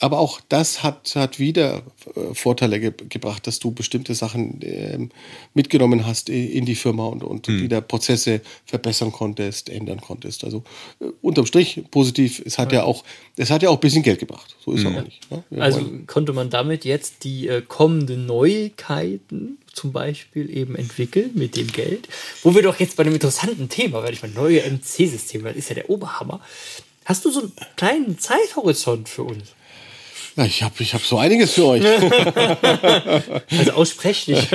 [0.00, 1.82] Aber auch das hat, hat wieder
[2.14, 5.10] äh, Vorteile ge gebracht, dass du bestimmte Sachen ähm,
[5.54, 10.44] mitgenommen hast in die Firma und, und wieder Prozesse verbessern konntest, ändern konntest.
[10.44, 10.62] Also
[11.00, 12.40] äh, unterm Strich positiv.
[12.44, 13.02] Es hat ja auch,
[13.36, 14.56] es hat ja auch ein bisschen Geld gebracht.
[14.64, 15.30] So ist es auch nicht.
[15.30, 15.42] Ne?
[15.60, 21.56] Also wollen- konnte man damit jetzt die äh, kommenden Neuigkeiten zum Beispiel eben entwickeln mit
[21.56, 22.08] dem Geld,
[22.42, 25.68] wo wir doch jetzt bei dem interessanten Thema, weil ich meine, neue MC-Systeme, das ist
[25.68, 26.40] ja der Oberhammer.
[27.04, 29.54] Hast du so einen kleinen Zeithorizont für uns?
[30.38, 31.82] Ja, ich habe ich hab so einiges für euch.
[33.58, 34.48] Also aussprechlich.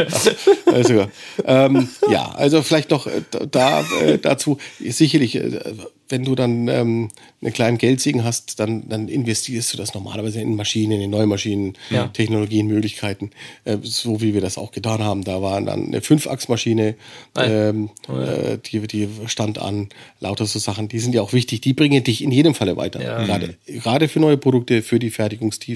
[0.66, 1.08] Also,
[1.46, 3.22] ähm, ja, also vielleicht noch äh,
[3.52, 5.62] da äh, dazu sicherlich, äh,
[6.10, 7.10] wenn du dann ähm,
[7.42, 11.74] einen kleinen Geldsegen hast, dann, dann investierst du das normalerweise in Maschinen, in neue Maschinen,
[11.90, 12.08] Ja.
[12.08, 13.32] Technologien, Möglichkeiten,
[13.66, 15.24] äh, so wie wir das auch getan haben.
[15.24, 16.96] Da war dann eine Fünfachsmaschine,
[17.36, 21.74] ähm, äh, die, die stand an, lauter so Sachen, die sind ja auch wichtig, die
[21.74, 23.02] bringen dich in jedem Falle weiter.
[23.02, 23.24] Ja.
[23.24, 25.10] Gerade, gerade für neue Produkte, für die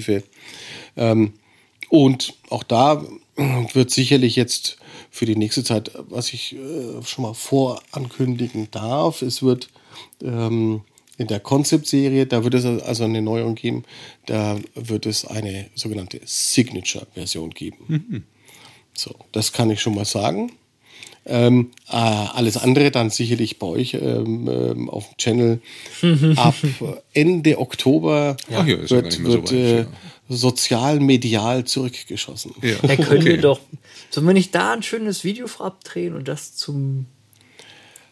[0.00, 0.22] Fertigungstiefe.
[0.96, 1.34] Ähm,
[1.90, 3.04] und auch da
[3.72, 4.78] wird sicherlich jetzt
[5.10, 9.68] für die nächste Zeit, was ich äh, schon mal vorankündigen darf, es wird
[10.22, 10.82] ähm,
[11.16, 13.84] in der Concept-Serie, da wird es also eine Neuerung geben,
[14.26, 18.26] da wird es eine sogenannte Signature-Version geben.
[18.94, 20.52] So, das kann ich schon mal sagen.
[21.28, 25.60] Ähm, äh, alles andere dann sicherlich bei euch ähm, ähm, auf dem Channel
[26.36, 26.54] ab
[27.12, 29.86] Ende Oktober ja, ja wird, mehr so wird äh, ja.
[30.28, 32.54] sozial medial zurückgeschossen.
[32.62, 33.40] Ja, Da können wir okay.
[33.42, 33.60] doch.
[34.10, 37.06] Sollen wir nicht da ein schönes Video vorab drehen und das zum,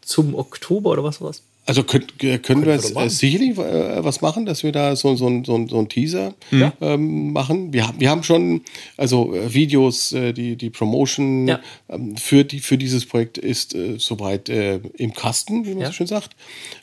[0.03, 1.43] zum Oktober oder was war's?
[1.69, 3.07] Also könnt, äh, können wir wir machen.
[3.09, 6.33] äh, sicherlich äh, was machen, dass wir da so, so, so, so einen Teaser
[6.81, 7.73] ähm, machen.
[7.73, 8.61] Wir, haben- wir haben schon,
[8.97, 11.61] also äh, Videos, äh, die, die Promotion Ja.
[11.89, 15.87] ähm, für, die, für dieses Projekt ist äh, soweit äh, im Kasten, wie man Ja.
[15.89, 16.37] so schön sagt.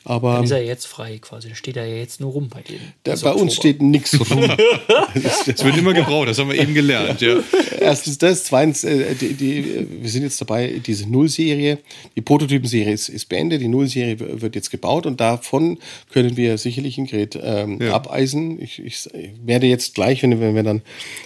[0.04, 1.48] Aber Dann ist er ja jetzt frei quasi.
[1.48, 2.92] Da steht er ja jetzt nur rum bei denen.
[3.04, 4.44] da, bei uns steht nichts rum.
[5.14, 7.20] Es wird immer gebraucht, das haben wir eben gelernt.
[7.20, 7.36] Ja.
[7.80, 11.78] Erstens das, zweitens, äh, die, die, wir sind jetzt dabei, diese Null-Serie,
[12.16, 15.78] die Prototypenserie ist, ist beendet, die Null-Serie wird jetzt gebaut und davon
[16.12, 17.94] können wir sicherlich ein Gerät ähm, Ja.
[17.94, 18.60] abeisen.
[18.60, 19.08] Ich, ich
[19.44, 20.82] werde jetzt gleich, wenn, wenn wir dann,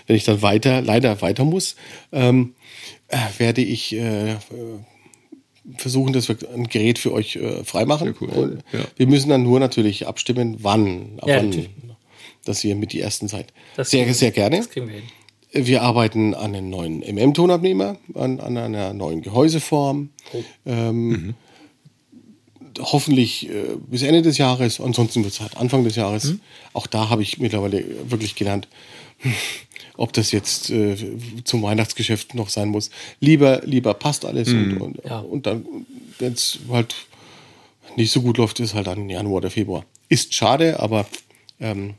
[0.07, 1.77] wenn ich dann weiter, leider weiter muss,
[2.13, 2.55] ähm,
[3.09, 4.37] äh, werde ich äh, äh,
[5.77, 8.15] versuchen, dass wir ein Gerät für euch äh, freimachen.
[8.21, 8.29] Cool.
[8.31, 8.81] Und Ja.
[8.97, 11.71] Wir müssen dann nur natürlich abstimmen, wann, ab Ja, wann natürlich.
[12.45, 13.53] dass ihr mit die ersten seid.
[13.77, 14.59] Das sehr, sehr gerne.
[14.59, 15.05] Das kriegen wir hin.
[15.51, 20.11] Wir arbeiten an einem neuen MM-Tonabnehmer, an, an einer neuen Gehäuseform.
[20.67, 21.35] Ähm,
[22.81, 26.35] Hoffentlich äh, bis Ende des Jahres, ansonsten wird es halt Anfang des Jahres.
[26.73, 28.69] Auch da habe ich mittlerweile wirklich gelernt,
[29.19, 29.35] hm,
[29.97, 30.97] ob das jetzt äh,
[31.45, 32.91] zum Weihnachtsgeschäft noch sein muss.
[33.21, 35.19] Lieber, lieber passt alles und, und, Ja.
[35.21, 35.65] und dann,
[36.19, 36.95] wenn es halt
[37.97, 39.85] nicht so gut läuft, ist halt dann Januar oder Februar.
[40.09, 41.07] Ist schade, aber
[41.61, 41.95] ähm,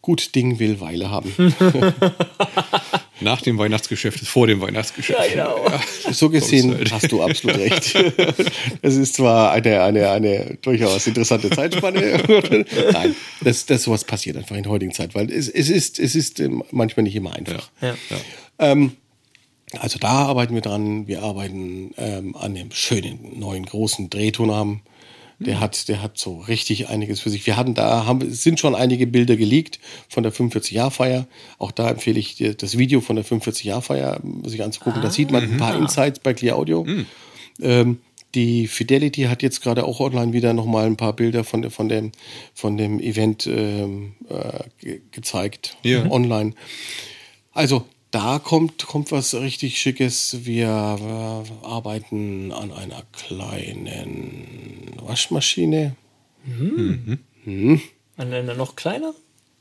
[0.00, 1.32] gut Ding will Weile haben.
[3.22, 5.18] Nach dem Weihnachtsgeschäft ist vor dem Weihnachtsgeschäft.
[5.18, 5.64] Ja, genau.
[6.10, 6.92] So gesehen halt.
[6.92, 7.94] hast du absolut recht.
[8.82, 12.22] Es ist zwar eine, eine, eine durchaus interessante Zeitspanne.
[12.92, 16.14] Nein, das, das sowas passiert einfach in der heutigen Zeit, weil es, es, ist, es
[16.14, 17.70] ist ähm, manchmal nicht immer einfach.
[17.80, 17.94] Ja.
[18.58, 18.92] Ähm,
[19.78, 21.06] also da arbeiten wir dran.
[21.06, 24.80] Wir arbeiten ähm, an dem schönen neuen großen Drehtonarm.
[25.42, 27.46] Der hat, der hat so richtig einiges für sich.
[27.46, 29.78] Wir hatten da, haben, es sind schon einige Bilder geleakt
[30.08, 31.26] von der 45-Jahr-Feier.
[31.58, 35.02] Auch da empfehle ich dir das Video von der 45-Jahr-Feier sich anzugucken.
[35.02, 36.86] Da sieht man ein paar Insights bei Clear Audio.
[37.60, 37.98] Ähm,
[38.34, 42.12] die Fidelity hat jetzt gerade auch online wieder nochmal ein paar Bilder von, von, dem,
[42.54, 46.10] von dem Event ähm, äh, ge gezeigt, Ja.
[46.10, 46.54] online.
[47.52, 50.44] Also da kommt, kommt was richtig Schickes.
[50.44, 55.96] Wir äh, arbeiten an einer kleinen Waschmaschine.
[58.16, 59.14] An einer noch kleiner?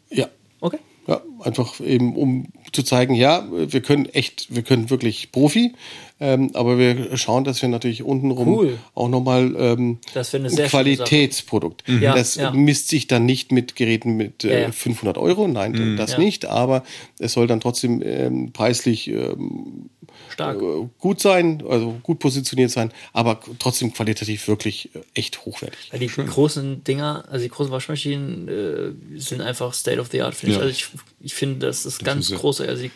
[0.10, 0.28] Ja,
[0.60, 0.80] Okay.
[1.08, 5.74] Ja, einfach eben, um zu zeigen, ja, wir können echt, wir können wirklich Profi,
[6.20, 8.78] ähm, aber wir schauen, dass wir natürlich untenrum Cool.
[8.94, 10.46] auch nochmal ähm, Das ein.
[10.70, 11.84] Qualitätsprodukt.
[11.88, 12.52] Ja, das ja.
[12.52, 14.72] misst sich dann nicht mit Geräten mit äh, Ja, ja.
[14.72, 16.20] 500 Euro, nein, das Ja.
[16.20, 16.84] nicht, aber
[17.20, 19.90] es soll dann trotzdem ähm, preislich ähm,
[20.30, 20.62] Stark.
[20.62, 25.90] äh, gut sein, also gut positioniert sein, aber trotzdem qualitativ wirklich äh, echt hochwertig.
[25.92, 30.36] Weil die großen Dinger, also die großen Waschmaschinen äh, sind einfach State of the Art,
[30.36, 30.60] finde Ja.
[30.60, 30.64] ich.
[30.68, 32.42] Also ich, ich finde, das ist ganz sind sie.
[32.42, 32.62] groß.
[32.62, 32.92] Also die,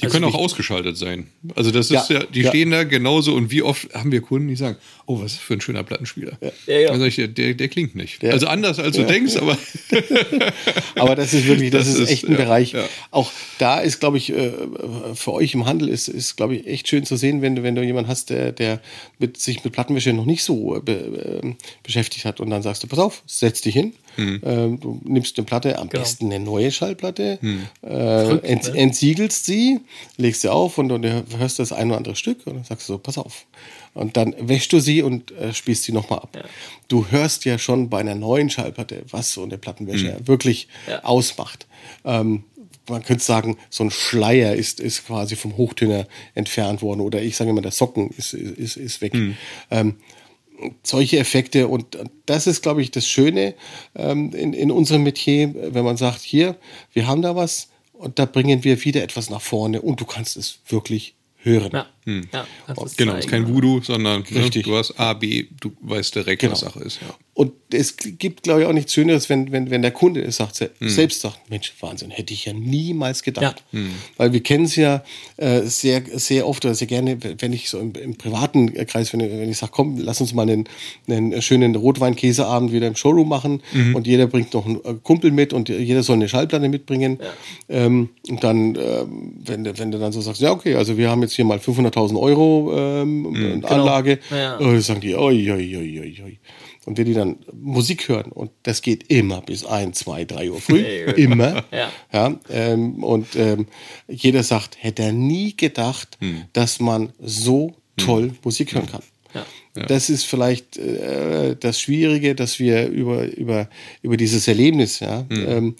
[0.00, 1.26] Die also können auch ausgeschaltet sein.
[1.54, 2.48] Also das Ja, ist ja, die ja.
[2.48, 4.76] stehen da genauso und wie oft haben wir Kunden, die sagen,
[5.06, 6.38] oh, was ist für ein schöner Plattenspieler.
[6.66, 6.90] Ja, ja.
[6.90, 8.24] Also ich, der, der, klingt nicht.
[8.24, 9.58] Also anders als du denkst, aber
[10.96, 12.72] Aber das ist wirklich, das, Das ist echt ein ja, Bereich.
[12.72, 12.84] ja.
[13.10, 14.52] Auch da ist, glaube ich, äh,
[15.14, 17.74] für euch im Handel ist, ist glaube ich, echt schön zu sehen, wenn du, wenn
[17.74, 18.80] du jemanden hast, der, der
[19.18, 22.82] mit, sich mit Plattenwäsche noch nicht so äh, be, äh, beschäftigt hat und dann sagst
[22.82, 23.94] du, pass auf, setz dich hin.
[24.16, 24.40] Hm.
[24.44, 26.02] Ähm, du nimmst eine Platte, am Genau.
[26.02, 27.66] besten eine neue Schallplatte, Hm.
[27.82, 28.74] äh, ent, ne?
[28.78, 29.80] entsiegelst sie,
[30.16, 32.94] legst sie auf und du hörst das ein oder andere Stück und dann sagst du
[32.94, 33.46] so, pass auf.
[33.94, 36.36] Und dann wäschst du sie und äh, spielst sie nochmal ab.
[36.88, 41.02] Du hörst ja schon bei einer neuen Schallplatte, was so eine Plattenwäsche wirklich Ja.
[41.04, 41.66] ausmacht.
[42.04, 42.44] Ähm,
[42.88, 47.36] man könnte sagen, so ein Schleier ist, ist quasi vom Hochtöner entfernt worden oder ich
[47.36, 49.12] sage immer, der Socken ist, ist, ist weg.
[49.70, 49.96] Ähm,
[50.82, 53.54] solche Effekte und das ist, glaube ich, das Schöne
[53.94, 56.56] ähm, in, in unserem Metier, wenn man sagt, hier,
[56.92, 60.36] wir haben da was und da bringen wir wieder etwas nach vorne und du kannst
[60.36, 61.70] es wirklich hören.
[61.72, 61.86] Ja,
[62.32, 63.46] ja kannst es genau, ist zeigen.
[63.46, 64.64] kein Voodoo, sondern ne, Richtig.
[64.64, 66.52] du hast A, B, du weißt direkt, Genau.
[66.52, 67.00] was Sache ist.
[67.00, 67.14] Ja.
[67.40, 70.56] Und es gibt, glaube ich, auch nichts Schöneres, wenn, wenn, wenn der Kunde es sagt,
[70.56, 73.64] se- selbst sagt, Mensch, Wahnsinn, hätte ich ja niemals gedacht.
[73.72, 73.80] Ja.
[74.18, 75.02] Weil wir kennen es ja
[75.38, 79.20] äh, sehr, sehr oft oder sehr gerne, wenn ich so im, im privaten Kreis, wenn,
[79.20, 80.68] wenn ich sage, komm, lass uns mal einen,
[81.08, 83.62] einen schönen Rotweinkäseabend wieder im Showroom machen
[83.94, 87.20] und jeder bringt noch einen äh, Kumpel mit und jeder soll eine Schallplatte mitbringen.
[87.70, 91.08] Ähm, und dann, ähm, wenn, du- wenn du dann so sagst, ja, okay, also wir
[91.08, 94.60] haben jetzt hier mal 500.000 Euro ähm, Anlage, Ja.
[94.60, 96.38] äh, sagen die, oi, oi, oi, oi, oi.
[96.86, 100.60] Und wenn die dann Musik hören, und das geht immer bis ein, zwei, drei Uhr
[100.60, 100.82] früh,
[101.16, 101.90] immer, Ja.
[102.12, 103.66] ja, ähm, und ähm,
[104.08, 106.18] jeder sagt, hätte er nie gedacht,
[106.52, 109.02] dass man so toll Musik hören kann.
[109.76, 109.86] Ja.
[109.86, 113.68] Das ist vielleicht äh, das Schwierige, dass wir über, über,
[114.02, 115.76] über dieses Erlebnis ja, ähm,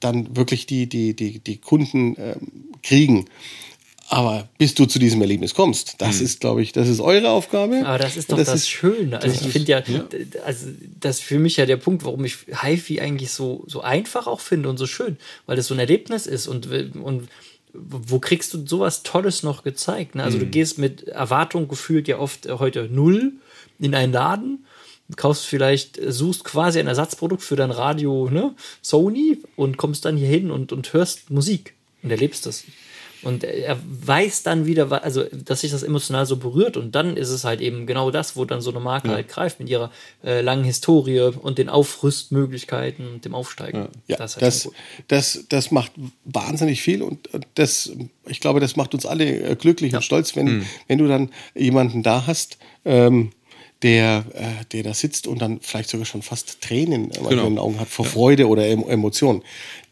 [0.00, 3.26] dann wirklich die, die, die, die Kunden ähm, kriegen.
[4.08, 7.82] Aber bis du zu diesem Erlebnis kommst, das ist, glaube ich, das ist eure Aufgabe.
[7.86, 9.20] Aber das ist doch Und das, Schöne.
[9.20, 9.98] Also ich finde ja, d-
[10.44, 10.66] also
[11.00, 14.40] das ist für mich ja der Punkt, warum ich HiFi eigentlich so, so einfach auch
[14.40, 17.28] finde und so schön, weil das so ein Erlebnis ist und, und
[17.72, 20.14] wo kriegst du sowas Tolles noch gezeigt?
[20.14, 20.22] Ne?
[20.22, 23.32] Also du gehst mit Erwartung gefühlt ja oft heute null
[23.80, 24.64] in einen Laden,
[25.16, 28.54] kaufst vielleicht, suchst quasi ein Ersatzprodukt für dein Radio, ne?
[28.80, 32.64] Sony und kommst dann hier hin und, und hörst Musik und erlebst das.
[33.24, 37.30] Und er weiß dann wieder, also dass sich das emotional so berührt und dann ist
[37.30, 39.90] es halt eben genau das, wo dann so eine Marke halt greift mit ihrer
[40.24, 43.88] äh, langen Historie und den Aufrüstmöglichkeiten und dem Aufsteigen.
[44.06, 44.74] Ja, das das, ist halt
[45.08, 45.44] das, gut.
[45.48, 45.92] das, macht
[46.24, 47.90] wahnsinnig viel und das,
[48.26, 52.02] ich glaube, das macht uns alle äh, glücklich und stolz, wenn, wenn du dann jemanden
[52.02, 53.32] da hast, ähm,
[53.84, 57.28] der, äh, der da sitzt und dann vielleicht sogar schon fast Tränen Genau.
[57.28, 59.42] in den Augen hat vor Freude oder em Emotionen.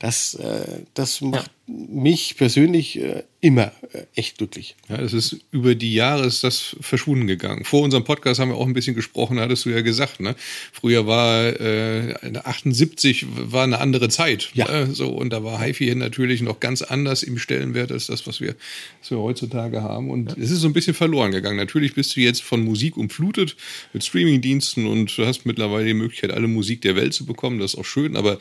[0.03, 4.75] Das, äh, das macht mich persönlich äh, immer äh, echt glücklich.
[4.89, 7.65] Ja, es ist über die Jahre ist das verschwunden gegangen.
[7.65, 10.35] Vor unserem Podcast haben wir auch ein bisschen gesprochen, hattest du ja gesagt, ne?
[10.73, 14.51] Früher war äh, 78 war eine andere Zeit.
[14.55, 14.69] Ja.
[14.69, 18.41] Äh, so, und da war HiFi natürlich noch ganz anders im Stellenwert als das, was
[18.41, 18.57] wir,
[19.01, 20.11] was wir heutzutage haben.
[20.11, 21.59] Und es ist so ein bisschen verloren gegangen.
[21.59, 23.57] Natürlich bist du jetzt von Musik umflutet
[23.93, 27.61] mit Streamingdiensten und du hast mittlerweile die Möglichkeit, alle Musik der Welt zu bekommen.
[27.61, 28.41] Das ist auch schön, aber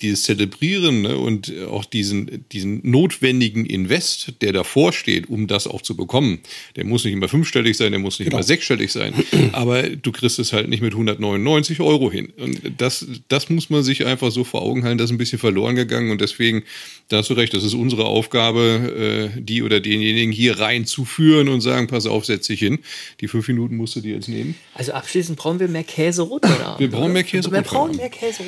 [0.00, 5.82] dieses Zelebrieren ne, und auch diesen, diesen notwendigen Invest, der davor steht, um das auch
[5.82, 6.40] zu bekommen,
[6.76, 9.14] der muss nicht immer fünfstellig sein, der muss nicht immer sechsstellig sein,
[9.52, 12.32] aber du kriegst es halt nicht mit 199 Euro hin.
[12.36, 15.38] Und das, das muss man sich einfach so vor Augen halten, das ist ein bisschen
[15.38, 16.64] verloren gegangen und deswegen,
[17.08, 21.60] da hast du recht, das ist unsere Aufgabe, äh, die oder denjenigen hier reinzuführen und
[21.60, 22.80] sagen, pass auf, setz dich hin.
[23.20, 24.56] Die fünf Minuten musst du dir jetzt nehmen.
[24.74, 26.78] Also abschließend brauchen wir mehr Käse Rotwein.
[26.78, 28.42] Wir brauchen mehr Käse Wir brauchen mehr Käse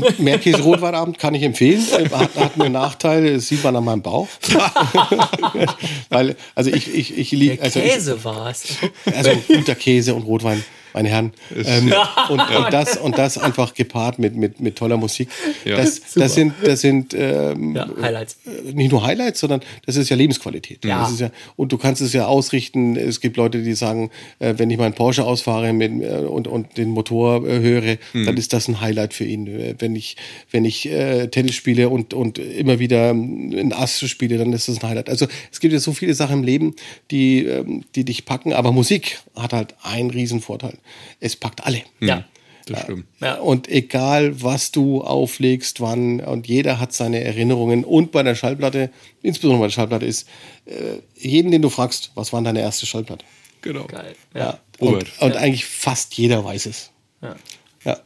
[0.00, 0.24] Rotwein.
[0.24, 1.84] Meerkäse-Rotweinabend kann ich empfehlen.
[1.92, 4.28] Äh, Hat, hat einen Nachteil, das sieht man an meinem Bauch.
[6.08, 8.76] Weil, also ich, ich, ich liebe, also Käse war es.
[9.14, 11.32] also guter Käse und Rotwein, meine Herren.
[11.54, 11.92] Ähm,
[12.28, 15.28] und, und das und das einfach gepaart mit mit mit toller Musik.
[15.64, 15.76] Ja.
[15.76, 18.36] Das, das sind das sind ähm, Ja, Highlights.
[18.72, 20.84] nicht nur Highlights, sondern das ist ja Lebensqualität.
[20.84, 21.00] Ja.
[21.00, 22.96] Das ist ja, und du kannst es ja ausrichten.
[22.96, 26.76] Es gibt Leute, die sagen, äh, wenn ich meinen Porsche ausfahre mit, äh, und, und
[26.76, 29.46] den Motor äh, höre, dann ist das ein Highlight für ihn.
[29.46, 30.16] Äh, Wenn ich,
[30.50, 34.68] wenn ich äh, Tennis spiele und, und immer wieder ähm, ein Ass spiele, dann ist
[34.68, 35.08] das ein Highlight.
[35.08, 36.74] Also es gibt ja so viele Sachen im Leben,
[37.10, 40.74] die, ähm, die dich packen, aber Musik hat halt einen riesen Vorteil.
[41.20, 41.82] Es packt alle.
[42.00, 42.24] Ja.
[42.66, 43.06] Das stimmt.
[43.20, 43.36] Ja.
[43.40, 47.84] Und egal, was du auflegst, wann, und jeder hat seine Erinnerungen.
[47.84, 50.28] Und bei der Schallplatte, insbesondere bei der Schallplatte, ist
[50.66, 53.24] äh, jeden, den du fragst, was war deine erste Schallplatte?
[53.62, 53.84] Genau.
[53.86, 54.14] Geil.
[54.34, 54.60] Ja.
[54.80, 55.10] Robert.
[55.20, 56.90] Und, und eigentlich fast jeder weiß es.
[57.20, 57.36] Ja.
[57.84, 58.00] Ja.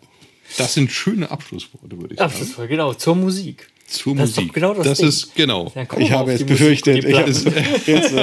[0.59, 2.57] Das sind schöne Abschlussworte, würde ich Ja, sagen.
[2.57, 3.69] war genau, zur Musik.
[3.89, 4.53] Zur Das ist Musik.
[4.53, 5.09] genau das das Ding.
[5.09, 5.73] ist genau.
[5.87, 7.05] Kommen Ich habe es befürchtet.
[7.05, 7.47] Ich habe jetzt,
[7.87, 8.15] jetzt,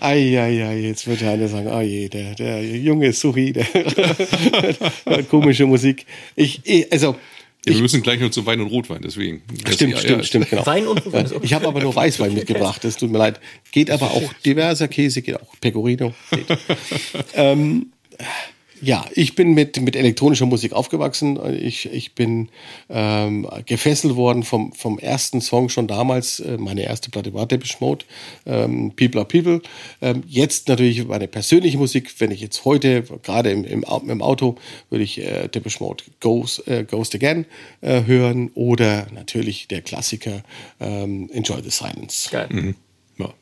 [0.00, 3.66] ai, ai, ai, jetzt wird einer sagen, oh je, der, der junge Suhi, der
[5.30, 6.06] komische Musik.
[6.34, 7.16] Ich, also,
[7.66, 9.42] Ja, wir müssen gleich noch zu Wein und Rotwein, deswegen.
[9.70, 10.22] stimmt, Ja, stimmt, ja.
[10.24, 10.64] stimmt, genau.
[10.66, 11.34] Wein und Rotwein ist.
[11.42, 13.38] Ich habe aber nur Weißwein mitgebracht, das tut mir leid.
[13.72, 16.14] Geht aber auch diverser Käse, geht auch Pecorino.
[16.30, 16.46] Geht.
[17.34, 17.92] ähm,
[18.82, 21.38] ja, ich bin mit, mit elektronischer Musik aufgewachsen.
[21.60, 22.48] Ich, ich bin
[22.88, 26.40] ähm, gefesselt worden vom, vom ersten Song schon damals.
[26.40, 28.04] Äh, Meine erste Platte war Depeche Mode,
[28.44, 29.62] ähm, People are People.
[30.02, 32.14] Ähm, jetzt natürlich meine persönliche Musik.
[32.18, 34.56] Wenn ich jetzt heute, gerade im, im, im Auto,
[34.90, 37.46] würde ich äh, Depeche Mode Ghost, äh, Ghost Again
[37.80, 40.42] äh, hören oder natürlich der Klassiker
[40.80, 42.28] ähm, Enjoy the Silence.
[42.30, 42.74] Geil.
[43.18, 43.32] Ja.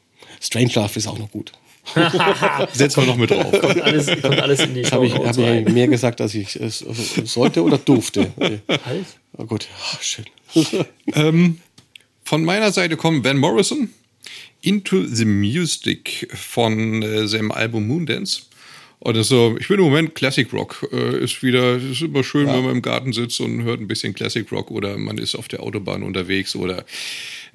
[0.40, 1.52] Strange Love ist auch noch gut.
[2.72, 3.52] Setzen wir noch mit drauf.
[3.60, 4.92] Kommt alles, kommt alles in die Show.
[4.92, 6.84] Habe ich, hab ich mehr gesagt, als ich es
[7.24, 8.32] sollte oder durfte?
[8.38, 9.04] Halt.
[9.36, 10.24] Oh gut, Ah, schön.
[11.14, 11.58] ähm,
[12.24, 13.90] von meiner Seite kommt Van Morrison,
[14.62, 18.42] Into the Music von äh, seinem Album Moondance.
[19.00, 20.88] Und das ist so, ich bin im Moment Classic Rock.
[20.90, 24.14] Äh, ist wieder, ist immer schön, wenn man im Garten sitzt und hört ein bisschen
[24.14, 26.86] Classic Rock oder man ist auf der Autobahn unterwegs oder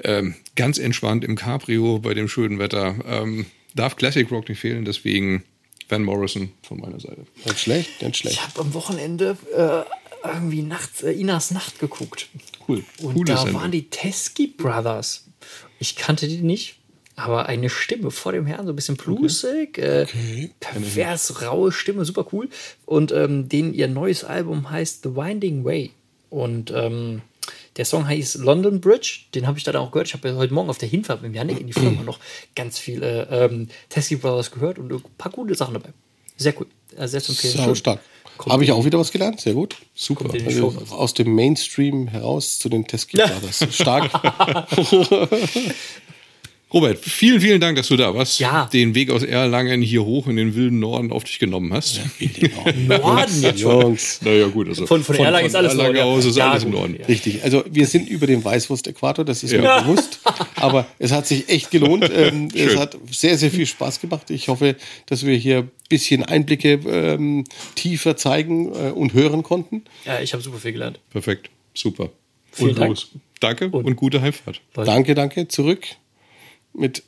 [0.04, 2.94] ähm, ganz entspannt im Cabrio bei dem schönen Wetter.
[3.08, 5.44] Ähm, darf Classic Rock nicht fehlen, deswegen
[5.88, 7.26] Van Morrison von meiner Seite.
[7.46, 8.36] Nicht schlecht, nicht schlecht.
[8.36, 12.30] Ich habe am Wochenende äh, irgendwie nachts äh, Inas Nacht geguckt.
[12.68, 12.84] Cool.
[13.02, 13.62] Und Coole da Sendung.
[13.62, 15.26] waren die Teskey Brothers.
[15.80, 16.76] Ich kannte die nicht,
[17.16, 20.06] aber eine Stimme vor dem Herrn, so ein bisschen bluesig, äh,
[20.60, 22.50] pervers, raue Stimme, super cool.
[22.86, 25.92] Und ähm, den, ihr neues Album heißt The Winding Way.
[26.30, 27.22] Und ähm,
[27.80, 30.10] der Song heißt London Bridge, den habe ich dann auch gehört.
[30.10, 32.20] Ich habe ja heute Morgen auf der Hinfahrt mit Janik in die Firma noch
[32.54, 35.92] ganz viele ähm, Teskey Brothers gehört und ein paar gute Sachen dabei.
[36.36, 36.68] Sehr cool.
[36.98, 37.76] Also sehr zu empfehlen.
[37.78, 38.02] Stark.
[38.50, 39.78] Habe ich auch wieder was gelernt, sehr gut.
[39.96, 40.30] Super.
[40.46, 43.66] Also aus dem Mainstream heraus zu den Teskey Brothers.
[43.74, 44.12] Stark.
[46.72, 48.40] Robert, vielen, vielen Dank, dass du da warst.
[48.40, 48.66] Ja.
[48.72, 52.00] Den Weg aus Erlangen hier hoch in den wilden Norden auf dich genommen hast.
[52.88, 53.82] Norden jetzt schon.
[53.82, 54.22] Jungs.
[54.24, 54.68] Naja, gut.
[54.70, 56.96] Also Von, von, Erlangen ist alles Erlangen Norden, aus ist Ja, alles im Norden.
[57.00, 57.06] ja.
[57.08, 59.82] Richtig, also wir sind über dem Weißwurst-Äquator, das ist mir Ja.
[59.82, 60.20] bewusst.
[60.58, 62.10] Aber es hat sich echt gelohnt.
[62.20, 64.30] Ähm, es hat sehr, sehr viel Spaß gemacht.
[64.30, 64.76] Ich hoffe,
[65.06, 69.84] dass wir hier ein bisschen Einblicke ähm, tiefer zeigen äh, und hören konnten.
[70.06, 71.00] Ja, ich habe super viel gelernt.
[71.12, 71.50] Perfekt.
[71.74, 72.10] Super.
[72.52, 72.90] Vielen und Dank.
[72.90, 73.10] los.
[73.40, 74.60] Danke und, gute Heimfahrt.
[74.74, 75.48] Danke, danke.
[75.48, 75.88] Zurück
[76.80, 77.04] mit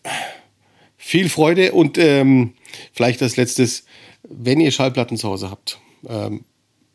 [0.97, 2.53] viel Freude und ähm,
[2.93, 3.85] vielleicht als letztes,
[4.23, 6.43] wenn ihr Schallplatten zu Hause habt ähm,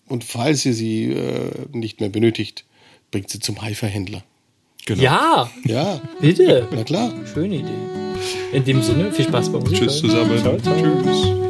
[0.09, 2.65] und falls ihr sie äh, nicht mehr benötigt,
[3.11, 4.23] bringt sie zum Hi-Fi-Händler.
[4.87, 5.03] Genau.
[5.03, 6.69] Ja, Ja, bitte.
[6.71, 7.13] na klar.
[7.35, 7.71] Schöne Idee.
[8.53, 9.79] In dem Sinne, viel Spaß beim Musik.
[9.81, 10.39] Tschüss zusammen.
[10.39, 11.03] Ciao, ciao.
[11.03, 11.46] Tschüss.